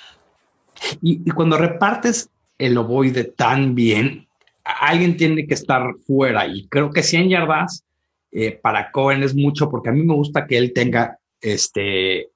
Y, 1.01 1.30
cuando 1.30 1.57
repartes 1.57 2.30
el 2.59 2.76
ovoide 2.76 3.24
tan 3.24 3.74
bien, 3.74 4.26
alguien 4.64 5.16
tiene 5.16 5.47
que 5.47 5.55
estar 5.55 5.95
fuera 6.07 6.47
y 6.47 6.66
creo 6.68 6.91
que 6.91 7.03
100 7.03 7.28
yardas 7.28 7.85
eh, 8.30 8.53
para 8.53 8.91
Cohen 8.93 9.22
es 9.22 9.35
mucho 9.35 9.68
porque 9.68 9.89
a 9.89 9.93
mí 9.93 10.03
me 10.03 10.14
gusta 10.14 10.47
que 10.47 10.57
él 10.57 10.72
tenga 10.72 11.18
este 11.41 12.28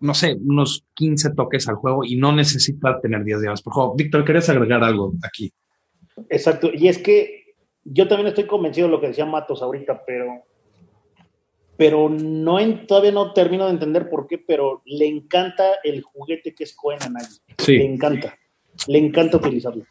no 0.00 0.12
sé, 0.12 0.36
unos 0.44 0.84
15 0.94 1.30
toques 1.30 1.66
al 1.66 1.76
juego 1.76 2.04
y 2.04 2.16
no 2.16 2.30
necesita 2.30 3.00
tener 3.00 3.24
10 3.24 3.42
yardas 3.42 3.62
por 3.62 3.72
juego. 3.72 3.94
Víctor, 3.94 4.22
¿querés 4.22 4.50
agregar 4.50 4.84
algo 4.84 5.14
aquí? 5.22 5.50
Exacto, 6.28 6.70
y 6.74 6.88
es 6.88 6.98
que 6.98 7.54
yo 7.84 8.06
también 8.06 8.28
estoy 8.28 8.46
convencido 8.46 8.86
de 8.86 8.92
lo 8.92 9.00
que 9.00 9.08
decía 9.08 9.24
Matos 9.24 9.62
ahorita, 9.62 10.04
pero 10.06 10.44
pero 11.76 12.08
no 12.08 12.60
en, 12.60 12.86
todavía 12.86 13.12
no 13.12 13.32
termino 13.32 13.64
de 13.64 13.72
entender 13.72 14.08
por 14.08 14.26
qué, 14.26 14.38
pero 14.38 14.82
le 14.84 15.06
encanta 15.06 15.64
el 15.82 16.02
juguete 16.02 16.54
que 16.54 16.64
es 16.64 16.74
Cohen 16.74 17.02
a 17.02 17.08
nadie. 17.08 17.36
Sí. 17.58 17.76
Le 17.78 17.84
encanta. 17.84 18.34
Le 18.86 18.98
encanta 18.98 19.36
utilizarlo. 19.36 19.84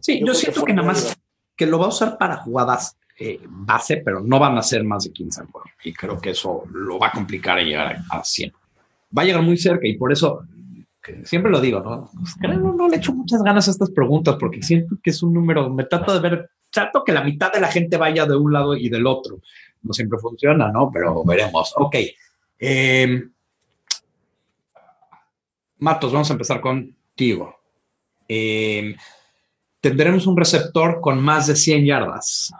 Sí, 0.00 0.20
yo, 0.20 0.26
yo 0.26 0.34
siento 0.34 0.60
que, 0.60 0.66
que 0.66 0.74
nada 0.74 0.88
más 0.88 1.16
que 1.56 1.66
lo 1.66 1.78
va 1.78 1.86
a 1.86 1.88
usar 1.88 2.18
para 2.18 2.36
jugadas 2.36 2.96
eh, 3.18 3.40
base, 3.46 3.98
pero 3.98 4.20
no 4.20 4.38
van 4.38 4.58
a 4.58 4.62
ser 4.62 4.84
más 4.84 5.04
de 5.04 5.12
15 5.12 5.40
al 5.40 5.46
juego. 5.48 5.66
Y 5.84 5.92
creo 5.92 6.20
que 6.20 6.30
eso 6.30 6.64
lo 6.72 6.98
va 6.98 7.08
a 7.08 7.12
complicar 7.12 7.58
a 7.58 7.62
llegar 7.62 7.96
a, 8.10 8.18
a 8.18 8.24
100. 8.24 8.52
Va 9.16 9.22
a 9.22 9.24
llegar 9.24 9.42
muy 9.42 9.56
cerca 9.56 9.86
y 9.86 9.96
por 9.96 10.12
eso 10.12 10.44
siempre 11.24 11.50
lo 11.50 11.60
digo, 11.60 11.80
¿no? 11.80 12.10
Pues, 12.12 12.58
no, 12.58 12.72
no 12.72 12.88
le 12.88 12.96
echo 12.96 13.12
muchas 13.12 13.42
ganas 13.42 13.68
a 13.68 13.70
estas 13.70 13.90
preguntas 13.90 14.36
porque 14.38 14.62
siento 14.62 14.96
que 15.02 15.10
es 15.10 15.22
un 15.22 15.34
número, 15.34 15.68
me 15.70 15.84
trato 15.84 16.14
de 16.14 16.20
ver, 16.20 16.50
trato 16.70 17.04
que 17.04 17.12
la 17.12 17.22
mitad 17.22 17.52
de 17.52 17.60
la 17.60 17.68
gente 17.68 17.96
vaya 17.96 18.26
de 18.26 18.36
un 18.36 18.52
lado 18.52 18.76
y 18.76 18.88
del 18.88 19.06
otro 19.06 19.40
no 19.84 19.92
siempre 19.92 20.18
funciona, 20.18 20.72
¿no? 20.72 20.90
Pero 20.92 21.22
veremos. 21.24 21.72
Ok. 21.76 21.96
Eh, 22.58 23.22
Matos, 25.78 26.12
vamos 26.12 26.28
a 26.30 26.32
empezar 26.32 26.60
contigo. 26.60 27.54
Eh, 28.26 28.96
tendremos 29.80 30.26
un 30.26 30.36
receptor 30.36 31.00
con 31.02 31.22
más 31.22 31.46
de 31.46 31.54
100 31.56 31.84
yardas. 31.84 32.50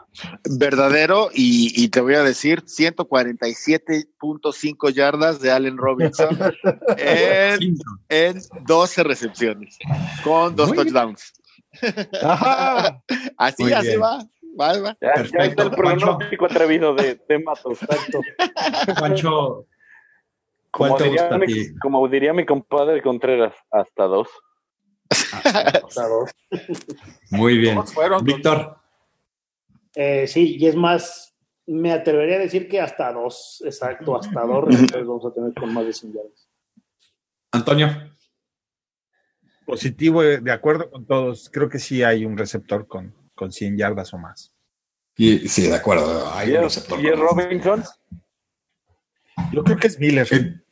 Verdadero, 0.59 1.31
y, 1.33 1.73
y 1.83 1.89
te 1.89 2.01
voy 2.01 2.13
a 2.13 2.21
decir 2.21 2.63
147.5 2.65 4.93
yardas 4.93 5.41
de 5.41 5.51
Allen 5.51 5.77
Robinson 5.77 6.37
en, 6.97 7.77
en, 8.09 8.39
12 8.67 9.03
recepciones, 9.03 9.79
con 10.23 10.55
dos 10.55 10.67
Muy 10.67 10.77
touchdowns. 10.77 11.33
Ajá. 12.21 13.01
Así, 13.37 13.73
así 13.73 13.97
va. 13.97 14.25
Va, 14.59 14.79
va. 14.79 14.97
Ya, 15.01 15.23
ya, 15.23 15.45
está 15.45 15.63
el 15.63 15.71
pronóstico 15.71 16.45
atrevido 16.45 16.95
de, 16.95 17.19
de 17.27 17.39
Matos. 17.39 17.79
Pancho, 18.99 19.67
como 20.75 20.97
diría, 20.97 21.29
mi, 21.37 21.75
como 21.77 22.07
diría, 22.09 22.33
mi, 22.33 22.45
compadre 22.45 23.01
Contreras, 23.01 23.55
hasta 23.71 24.03
dos. 24.03 24.27
Hasta 25.09 26.07
dos. 26.09 26.31
Muy 27.31 27.57
bien. 27.57 27.79
Víctor. 28.23 28.77
Eh, 29.95 30.27
sí, 30.27 30.57
y 30.59 30.67
es 30.67 30.75
más, 30.75 31.33
me 31.65 31.93
atrevería 31.93 32.35
a 32.35 32.39
decir 32.39 32.67
que 32.67 32.81
hasta 32.81 33.13
dos, 33.13 33.63
exacto, 33.65 34.17
hasta 34.17 34.41
dos 34.41 34.65
vamos 34.91 35.25
a 35.25 35.33
tener 35.33 35.53
con 35.53 35.73
más 35.73 35.85
de 35.85 35.93
100 35.93 36.13
yardas. 36.13 36.49
Antonio. 37.53 37.87
Positivo, 39.65 40.21
de 40.23 40.51
acuerdo 40.51 40.91
con 40.91 41.05
todos. 41.05 41.49
Creo 41.49 41.69
que 41.69 41.79
sí 41.79 42.03
hay 42.03 42.25
un 42.25 42.37
receptor 42.37 42.85
con, 42.85 43.15
con 43.35 43.51
100 43.51 43.77
yardas 43.77 44.13
o 44.13 44.17
más. 44.17 44.51
Y, 45.17 45.47
sí, 45.47 45.67
de 45.67 45.75
acuerdo. 45.75 46.31
Hay 46.33 46.51
¿Y, 46.51 46.57
un 46.57 46.63
receptor 46.63 46.99
¿y 46.99 47.11
Robinson? 47.11 47.83
Yo 49.51 49.63
creo 49.63 49.77
que 49.77 49.87
es 49.87 49.99
Miller. 49.99 50.27
Él, 50.31 50.65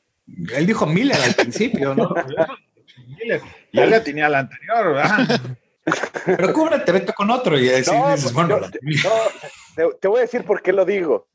él 0.54 0.66
dijo 0.66 0.86
Miller 0.86 1.18
al 1.18 1.34
principio, 1.36 1.96
¿no? 1.96 2.10
Miller. 3.08 3.42
Ya 3.72 3.86
la 3.86 4.04
tenía 4.04 4.30
la 4.30 4.40
anterior, 4.40 4.94
¿verdad? 4.94 5.42
Pero 6.26 6.54
cúbrete, 6.54 6.92
vete 6.92 7.14
con 7.14 7.30
otro 7.30 7.58
y 7.58 7.66
decir, 7.66 7.94
no, 7.94 8.10
dices, 8.12 8.32
bueno, 8.32 8.58
yo, 8.58 8.60
no, 8.60 8.72
te, 8.72 9.98
te, 10.00 10.08
voy 10.08 10.20
a 10.20 10.22
decir 10.22 10.46
por 10.46 10.62
qué 10.62 10.72
lo 10.72 10.86
digo. 10.86 11.28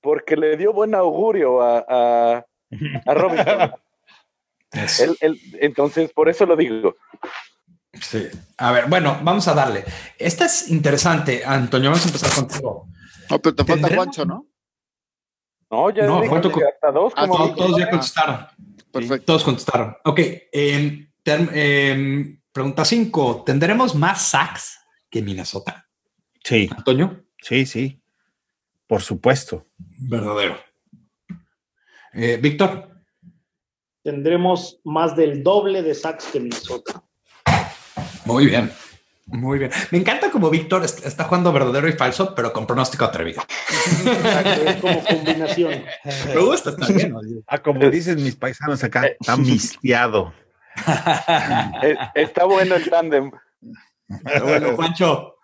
Porque 0.00 0.36
le 0.36 0.56
dio 0.56 0.72
buen 0.72 0.94
augurio 0.94 1.60
a, 1.60 1.84
a, 1.86 2.46
a 3.06 3.14
Robinson. 3.14 3.74
él, 5.00 5.16
él, 5.20 5.40
entonces, 5.60 6.10
por 6.12 6.30
eso 6.30 6.46
lo 6.46 6.56
digo. 6.56 6.94
Sí. 8.00 8.28
A 8.56 8.72
ver, 8.72 8.88
bueno, 8.88 9.20
vamos 9.22 9.46
a 9.48 9.54
darle. 9.54 9.84
Esta 10.18 10.46
es 10.46 10.70
interesante, 10.70 11.44
Antonio. 11.44 11.90
Vamos 11.90 12.04
a 12.04 12.08
empezar 12.08 12.34
contigo. 12.34 12.88
No, 13.28 13.38
pero 13.40 13.54
te 13.54 13.64
falta 13.64 13.94
Juancho, 13.94 14.24
¿no? 14.24 14.46
No, 15.70 15.90
ya 15.90 16.06
no, 16.06 16.20
hasta 16.20 16.90
dos. 16.92 17.12
Ah, 17.16 17.26
todos, 17.26 17.54
todos 17.54 17.78
ya 17.78 17.88
contestaron. 17.88 18.46
Perfecto. 18.90 19.16
Sí, 19.16 19.26
todos 19.26 19.44
contestaron. 19.44 19.96
Ok. 20.04 20.18
Eh, 20.18 21.08
eh, 21.24 22.38
pregunta 22.50 22.84
5. 22.84 23.44
¿Tendremos 23.44 23.94
más 23.94 24.22
sacks 24.22 24.80
que 25.08 25.22
Minnesota? 25.22 25.88
Sí. 26.42 26.68
Antonio. 26.76 27.24
Sí, 27.40 27.66
sí. 27.66 28.02
Por 28.88 29.02
supuesto. 29.02 29.68
Verdadero. 29.78 30.56
Eh, 32.14 32.38
Víctor. 32.42 32.88
Tendremos 34.02 34.80
más 34.82 35.14
del 35.14 35.44
doble 35.44 35.82
de 35.82 35.94
sacks 35.94 36.24
que 36.32 36.40
Minnesota. 36.40 37.04
Muy 38.24 38.46
bien. 38.46 38.70
Muy 39.26 39.58
bien. 39.60 39.70
Me 39.90 39.98
encanta 39.98 40.30
como 40.30 40.50
Víctor 40.50 40.84
está 40.84 41.24
jugando 41.24 41.52
verdadero 41.52 41.88
y 41.88 41.92
falso, 41.92 42.34
pero 42.34 42.52
con 42.52 42.66
pronóstico 42.66 43.04
atrevido. 43.04 43.42
es 44.66 44.76
como 44.76 45.04
combinación. 45.04 45.84
Me 46.34 46.40
gusta, 46.40 46.70
está 46.70 46.86
bien. 46.88 47.14
Ah, 47.46 47.58
como 47.58 47.88
dicen 47.90 48.22
mis 48.22 48.34
paisanos 48.34 48.82
acá, 48.82 49.06
está 49.06 49.36
mistiado. 49.36 50.32
está 52.14 52.44
bueno 52.44 52.74
el 52.74 52.90
tándem. 52.90 53.30
Bueno, 54.42 54.74
Juancho. 54.74 55.36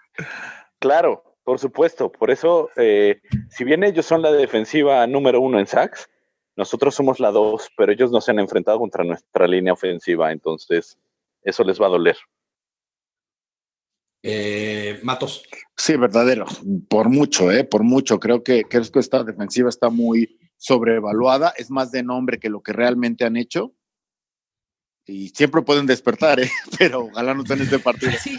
Claro, 0.81 1.37
por 1.45 1.61
supuesto. 1.61 2.11
Por 2.11 2.33
eso, 2.33 2.71
eh, 2.77 3.21
si 3.51 3.63
bien 3.63 3.85
ellos 3.85 4.05
son 4.05 4.21
la 4.23 4.33
defensiva 4.33 5.07
número 5.07 5.41
uno 5.41 5.61
en 5.61 5.67
sacks, 5.67 6.09
nosotros 6.57 6.95
somos 6.95 7.21
la 7.21 7.31
dos, 7.31 7.71
pero 7.77 7.93
ellos 7.93 8.11
no 8.11 8.21
se 8.21 8.33
han 8.33 8.41
enfrentado 8.41 8.79
contra 8.81 9.05
nuestra 9.05 9.47
línea 9.47 9.75
ofensiva, 9.75 10.33
entonces 10.33 10.99
eso 11.43 11.63
les 11.63 11.81
va 11.81 11.87
a 11.87 11.91
doler. 11.91 12.17
Eh, 14.29 14.99
Matos. 15.05 15.45
Sí, 15.77 15.97
verdadero. 15.97 16.47
Por 16.89 17.09
mucho, 17.09 17.53
¿eh? 17.53 17.63
Por 17.63 17.85
mucho. 17.85 18.19
Creo 18.19 18.43
que, 18.43 18.65
creo 18.65 18.83
que 18.91 18.99
esta 18.99 19.23
defensiva 19.23 19.69
está 19.69 19.89
muy 19.89 20.37
sobrevaluada. 20.57 21.55
Es 21.57 21.71
más 21.71 21.93
de 21.93 22.03
nombre 22.03 22.41
que 22.41 22.51
lo 22.51 22.61
que 22.61 22.73
realmente 22.73 23.25
han 23.25 23.37
hecho. 23.37 23.73
Y 25.07 25.29
siempre 25.29 25.63
pueden 25.63 25.87
despertar, 25.87 26.41
¿eh? 26.41 26.51
Pero 26.79 27.05
ojalá 27.05 27.35
no 27.35 27.43
estén 27.43 27.63
este 27.63 27.79
partido. 27.79 28.13
Sí, 28.21 28.37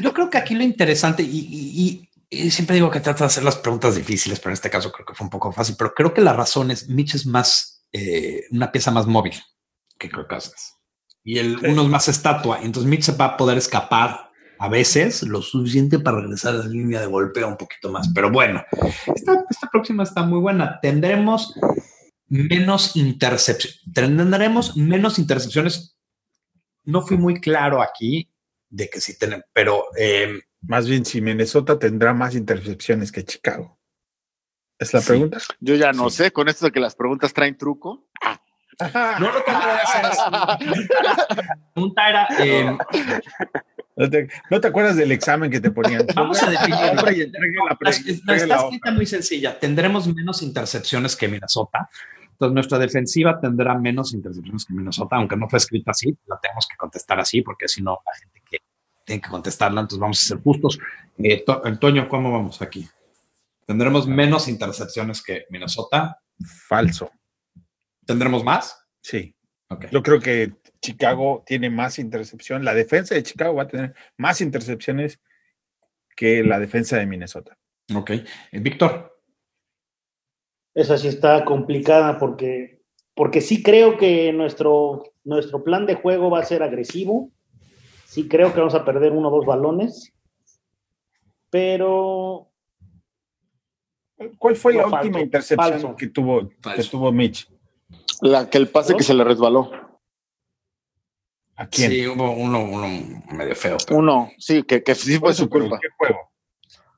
yo 0.00 0.14
creo 0.14 0.30
que 0.30 0.38
aquí 0.38 0.54
lo 0.54 0.62
interesante, 0.62 1.24
y, 1.24 1.28
y, 1.28 2.08
y, 2.30 2.50
siempre 2.52 2.76
digo 2.76 2.92
que 2.92 3.00
trata 3.00 3.24
de 3.24 3.26
hacer 3.26 3.42
las 3.42 3.56
preguntas 3.56 3.96
difíciles, 3.96 4.38
pero 4.38 4.50
en 4.50 4.54
este 4.54 4.70
caso 4.70 4.92
creo 4.92 5.06
que 5.06 5.14
fue 5.14 5.24
un 5.24 5.30
poco 5.30 5.50
fácil. 5.50 5.74
Pero 5.76 5.92
creo 5.92 6.14
que 6.14 6.20
la 6.20 6.34
razón 6.34 6.70
es 6.70 6.88
Mitch 6.88 7.16
es 7.16 7.26
más, 7.26 7.84
eh, 7.92 8.44
una 8.52 8.70
pieza 8.70 8.92
más 8.92 9.08
móvil 9.08 9.34
que 9.98 10.08
Kirk 10.08 10.28
Cousins. 10.28 10.74
Y 11.24 11.38
el, 11.38 11.58
sí. 11.58 11.66
uno 11.66 11.82
es 11.82 11.88
más 11.88 12.06
estatua. 12.06 12.60
Entonces 12.62 12.88
Mitch 12.88 13.02
se 13.02 13.16
va 13.16 13.24
a 13.24 13.36
poder 13.36 13.58
escapar 13.58 14.25
a 14.58 14.68
veces 14.68 15.22
lo 15.22 15.42
suficiente 15.42 15.98
para 15.98 16.20
regresar 16.20 16.54
a 16.54 16.58
la 16.58 16.66
línea 16.66 17.00
de 17.00 17.06
golpeo 17.06 17.48
un 17.48 17.56
poquito 17.56 17.90
más. 17.90 18.08
Pero 18.14 18.30
bueno, 18.30 18.62
esta, 19.14 19.44
esta 19.48 19.68
próxima 19.70 20.02
está 20.02 20.22
muy 20.22 20.40
buena. 20.40 20.80
Tendremos 20.80 21.54
menos 22.28 22.96
intercepciones. 22.96 23.82
Tendremos 23.92 24.76
menos 24.76 25.18
intercepciones. 25.18 25.96
No 26.84 27.02
fui 27.02 27.16
muy 27.16 27.40
claro 27.40 27.82
aquí 27.82 28.30
de 28.68 28.88
que 28.88 29.00
sí 29.00 29.18
tenemos, 29.18 29.44
pero 29.52 29.84
eh, 29.96 30.40
más 30.62 30.88
bien 30.88 31.04
si 31.04 31.20
Minnesota 31.20 31.78
tendrá 31.78 32.12
más 32.12 32.34
intercepciones 32.34 33.12
que 33.12 33.24
Chicago. 33.24 33.78
¿Es 34.78 34.92
la 34.92 35.00
sí. 35.00 35.08
pregunta? 35.08 35.38
Yo 35.60 35.74
ya 35.74 35.92
no 35.92 36.10
sí. 36.10 36.18
sé, 36.18 36.32
con 36.32 36.48
esto 36.48 36.66
de 36.66 36.72
que 36.72 36.80
las 36.80 36.94
preguntas 36.94 37.32
traen 37.32 37.56
truco. 37.56 38.08
No 39.20 39.32
lo 39.32 39.42
que 39.42 39.50
voy 39.50 39.62
a 39.62 39.76
hacer 39.76 40.04
es. 40.04 40.18
La 40.18 41.58
pregunta 41.72 42.08
era. 42.10 42.28
Eh, 42.38 42.78
¿No 43.96 44.10
te, 44.10 44.28
¿No 44.50 44.60
te, 44.60 44.68
acuerdas 44.68 44.96
del 44.96 45.10
examen 45.10 45.50
que 45.50 45.58
te 45.58 45.70
ponían? 45.70 46.06
Vamos 46.14 46.42
a 46.42 46.50
definir. 46.50 46.78
La, 47.80 47.90
está 47.90 48.34
escrita 48.34 48.90
muy 48.92 49.06
sencilla. 49.06 49.58
Tendremos 49.58 50.06
menos 50.14 50.42
intercepciones 50.42 51.16
que 51.16 51.28
Minnesota. 51.28 51.88
Entonces, 52.32 52.52
nuestra 52.52 52.78
defensiva 52.78 53.40
tendrá 53.40 53.74
menos 53.78 54.12
intercepciones 54.12 54.66
que 54.66 54.74
Minnesota, 54.74 55.16
aunque 55.16 55.36
no 55.36 55.48
fue 55.48 55.56
escrita 55.56 55.92
así, 55.92 56.14
la 56.26 56.38
tenemos 56.38 56.66
que 56.70 56.76
contestar 56.76 57.18
así, 57.18 57.40
porque 57.40 57.66
si 57.66 57.82
no, 57.82 57.98
la 58.04 58.12
gente 58.18 58.42
que 58.50 58.58
tienen 59.06 59.22
que 59.22 59.30
contestarla, 59.30 59.80
entonces 59.80 59.98
vamos 60.00 60.22
a 60.22 60.26
ser 60.26 60.42
justos. 60.42 60.78
Eh, 61.16 61.42
To- 61.46 61.64
Antonio, 61.64 62.06
¿cómo 62.06 62.30
vamos 62.30 62.60
aquí? 62.60 62.86
¿Tendremos 63.64 64.06
menos 64.06 64.48
intercepciones 64.48 65.22
que 65.22 65.46
Minnesota? 65.48 66.18
Falso. 66.68 67.10
¿Tendremos 68.04 68.44
más? 68.44 68.78
Sí. 69.00 69.34
Ok. 69.68 69.86
Yo 69.90 70.02
creo 70.02 70.20
que 70.20 70.52
Chicago 70.80 71.42
tiene 71.46 71.70
más 71.70 71.98
intercepción. 71.98 72.64
La 72.64 72.74
defensa 72.74 73.14
de 73.14 73.22
Chicago 73.22 73.54
va 73.54 73.64
a 73.64 73.68
tener 73.68 73.94
más 74.16 74.40
intercepciones 74.40 75.20
que 76.16 76.42
la 76.42 76.58
defensa 76.58 76.96
de 76.96 77.06
Minnesota. 77.06 77.56
Ok. 77.94 78.12
Víctor, 78.52 79.18
Esa 80.74 80.98
sí 80.98 81.08
está 81.08 81.44
complicada 81.44 82.18
porque, 82.18 82.82
porque 83.14 83.40
sí 83.40 83.62
creo 83.62 83.96
que 83.96 84.32
nuestro, 84.32 85.12
nuestro 85.24 85.62
plan 85.62 85.86
de 85.86 85.94
juego 85.94 86.30
va 86.30 86.40
a 86.40 86.44
ser 86.44 86.62
agresivo. 86.62 87.30
Sí 88.06 88.28
creo 88.28 88.52
que 88.52 88.60
vamos 88.60 88.74
a 88.74 88.84
perder 88.84 89.12
uno 89.12 89.28
o 89.28 89.36
dos 89.36 89.46
balones. 89.46 90.12
Pero 91.50 92.50
¿Cuál 94.38 94.56
fue 94.56 94.74
la 94.74 94.88
falso, 94.88 94.96
última 94.96 95.20
intercepción 95.20 95.70
falso. 95.72 95.96
que 95.96 96.08
tuvo, 96.08 96.48
que 96.48 96.82
tuvo 96.90 97.12
Mitch? 97.12 97.48
La 98.22 98.48
que 98.48 98.58
el 98.58 98.68
pase 98.68 98.96
que 98.96 99.02
se 99.02 99.12
le 99.14 99.24
resbaló. 99.24 99.70
¿A 101.56 101.66
quién? 101.66 101.90
sí, 101.90 102.06
hubo 102.06 102.32
uno, 102.32 102.62
uno 102.62 102.86
medio 103.32 103.54
feo. 103.56 103.76
pero- 103.86 103.98
Uno, 103.98 104.30
sí, 104.38 104.62
que, 104.62 104.82
que 104.82 104.94
sí 104.94 105.18
fue 105.18 105.32
su 105.34 105.48
culpa. 105.48 105.78
¿Qué 105.80 105.88
juego? 105.96 106.30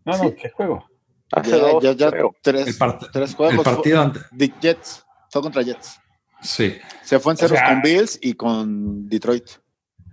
No, 0.04 0.16
no, 0.18 0.34
¿qué 0.34 0.50
juego? 0.50 0.84
Hace 1.32 1.50
Ya, 1.50 1.56
dos, 1.58 1.82
ya. 1.82 2.08
El, 2.08 2.28
tres, 2.42 2.78
tres 3.12 3.30
el 3.30 3.36
juegos. 3.36 3.64
partido 3.64 4.00
ante- 4.02 4.20
De 4.32 4.52
Jets. 4.60 5.04
Fue 5.30 5.42
contra 5.42 5.62
Jets. 5.62 6.00
Sí. 6.40 6.76
Se 7.02 7.18
fue 7.20 7.32
en 7.34 7.36
ceros 7.36 7.58
sea- 7.58 7.68
con 7.68 7.82
Bills 7.82 8.18
y 8.22 8.32
con 8.34 9.08
Detroit. 9.08 9.44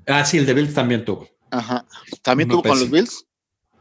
Ah, 0.08 0.26
sí, 0.26 0.38
el 0.38 0.46
de 0.46 0.54
Bills 0.54 0.74
también 0.74 1.06
tuvo. 1.06 1.28
Ajá. 1.52 1.86
¿También 2.22 2.52
Uno 2.52 2.62
tuvo 2.62 2.70
con 2.72 2.80
los. 2.80 2.92
Bills? 2.92 3.26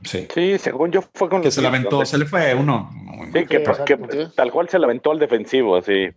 Sí. 0.05 0.29
Sí, 0.33 0.59
según 0.59 0.93
yo 0.93 1.03
fue 1.15 1.29
con 1.29 1.41
Que 1.41 1.47
los 1.49 1.55
se 1.55 1.61
Bills, 1.61 1.69
aventó, 1.69 1.91
donde- 1.91 2.07
se 2.07 2.19
le 2.19 2.27
fue 2.27 2.55
uno. 2.55 2.91
Sí, 3.33 3.47
que, 3.47 3.59
Sí, 3.59 3.65
pues, 3.65 3.79
que 3.81 4.29
tal 4.37 4.53
cual 4.53 4.69
se 4.69 4.79
la 4.79 4.87
aventó 4.87 5.11
al 5.11 5.19
defensivo, 5.19 5.77
así. 5.77 6.09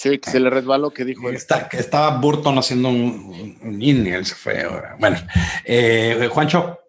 Sí, 0.00 0.18
que 0.18 0.30
se 0.30 0.40
le 0.40 0.48
resbaló, 0.48 0.92
que 0.92 1.04
dijo 1.04 1.28
él. 1.28 1.36
Está, 1.36 1.68
que 1.68 1.76
estaba 1.76 2.16
Burton 2.16 2.56
haciendo 2.56 2.88
un, 2.88 3.58
un 3.60 3.82
in 3.82 4.06
y 4.06 4.10
él 4.12 4.24
se 4.24 4.34
fue. 4.34 4.66
Bueno, 4.98 5.18
eh, 5.62 6.26
Juancho, 6.32 6.80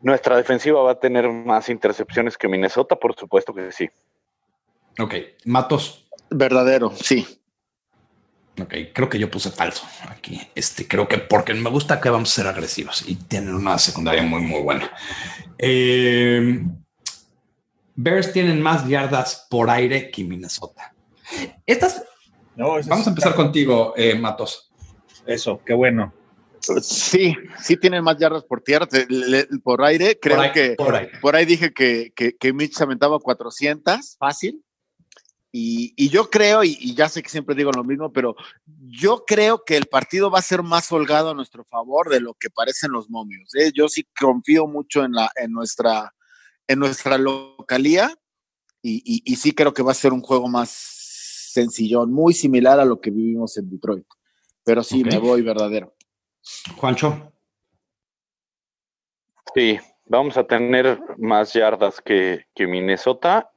Nuestra 0.00 0.38
defensiva 0.38 0.80
va 0.80 0.92
a 0.92 0.98
tener 0.98 1.28
más 1.28 1.68
intercepciones 1.68 2.38
que 2.38 2.48
Minnesota, 2.48 2.96
por 2.96 3.14
supuesto 3.14 3.52
que 3.52 3.70
sí. 3.72 3.90
ok. 4.98 5.14
Matos, 5.44 6.06
Verdadero, 6.30 6.94
sí. 6.96 7.26
ok. 8.58 8.74
Creo 8.94 9.10
que 9.10 9.18
yo 9.18 9.30
puse 9.30 9.50
falso 9.50 9.86
aquí. 10.08 10.40
Este, 10.54 10.88
creo 10.88 11.06
que 11.06 11.18
porque 11.18 11.52
me 11.52 11.68
gusta 11.68 12.00
que 12.00 12.08
vamos 12.08 12.32
a 12.32 12.36
ser 12.36 12.46
agresivos 12.46 13.04
y 13.06 13.16
tienen 13.16 13.54
una 13.54 13.76
secundaria 13.76 14.22
muy, 14.22 14.40
muy 14.40 14.62
buena. 14.62 14.90
Eh, 15.58 16.64
Bears 17.96 18.32
tienen 18.32 18.62
más 18.62 18.88
yardas 18.88 19.46
por 19.50 19.68
aire 19.68 20.10
que 20.10 20.24
Minnesota. 20.24 20.93
Estas, 21.66 22.02
No, 22.56 22.68
vamos 22.86 23.06
a 23.06 23.10
empezar 23.10 23.32
está- 23.32 23.34
contigo, 23.34 23.94
eh, 23.96 24.14
Matos. 24.14 24.70
Eso, 25.26 25.60
qué 25.64 25.74
bueno. 25.74 26.12
Sí, 26.80 27.34
sí 27.62 27.76
tienen 27.76 28.02
más 28.04 28.16
yardas 28.18 28.44
por 28.44 28.62
tierra, 28.62 28.88
por 29.62 29.82
aire. 29.84 30.18
Creo 30.18 30.36
Por 30.36 30.44
ahí- 30.46 30.52
que 30.52 30.74
por 30.76 30.94
ahí. 30.96 31.08
por 31.20 31.36
ahí 31.36 31.44
dije 31.44 31.72
que, 31.74 32.12
que, 32.16 32.36
que 32.36 32.52
Mitch 32.54 32.74
se 32.74 32.84
aventaba 32.84 33.18
400, 33.18 34.16
fácil. 34.18 34.64
Y, 35.52 35.92
y 35.96 36.08
yo 36.08 36.30
creo, 36.30 36.64
y, 36.64 36.76
y 36.80 36.94
ya 36.94 37.08
sé 37.08 37.22
que 37.22 37.28
siempre 37.28 37.54
digo 37.54 37.70
lo 37.70 37.84
mismo, 37.84 38.12
pero 38.12 38.34
yo 38.66 39.24
creo 39.26 39.62
que 39.64 39.76
el 39.76 39.86
partido 39.86 40.28
va 40.30 40.40
a 40.40 40.42
ser 40.42 40.62
más 40.64 40.90
holgado 40.90 41.30
a 41.30 41.34
nuestro 41.34 41.64
favor 41.64 42.08
de 42.08 42.20
lo 42.20 42.34
que 42.34 42.50
parecen 42.50 42.90
los 42.90 43.08
momios. 43.08 43.54
¿eh? 43.54 43.70
Yo 43.72 43.88
sí 43.88 44.04
confío 44.18 44.66
mucho 44.66 45.04
en, 45.04 45.12
la, 45.12 45.30
en, 45.36 45.52
nuestra, 45.52 46.12
en 46.66 46.78
nuestra 46.80 47.18
localía 47.18 48.12
y, 48.82 48.96
y- 49.04 49.22
y 49.32 49.36
sí 49.36 49.52
creo 49.52 49.72
que 49.72 49.82
va 49.84 49.92
a 49.92 49.94
ser 49.94 50.12
un 50.12 50.22
juego 50.22 50.48
más 50.48 50.68
sencillón, 51.54 52.12
muy 52.12 52.34
similar 52.34 52.80
a 52.80 52.84
lo 52.84 53.00
que 53.00 53.10
vivimos 53.10 53.56
en 53.56 53.70
Detroit. 53.70 54.06
Pero 54.64 54.82
sí, 54.82 55.04
me 55.04 55.18
voy 55.18 55.42
verdadero. 55.42 55.94
Juancho, 56.76 57.32
Sí, 59.54 59.78
vamos 60.06 60.36
a 60.36 60.44
tener 60.44 61.00
más 61.16 61.52
yardas 61.52 62.00
que, 62.00 62.46
que 62.54 62.66
Minnesota. 62.66 63.50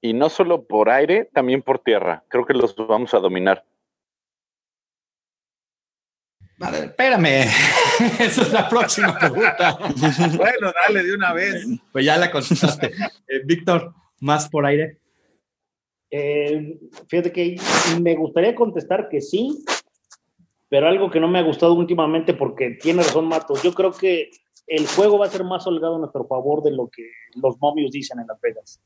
Y 0.00 0.12
no 0.12 0.28
solo 0.28 0.66
por 0.66 0.90
aire, 0.90 1.28
también 1.32 1.62
por 1.62 1.78
tierra. 1.78 2.24
Creo 2.28 2.44
que 2.44 2.54
los 2.54 2.74
vamos 2.76 3.14
a 3.14 3.18
dominar. 3.18 3.64
Vale, 6.58 6.86
espérame. 6.86 7.26
Esa 8.18 8.42
es 8.42 8.52
la 8.52 8.68
próxima 8.68 9.16
pregunta. 9.16 9.78
Bueno, 10.36 10.72
dale 10.86 11.04
de 11.04 11.14
una 11.14 11.32
vez. 11.32 11.66
Pues 11.92 12.04
ya 12.04 12.16
la 12.16 12.30
contestaste. 12.30 12.92
Eh, 13.28 13.42
Víctor, 13.44 13.94
más 14.20 14.48
por 14.48 14.64
aire. 14.64 14.98
Eh, 16.10 16.78
fíjate 17.08 17.32
que 17.32 17.56
me 18.00 18.16
gustaría 18.16 18.54
contestar 18.54 19.08
que 19.08 19.20
sí, 19.20 19.64
pero 20.68 20.88
algo 20.88 21.10
que 21.10 21.20
no 21.20 21.28
me 21.28 21.38
ha 21.38 21.42
gustado 21.42 21.74
últimamente 21.74 22.34
porque 22.34 22.70
tiene 22.80 23.02
razón 23.02 23.28
Matos, 23.28 23.62
yo 23.62 23.72
creo 23.72 23.92
que 23.92 24.30
el 24.66 24.86
juego 24.86 25.18
va 25.18 25.26
a 25.26 25.30
ser 25.30 25.44
más 25.44 25.66
holgado 25.66 25.96
a 25.96 25.98
nuestro 25.98 26.26
favor 26.26 26.62
de 26.62 26.72
lo 26.72 26.88
que 26.88 27.10
los 27.36 27.58
momios 27.58 27.90
dicen 27.90 28.20
en 28.20 28.26
Las 28.26 28.40
Vegas. 28.40 28.80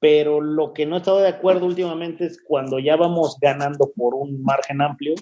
Pero 0.00 0.40
lo 0.40 0.72
que 0.72 0.86
no 0.86 0.94
he 0.94 0.98
estado 0.98 1.18
de 1.18 1.28
acuerdo 1.28 1.66
últimamente 1.66 2.26
es 2.26 2.42
cuando 2.42 2.78
ya 2.78 2.96
vamos 2.96 3.38
ganando 3.40 3.90
por 3.96 4.14
un 4.14 4.42
margen 4.42 4.80
amplio, 4.80 5.14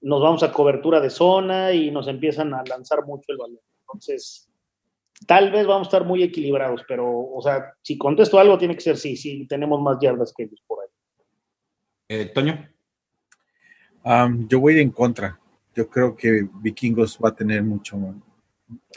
nos 0.00 0.22
vamos 0.22 0.42
a 0.42 0.52
cobertura 0.52 1.00
de 1.00 1.10
zona 1.10 1.72
y 1.72 1.90
nos 1.90 2.08
empiezan 2.08 2.54
a 2.54 2.64
lanzar 2.64 3.04
mucho 3.04 3.24
el 3.28 3.38
balón. 3.38 3.60
Entonces, 3.80 4.48
tal 5.26 5.50
vez 5.50 5.66
vamos 5.66 5.86
a 5.86 5.88
estar 5.88 6.04
muy 6.04 6.22
equilibrados, 6.22 6.82
pero, 6.86 7.08
o 7.08 7.40
sea, 7.42 7.74
si 7.82 7.96
contesto 7.98 8.38
algo, 8.38 8.58
tiene 8.58 8.74
que 8.74 8.80
ser 8.80 8.96
sí, 8.96 9.16
sí, 9.16 9.46
tenemos 9.46 9.80
más 9.80 9.98
yardas 10.00 10.32
que 10.36 10.44
ellos 10.44 10.62
por 10.66 10.80
ahí. 10.82 10.88
Eh, 12.08 12.26
Toño, 12.26 12.68
yo 14.48 14.60
voy 14.60 14.80
en 14.80 14.90
contra. 14.90 15.38
Yo 15.74 15.88
creo 15.88 16.14
que 16.14 16.46
Vikingos 16.60 17.18
va 17.24 17.30
a 17.30 17.34
tener 17.34 17.62
mucho, 17.62 17.96
no 17.96 18.14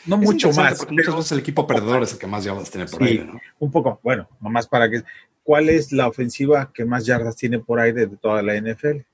Es 0.06 0.08
mucho 0.08 0.52
más, 0.52 0.78
Porque 0.80 0.94
muchas 0.94 1.06
pero 1.08 1.18
veces 1.18 1.32
el 1.32 1.40
equipo 1.40 1.66
perdedor 1.66 2.04
es 2.04 2.14
el 2.14 2.20
que 2.20 2.28
más 2.28 2.44
yardas 2.44 2.70
tiene 2.70 2.88
por 2.88 3.02
Sí. 3.02 3.10
aire, 3.10 3.26
¿no? 3.26 3.40
un 3.60 3.72
poco, 3.72 4.00
bueno, 4.04 4.28
nomás 4.42 4.68
para 4.68 4.90
que. 4.90 5.04
¿Cuál 5.44 5.70
es 5.70 5.92
la 5.92 6.08
ofensiva 6.08 6.72
que 6.74 6.86
más 6.86 7.06
yardas 7.06 7.36
tiene 7.36 7.60
por 7.60 7.80
aire 7.80 8.08
de 8.08 8.18
toda 8.18 8.42
la 8.42 8.56
NFL? 8.56 9.06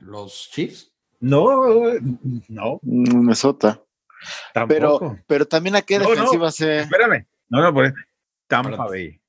Los 0.00 0.50
Chiefs. 0.50 0.92
No, 1.20 1.94
no, 2.48 2.80
Minnesota. 2.82 3.80
Tampoco. 4.52 4.74
Pero, 5.00 5.18
pero 5.26 5.46
también 5.46 5.76
a 5.76 5.82
qué 5.82 5.98
No, 5.98 6.04
no. 6.04 6.10
defensiva 6.10 6.50
se. 6.50 6.80
Espérame. 6.80 7.26
No, 7.48 7.62
no, 7.62 7.72
por 7.74 7.94
Tampa. 8.46 8.86
Bay. 8.86 9.20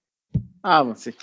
Ah, 0.64 0.82
bueno, 0.82 0.96
sí. 0.98 1.16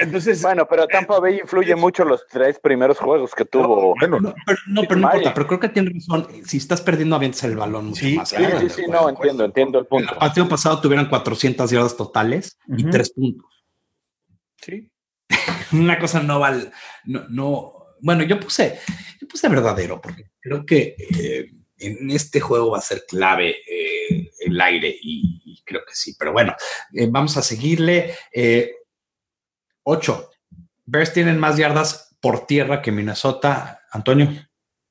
Entonces, 0.00 0.42
Bueno, 0.42 0.66
pero 0.68 0.86
Tampa 0.86 1.18
Bay 1.20 1.38
influye 1.40 1.74
mucho 1.76 2.04
los 2.04 2.26
tres 2.26 2.58
primeros 2.58 2.98
juegos 2.98 3.34
que 3.34 3.44
tuvo. 3.44 3.94
bueno, 3.98 4.18
No, 4.20 4.34
pero 4.44 4.58
no, 4.66 4.82
pero 4.82 5.00
no 5.00 5.06
importa. 5.06 5.32
Pero 5.34 5.46
creo 5.46 5.60
que 5.60 5.68
tiene 5.68 5.90
razón. 5.94 6.26
Si 6.44 6.56
estás 6.58 6.80
perdiendo, 6.82 7.16
avientas 7.16 7.44
el 7.44 7.56
balón 7.56 7.86
mucho 7.86 8.00
Sí, 8.04 8.16
más. 8.16 8.28
sí, 8.30 8.36
Sí, 8.70 8.82
no, 8.88 9.08
entiendo, 9.08 9.44
entiendo 9.44 9.78
el 9.78 9.86
punto. 9.86 10.12
El 10.12 10.18
partido 10.18 10.48
pasado 10.48 10.80
tuvieron 10.80 11.06
400 11.06 11.70
yardas 11.70 11.96
totales 11.96 12.58
y. 12.76 12.84
3 12.84 13.10
puntos. 13.12 13.46
sí. 14.60 14.90
Una 15.72 15.98
cosa 15.98 16.22
no 16.22 16.38
vale. 16.40 16.70
No, 17.04 17.24
no. 17.28 17.72
Bueno, 18.00 18.22
yo 18.24 18.40
puse, 18.40 18.78
yo 19.20 19.28
puse 19.28 19.48
verdadero 19.48 20.00
porque 20.00 20.30
creo 20.40 20.64
que 20.64 20.96
eh, 20.98 21.50
en 21.78 22.10
este 22.10 22.40
juego 22.40 22.70
va 22.70 22.78
a 22.78 22.82
ser 22.82 23.04
clave 23.06 23.56
eh, 23.68 24.30
el 24.40 24.60
aire 24.60 24.88
y, 24.88 25.42
y 25.44 25.62
creo 25.64 25.82
que 25.86 25.94
sí. 25.94 26.16
Pero 26.18 26.32
bueno, 26.32 26.54
eh, 26.92 27.06
vamos 27.10 27.36
a 27.36 27.42
seguirle. 27.42 28.14
Eh, 28.32 28.72
ocho. 29.82 30.30
Bears 30.86 31.12
tienen 31.12 31.38
más 31.38 31.56
yardas 31.56 32.16
por 32.20 32.46
tierra 32.46 32.82
que 32.82 32.92
Minnesota. 32.92 33.82
Antonio. 33.90 34.28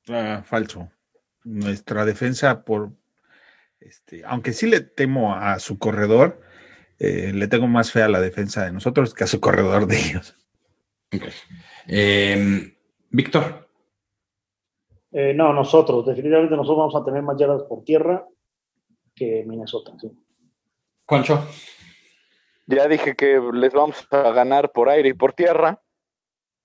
Ah, 0.08 0.44
falso. 0.46 0.92
Nuestra 1.44 2.06
defensa, 2.06 2.64
por 2.64 2.92
este, 3.80 4.24
aunque 4.26 4.54
sí 4.54 4.68
le 4.68 4.82
temo 4.82 5.36
a 5.36 5.60
su 5.60 5.78
corredor, 5.80 6.42
le 7.00 7.48
tengo 7.48 7.68
más 7.68 7.92
fe 7.92 8.02
a 8.02 8.10
la 8.10 8.20
defensa 8.20 8.66
de 8.66 8.72
nosotros 8.72 9.14
que 9.14 9.24
a 9.24 9.28
su 9.28 9.40
corredor 9.40 9.86
de 9.88 10.00
ellos. 10.00 10.36
Eh, 11.88 12.76
Víctor. 13.10 13.67
Eh, 15.12 15.34
no, 15.34 15.54
nosotros, 15.54 16.06
definitivamente 16.06 16.56
nosotros 16.56 16.78
vamos 16.78 16.96
a 16.96 17.06
tener 17.06 17.24
más 17.24 17.38
yardas 17.38 17.64
por 17.64 17.84
tierra 17.84 18.26
que 19.16 19.44
Minnesota. 19.48 19.94
sí. 20.00 20.12
Concho. 21.06 21.48
Ya 22.68 22.88
dije 22.88 23.16
que 23.16 23.40
les 23.54 23.74
vamos 23.74 24.06
a 24.12 24.32
ganar 24.32 24.72
por 24.74 24.90
aire 24.90 25.10
y 25.10 25.14
por 25.14 25.32
tierra. 25.32 25.82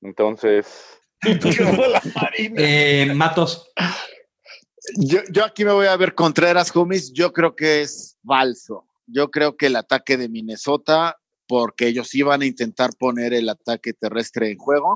Entonces, 0.01 1.01
Eh, 2.39 3.13
Matos. 3.15 3.71
Yo, 4.99 5.21
yo 5.33 5.45
aquí 5.45 5.65
me 5.65 5.73
voy 5.73 5.87
a 5.87 5.97
ver 5.97 6.15
Contreras, 6.15 6.75
homies. 6.75 7.13
Yo 7.13 7.33
creo 7.33 7.55
que 7.55 7.83
es 7.83 8.19
falso. 8.27 8.87
Yo 9.07 9.31
creo 9.31 9.57
que 9.57 9.67
el 9.67 9.77
ataque 9.77 10.17
de 10.17 10.29
Minnesota, 10.29 11.17
porque 11.47 11.87
ellos 11.87 12.15
iban 12.15 12.43
a 12.43 12.47
intentar 12.47 12.91
poner 12.99 13.35
el 13.35 13.49
ataque 13.49 13.93
terrestre 13.93 14.51
en 14.51 14.59
juego, 14.59 14.95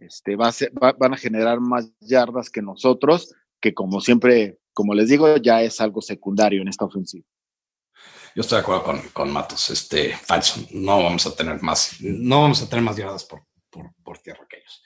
este, 0.00 0.36
va 0.36 0.48
a 0.48 0.52
ser- 0.52 0.72
va- 0.80 0.96
van 0.98 1.14
a 1.14 1.16
generar 1.16 1.60
más 1.60 1.90
yardas 2.00 2.50
que 2.50 2.62
nosotros, 2.62 3.34
que 3.60 3.74
como 3.74 4.00
siempre, 4.00 4.58
como 4.72 4.94
les 4.94 5.08
digo, 5.08 5.36
ya 5.36 5.62
es 5.62 5.80
algo 5.80 6.00
secundario 6.02 6.62
en 6.62 6.68
esta 6.68 6.84
ofensiva. 6.84 7.26
Yo 8.34 8.42
estoy 8.42 8.56
de 8.56 8.62
acuerdo 8.62 8.84
con, 8.84 9.00
con 9.12 9.32
Matos, 9.32 9.70
este 9.70 10.14
falso. 10.16 10.60
No 10.72 11.02
vamos 11.02 11.26
a 11.26 11.34
tener 11.34 11.60
más, 11.62 11.96
no 12.00 12.42
vamos 12.42 12.62
a 12.62 12.68
tener 12.68 12.84
más 12.84 12.96
yardas 12.96 13.24
por, 13.24 13.42
por, 13.70 13.90
por 14.04 14.18
tierra 14.18 14.46
que 14.48 14.58
ellos. 14.58 14.82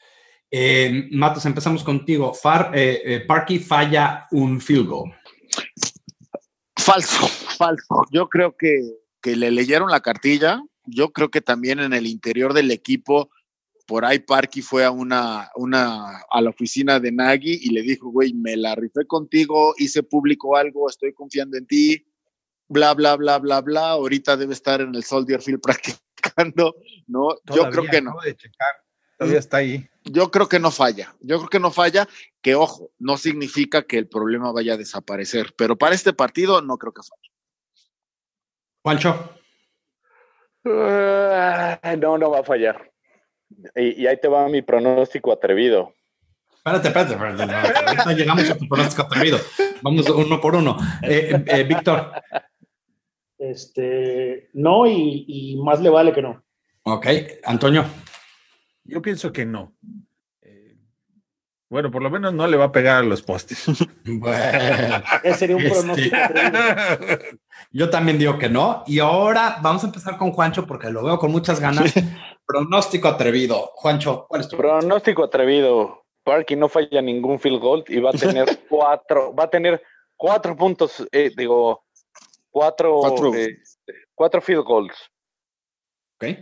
Eh, 0.51 1.09
Matos, 1.13 1.45
empezamos 1.47 1.83
contigo. 1.83 2.33
Far, 2.33 2.71
eh, 2.75 3.03
eh, 3.05 3.21
Parky 3.27 3.59
falla 3.59 4.27
un 4.31 4.61
field 4.61 4.89
goal. 4.89 5.13
Falso, 6.77 7.27
falso. 7.27 8.05
Yo 8.11 8.29
creo 8.29 8.57
que, 8.57 8.81
que 9.21 9.37
le 9.37 9.51
leyeron 9.51 9.91
la 9.91 10.01
cartilla. 10.01 10.63
Yo 10.85 11.13
creo 11.13 11.31
que 11.31 11.41
también 11.41 11.79
en 11.81 11.93
el 11.93 12.07
interior 12.07 12.55
del 12.55 12.71
equipo, 12.71 13.31
por 13.87 14.05
ahí 14.05 14.19
Parky 14.19 14.63
fue 14.63 14.85
a 14.85 14.91
una, 14.91 15.51
una, 15.57 16.19
a 16.31 16.41
la 16.41 16.51
oficina 16.51 17.01
de 17.01 17.13
Nagy 17.13 17.61
y 17.63 17.71
le 17.71 17.83
dijo, 17.83 18.11
güey, 18.11 18.33
me 18.35 18.57
la 18.57 18.75
rifé 18.75 19.07
contigo, 19.07 19.75
hice 19.79 20.03
público 20.03 20.57
algo, 20.57 20.89
estoy 20.89 21.13
confiando 21.13 21.57
en 21.57 21.67
ti, 21.67 22.07
bla, 22.69 22.95
bla, 22.95 23.17
bla, 23.17 23.39
bla, 23.39 23.61
bla. 23.61 23.91
Ahorita 23.91 24.37
debe 24.37 24.53
estar 24.53 24.81
en 24.81 24.95
el 24.95 25.05
Soldier 25.05 25.41
Field 25.41 25.61
practicando, 25.63 26.77
¿no? 27.07 27.29
Yo 27.55 27.69
creo 27.71 27.85
que 27.91 28.01
no. 28.01 28.11
acabo 28.11 28.25
de 28.25 28.37
checar, 28.37 28.75
todavía 29.19 29.39
está 29.39 29.59
ahí. 29.59 29.87
Yo 30.05 30.31
creo 30.31 30.49
que 30.49 30.59
no 30.59 30.71
falla. 30.71 31.15
Yo 31.21 31.39
creo 31.39 31.49
que 31.49 31.61
no 31.61 31.71
falla, 31.71 32.09
que 32.41 32.55
ojo, 32.55 32.91
no 32.99 33.17
significa 33.17 33.83
que 33.83 33.99
el 33.99 34.09
problema 34.09 34.53
vaya 34.53 34.75
a 34.75 34.79
desaparecer, 34.79 35.55
pero 35.57 35.77
para 35.77 35.95
este 35.95 36.13
partido 36.13 36.61
no 36.63 36.77
creo 36.79 36.93
que 36.93 37.03
falle. 37.03 37.33
Juancho, 38.83 39.39
Ah, 40.65 41.81
no, 41.99 42.19
no 42.19 42.31
va 42.31 42.41
a 42.41 42.45
fallar. 42.45 42.92
Y, 43.77 44.03
y 44.03 44.07
ahí 44.07 44.17
te 44.21 44.29
va 44.29 44.49
mi 44.49 44.63
pronóstico 44.63 45.33
atrevido. 45.33 45.93
espérate, 46.57 46.89
espérate, 46.89 47.13
espérate. 47.15 47.79
Ahorita 47.87 48.13
llegamos 48.13 48.51
a 48.51 48.57
tu 48.57 48.69
pronóstico 48.69 49.03
atrevido. 49.03 49.39
Vamos 49.83 50.09
uno 50.11 50.41
por 50.41 50.55
uno. 50.55 50.77
Eh, 51.03 51.43
eh, 51.47 51.65
Víctor, 51.65 52.13
Este, 53.39 54.51
no, 54.53 54.87
y, 54.87 55.25
y 55.27 55.57
más 55.63 55.81
le 55.81 55.91
vale 55.91 56.13
que 56.13 56.23
no. 56.23 56.43
ok. 56.85 57.07
Antonio, 57.45 57.85
Yo 58.85 59.03
pienso 59.03 59.33
que 59.33 59.45
no. 59.45 59.73
Bueno, 61.73 61.91
por 61.91 62.03
lo 62.03 62.11
menos 62.11 62.35
no 62.35 62.47
le 62.47 62.59
va 62.59 62.67
a 62.67 62.71
pegar 62.73 62.99
a 62.99 63.03
los 63.03 63.23
postes. 63.23 63.65
bueno, 64.05 65.03
Ese 65.25 65.39
sería 65.39 65.57
un 65.57 65.63
Este- 65.63 65.75
pronóstico 65.81 66.17
atrevido. 66.17 67.19
yo 67.71 67.89
también 67.89 68.19
digo 68.19 68.39
que 68.39 68.51
no. 68.51 68.85
Y 68.87 68.99
ahora 68.99 69.57
vamos 69.63 69.83
a 69.83 69.87
empezar 69.87 70.19
con 70.19 70.33
Juancho 70.33 70.67
porque 70.67 70.91
lo 70.91 71.03
veo 71.03 71.19
con 71.19 71.33
muchas 71.33 71.61
ganas. 71.61 71.95
Pronóstico 72.45 73.09
atrevido. 73.09 73.71
Juancho, 73.75 74.27
¿cuál 74.29 74.43
es 74.43 74.49
tu 74.49 74.59
Pronóstico 74.59 75.25
atrevido. 75.25 76.05
Parky 76.25 76.57
no 76.57 76.69
falla 76.69 77.01
ningún 77.01 77.41
field 77.41 77.59
goal 77.59 77.85
y 77.89 78.01
va 78.01 78.11
a 78.11 78.13
tener 78.13 78.47
cuatro, 78.69 79.35
va 79.35 79.45
a 79.45 79.51
tener 79.51 79.83
cuatro 80.15 80.55
puntos, 80.55 81.09
eh, 81.11 81.31
digo, 81.35 81.87
cuatro, 82.51 82.99
Cuatro. 83.01 83.35
eh, 83.35 83.57
cuatro 84.15 84.43
field 84.43 84.63
goals. 84.65 84.95
Ok. 86.21 86.37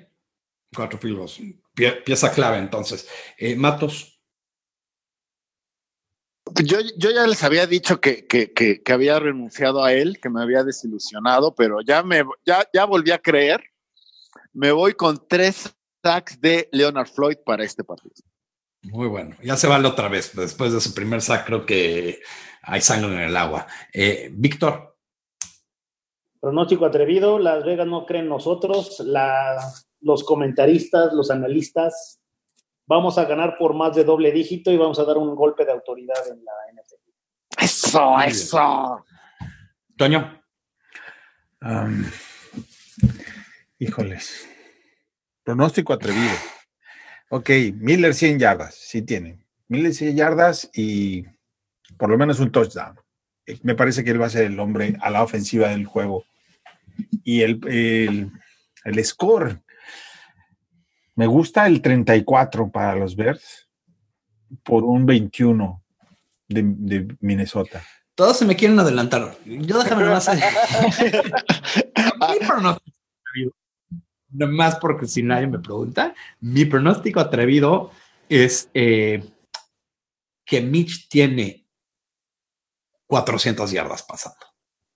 Cuatro 0.75 0.99
field 0.99 1.17
goals. 1.19 1.41
Pie- 1.73 2.03
pieza 2.05 2.33
clave, 2.33 2.59
entonces. 2.59 3.09
Eh, 3.39 3.55
Matos. 3.55 4.10
Yo, 6.65 6.79
yo 6.97 7.11
ya 7.11 7.27
les 7.27 7.43
había 7.45 7.67
dicho 7.67 8.01
que, 8.01 8.27
que, 8.27 8.53
que, 8.53 8.83
que 8.83 8.93
había 8.93 9.19
renunciado 9.19 9.85
a 9.85 9.93
él, 9.93 10.19
que 10.21 10.31
me 10.31 10.43
había 10.43 10.65
desilusionado, 10.65 11.55
pero 11.55 11.81
ya 11.81 12.03
me 12.03 12.25
ya, 12.45 12.65
ya 12.73 12.85
volví 12.85 13.11
a 13.11 13.19
creer. 13.19 13.63
Me 14.53 14.73
voy 14.73 14.95
con 14.95 15.27
tres 15.29 15.75
sacks 16.03 16.41
de 16.41 16.69
Leonard 16.73 17.09
Floyd 17.09 17.37
para 17.45 17.65
este 17.65 17.85
partido. 17.85 18.15
Muy 18.83 19.09
bueno. 19.09 19.37
Ya 19.43 19.57
se 19.57 19.67
vale 19.67 19.87
otra 19.87 20.09
vez. 20.09 20.35
Después 20.35 20.73
de 20.73 20.81
su 20.81 20.95
primer 20.95 21.21
sack, 21.21 21.47
creo 21.47 21.67
que 21.67 22.21
hay 22.63 22.81
sangre 22.81 23.15
en 23.15 23.21
el 23.21 23.37
agua. 23.37 23.67
Eh, 23.93 24.31
Víctor. 24.33 24.97
Pronóstico 26.41 26.87
atrevido, 26.87 27.39
Las 27.39 27.65
Vegas 27.65 27.87
no 27.87 28.07
creen 28.07 28.29
nosotros, 28.29 29.01
la, 29.01 29.59
los 30.01 30.25
comentaristas, 30.25 31.13
los 31.13 31.31
analistas, 31.31 32.20
vamos 32.91 33.19
a 33.19 33.25
ganar 33.25 33.57
por 33.57 33.73
más 33.73 33.95
de 33.95 34.03
doble 34.03 34.33
dígito 34.33 34.73
y 34.73 34.77
vamos 34.77 34.99
a 34.99 35.05
dar 35.05 35.17
un 35.17 35.37
golpe 35.37 35.65
de 35.65 35.71
autoridad 35.71 36.27
en 36.29 36.45
la 36.45 36.53
NFL. 36.73 37.65
Eso, 37.65 38.21
eso. 38.21 39.05
Toño. 39.97 40.43
Am, 41.61 42.11
híjoles. 43.79 44.49
Pronóstico 45.45 45.93
atrevido. 45.93 46.35
Ok, 47.29 47.51
Miller 47.77 48.13
100 48.13 48.41
yardas, 48.41 48.75
sí 48.75 49.03
tiene. 49.03 49.39
Miller 49.69 49.95
100 49.95 50.17
yardas 50.17 50.69
y 50.75 51.25
por 51.97 52.11
lo 52.11 52.19
menos 52.19 52.41
un 52.41 52.51
touchdown. 52.51 52.99
Eh, 53.47 53.61
Me 53.63 53.77
parece 53.77 54.03
que 54.03 54.11
él 54.11 54.21
va 54.21 54.27
a 54.27 54.31
ser 54.31 54.47
el 54.47 54.59
hombre 54.59 54.97
a 55.01 55.11
la 55.11 55.23
ofensiva 55.23 55.69
del 55.69 55.87
juego. 55.87 56.25
Y 57.23 57.43
el, 57.43 57.61
el, 57.69 58.33
el 58.85 59.05
score. 59.05 59.63
Me 61.15 61.27
gusta 61.27 61.67
el 61.67 61.83
34 61.83 62.71
para 62.71 62.95
los 62.95 63.17
Bears 63.17 63.69
por 64.63 64.85
un 64.85 65.07
21 65.07 65.83
de, 66.49 66.63
de 66.65 67.17
Minnesota. 67.21 67.83
Todos 68.15 68.39
se 68.39 68.45
me 68.45 68.57
quieren 68.57 68.79
adelantar. 68.79 69.37
Yo 69.45 69.83
déjame 69.83 70.05
nomás. 70.05 70.29
mi 72.31 72.47
pronóstico 72.47 72.99
atrevido, 73.25 73.53
nomás 74.31 74.77
porque 74.77 75.07
si 75.07 75.23
nadie 75.23 75.47
me 75.47 75.59
pregunta, 75.59 76.15
mi 76.41 76.65
pronóstico 76.65 77.21
atrevido 77.21 77.91
es 78.29 78.69
eh, 78.75 79.25
que 80.45 80.61
Mitch 80.61 81.09
tiene 81.09 81.67
400 83.07 83.71
yardas 83.71 84.03
pasando. 84.03 84.47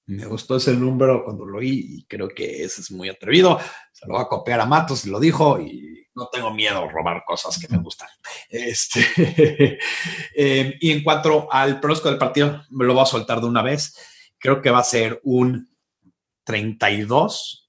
Me 0.06 0.26
gustó 0.26 0.56
ese 0.56 0.74
número 0.74 1.24
cuando 1.24 1.46
lo 1.46 1.58
oí 1.58 1.96
y 1.98 2.04
creo 2.04 2.28
que 2.28 2.62
ese 2.62 2.82
es 2.82 2.90
muy 2.90 3.08
atrevido. 3.08 3.58
Se 3.92 4.06
lo 4.06 4.14
va 4.14 4.22
a 4.22 4.28
copiar 4.28 4.60
a 4.60 4.66
Matos 4.66 5.06
y 5.06 5.10
lo 5.10 5.18
dijo 5.18 5.58
y 5.58 6.03
no 6.14 6.28
tengo 6.28 6.50
miedo 6.52 6.84
a 6.84 6.88
robar 6.88 7.24
cosas 7.26 7.58
que 7.58 7.68
me 7.68 7.82
gustan. 7.82 8.08
Este, 8.48 9.78
eh, 10.34 10.76
y 10.80 10.92
en 10.92 11.02
cuanto 11.02 11.48
al 11.50 11.80
pronóstico 11.80 12.10
del 12.10 12.18
partido, 12.18 12.62
me 12.70 12.84
lo 12.84 12.94
voy 12.94 13.02
a 13.02 13.06
soltar 13.06 13.40
de 13.40 13.46
una 13.46 13.62
vez. 13.62 13.96
Creo 14.38 14.62
que 14.62 14.70
va 14.70 14.80
a 14.80 14.84
ser 14.84 15.20
un 15.24 15.68
32-21. 16.46 17.66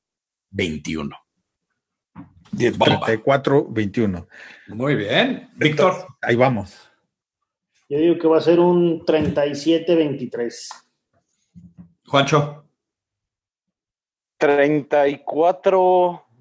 Bomba. 2.78 3.08
34-21. 3.08 4.28
Muy 4.68 4.96
bien. 4.96 5.50
Víctor. 5.56 6.08
Ahí 6.22 6.36
vamos. 6.36 6.89
Yo 7.89 8.00
digo 8.00 8.18
que 8.18 8.28
va 8.28 8.38
a 8.38 8.41
ser 8.41 8.60
un 8.60 9.02
37-23. 9.06 10.70
Juancho. 12.08 12.64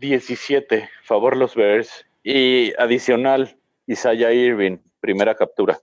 34-17, 0.09 0.89
favor 1.05 1.37
los 1.37 1.55
Bears. 1.55 2.05
Y 2.23 2.73
adicional, 2.81 3.59
Isaiah 3.87 4.33
Irving, 4.33 4.79
primera 5.01 5.35
captura. 5.35 5.79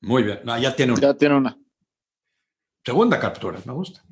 Muy 0.00 0.22
bien. 0.22 0.40
No, 0.44 0.58
ya 0.58 0.74
tiene 0.76 0.92
una 0.92 1.00
Ya 1.00 1.14
tiene 1.14 1.36
una. 1.36 1.58
segunda 2.84 3.18
captura. 3.18 3.58
Me 3.64 3.72
gusta. 3.72 4.02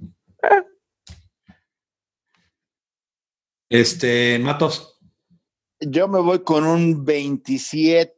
Este, 3.69 4.39
Matos. 4.39 4.99
Yo 5.81 6.09
me 6.09 6.21
voy 6.21 6.43
con 6.43 6.64
un 6.64 7.05
27-3. 7.05 8.11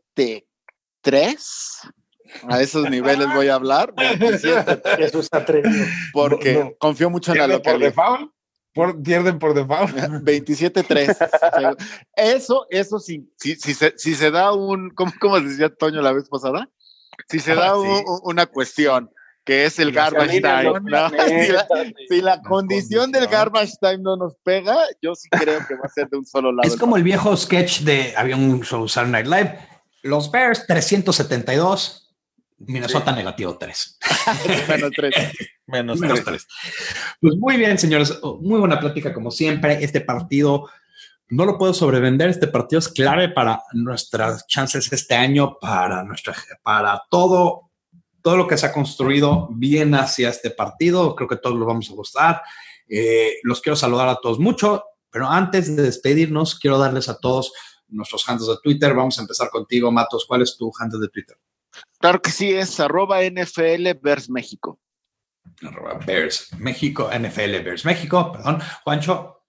A 2.48 2.60
esos 2.60 2.88
niveles 2.90 3.26
voy 3.34 3.48
a 3.48 3.54
hablar. 3.54 3.92
27, 3.96 4.82
Eso 5.04 5.20
es 5.20 5.28
atrevido. 5.32 5.84
porque 6.12 6.54
No, 6.54 6.64
no. 6.64 6.74
confío 6.78 7.10
mucho 7.10 7.32
en 7.32 7.38
la 7.38 7.46
¿Pierden 7.46 7.62
por 7.62 7.72
localidad. 7.80 7.88
default? 7.90 8.32
Por- 8.78 9.02
¿Pierden 9.02 9.38
por 9.38 9.54
default? 9.54 9.90
27-3. 10.24 11.76
Eso, 12.16 12.66
eso 12.70 12.98
si, 12.98 13.28
si, 13.36 13.56
si, 13.56 13.74
se, 13.74 13.94
si 13.96 14.14
se 14.14 14.30
da 14.30 14.52
un, 14.52 14.90
¿cómo, 14.90 15.12
cómo 15.20 15.40
decía 15.40 15.68
Toño 15.68 16.00
la 16.00 16.12
vez 16.12 16.28
pasada? 16.28 16.68
Si 17.28 17.40
se 17.40 17.54
da 17.54 17.70
Ah, 17.70 17.76
un- 17.78 17.84
sí. 17.98 18.04
un- 18.06 18.20
una 18.22 18.46
cuestión, 18.46 19.10
que 19.44 19.64
es 19.64 19.78
el 19.78 19.92
garbage 19.92 20.40
time. 20.40 20.72
no 20.82 21.10
Si 21.10 21.48
la, 21.52 21.66
si 22.08 22.20
la 22.20 22.40
condición 22.42 23.10
del 23.10 23.22
condición. 23.24 23.30
garbage 23.30 23.72
time 23.80 23.98
no 23.98 24.16
nos 24.16 24.36
pega, 24.44 24.76
yo 25.02 25.14
sí 25.14 25.28
creo 25.30 25.58
que 25.66 25.74
va 25.74 25.82
a 25.84 25.88
ser 25.88 26.08
de 26.08 26.18
un 26.18 26.24
solo 26.26 26.52
lado. 26.52 26.68
Es 26.68 26.76
como 26.78 26.96
el 26.96 27.02
viejo 27.02 27.36
sketch 27.36 27.80
de 27.80 28.14
había 28.16 28.36
un 28.36 28.62
show 28.62 28.86
Saturday 28.88 29.24
Night 29.24 29.26
Live. 29.26 29.58
Los 30.02 30.30
Bears 30.30 30.66
372, 30.68 32.07
Minnesota 32.58 33.12
negativo 33.12 33.56
3. 33.56 33.98
Menos 34.68 34.90
tres. 34.94 35.14
Menos 35.66 36.00
Menos 36.00 36.24
tres. 36.24 36.46
tres. 36.46 37.16
Pues 37.20 37.36
muy 37.36 37.56
bien, 37.56 37.78
señores. 37.78 38.18
Muy 38.40 38.58
buena 38.58 38.80
plática, 38.80 39.12
como 39.12 39.30
siempre. 39.30 39.82
Este 39.82 40.00
partido 40.00 40.68
no 41.28 41.44
lo 41.44 41.58
puedo 41.58 41.74
sobrevender. 41.74 42.30
Este 42.30 42.48
partido 42.48 42.78
es 42.78 42.88
clave 42.88 43.28
para 43.28 43.62
nuestras 43.72 44.46
chances 44.46 44.92
este 44.92 45.14
año, 45.14 45.58
para 45.60 46.02
nuestra, 46.02 46.34
para 46.62 47.02
todo, 47.10 47.70
todo 48.22 48.36
lo 48.36 48.48
que 48.48 48.56
se 48.56 48.66
ha 48.66 48.72
construido 48.72 49.48
bien 49.52 49.94
hacia 49.94 50.30
este 50.30 50.50
partido. 50.50 51.14
Creo 51.14 51.28
que 51.28 51.36
todos 51.36 51.56
lo 51.56 51.66
vamos 51.66 51.90
a 51.90 51.94
gustar. 51.94 52.42
Eh, 52.88 53.34
los 53.42 53.60
quiero 53.60 53.76
saludar 53.76 54.08
a 54.08 54.16
todos 54.16 54.38
mucho, 54.38 54.84
pero 55.10 55.28
antes 55.28 55.74
de 55.76 55.82
despedirnos, 55.82 56.58
quiero 56.58 56.78
darles 56.78 57.08
a 57.08 57.18
todos 57.18 57.52
nuestros 57.88 58.26
handles 58.28 58.48
de 58.48 58.56
Twitter. 58.62 58.94
Vamos 58.94 59.18
a 59.18 59.22
empezar 59.22 59.50
contigo, 59.50 59.92
Matos. 59.92 60.24
¿Cuál 60.26 60.42
es 60.42 60.56
tu 60.56 60.72
handle 60.78 61.00
de 61.00 61.08
Twitter? 61.08 61.36
Claro 61.98 62.22
que 62.22 62.30
sí, 62.30 62.52
es 62.52 62.78
arroba 62.80 63.22
NFL 63.22 63.98
Bears 64.00 64.30
México. 64.30 64.78
Arroba 65.62 65.94
Bears 65.94 66.50
México, 66.58 67.10
NFL 67.12 67.62
Bears 67.64 67.84
México, 67.84 68.32
perdón. 68.32 68.60
Juancho. 68.84 69.42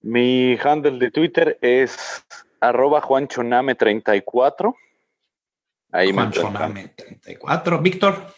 Mi 0.00 0.56
handle 0.62 0.98
de 0.98 1.10
Twitter 1.10 1.58
es 1.60 2.24
arroba 2.60 3.02
juanchoname34. 3.02 4.74
Ahí 5.92 6.12
Juanchoname34. 6.12 7.82
Víctor. 7.82 8.34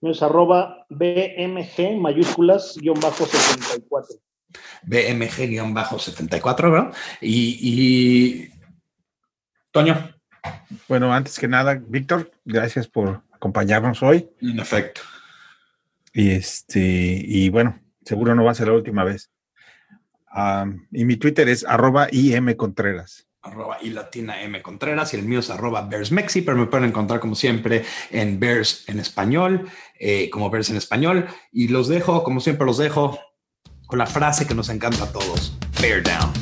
Es 0.00 0.22
arroba 0.22 0.86
BMG 0.90 1.98
mayúsculas 1.98 2.76
guion 2.78 3.00
bajo 3.00 3.26
74. 3.26 4.16
BMG 4.82 5.48
guion 5.48 5.74
bajo 5.74 5.98
74, 5.98 6.70
¿verdad? 6.70 6.94
Y, 7.20 7.58
y... 7.60 8.50
Toño. 9.72 10.17
Bueno, 10.88 11.12
antes 11.12 11.38
que 11.38 11.48
nada, 11.48 11.80
Víctor, 11.86 12.30
gracias 12.44 12.88
por 12.88 13.22
acompañarnos 13.32 14.02
hoy. 14.02 14.28
En 14.40 14.58
efecto. 14.58 15.00
Y 16.12 16.30
este, 16.30 16.80
y 16.80 17.48
bueno, 17.50 17.78
seguro 18.04 18.34
no 18.34 18.44
va 18.44 18.52
a 18.52 18.54
ser 18.54 18.68
la 18.68 18.74
última 18.74 19.04
vez. 19.04 19.30
Y 20.92 21.04
mi 21.04 21.16
Twitter 21.16 21.48
es 21.48 21.64
arroba 21.64 22.08
imcontreras. 22.10 23.26
Arroba 23.40 23.78
y 23.80 23.90
latina 23.90 24.42
M 24.42 24.60
Contreras 24.62 25.14
y 25.14 25.16
el 25.16 25.22
mío 25.22 25.38
es 25.38 25.48
arroba 25.48 25.82
Bears 25.82 26.12
Mexi, 26.12 26.42
pero 26.42 26.56
me 26.56 26.66
pueden 26.66 26.88
encontrar 26.88 27.20
como 27.20 27.34
siempre 27.34 27.84
en 28.10 28.38
Bears 28.38 28.84
en 28.88 28.98
español, 28.98 29.68
eh, 29.98 30.28
como 30.30 30.50
Bears 30.50 30.70
en 30.70 30.76
español. 30.76 31.26
Y 31.52 31.68
los 31.68 31.88
dejo, 31.88 32.24
como 32.24 32.40
siempre 32.40 32.66
los 32.66 32.78
dejo, 32.78 33.18
con 33.86 33.98
la 33.98 34.06
frase 34.06 34.46
que 34.46 34.54
nos 34.54 34.68
encanta 34.68 35.04
a 35.04 35.12
todos. 35.12 35.56
Bear 35.80 36.02
down. 36.02 36.32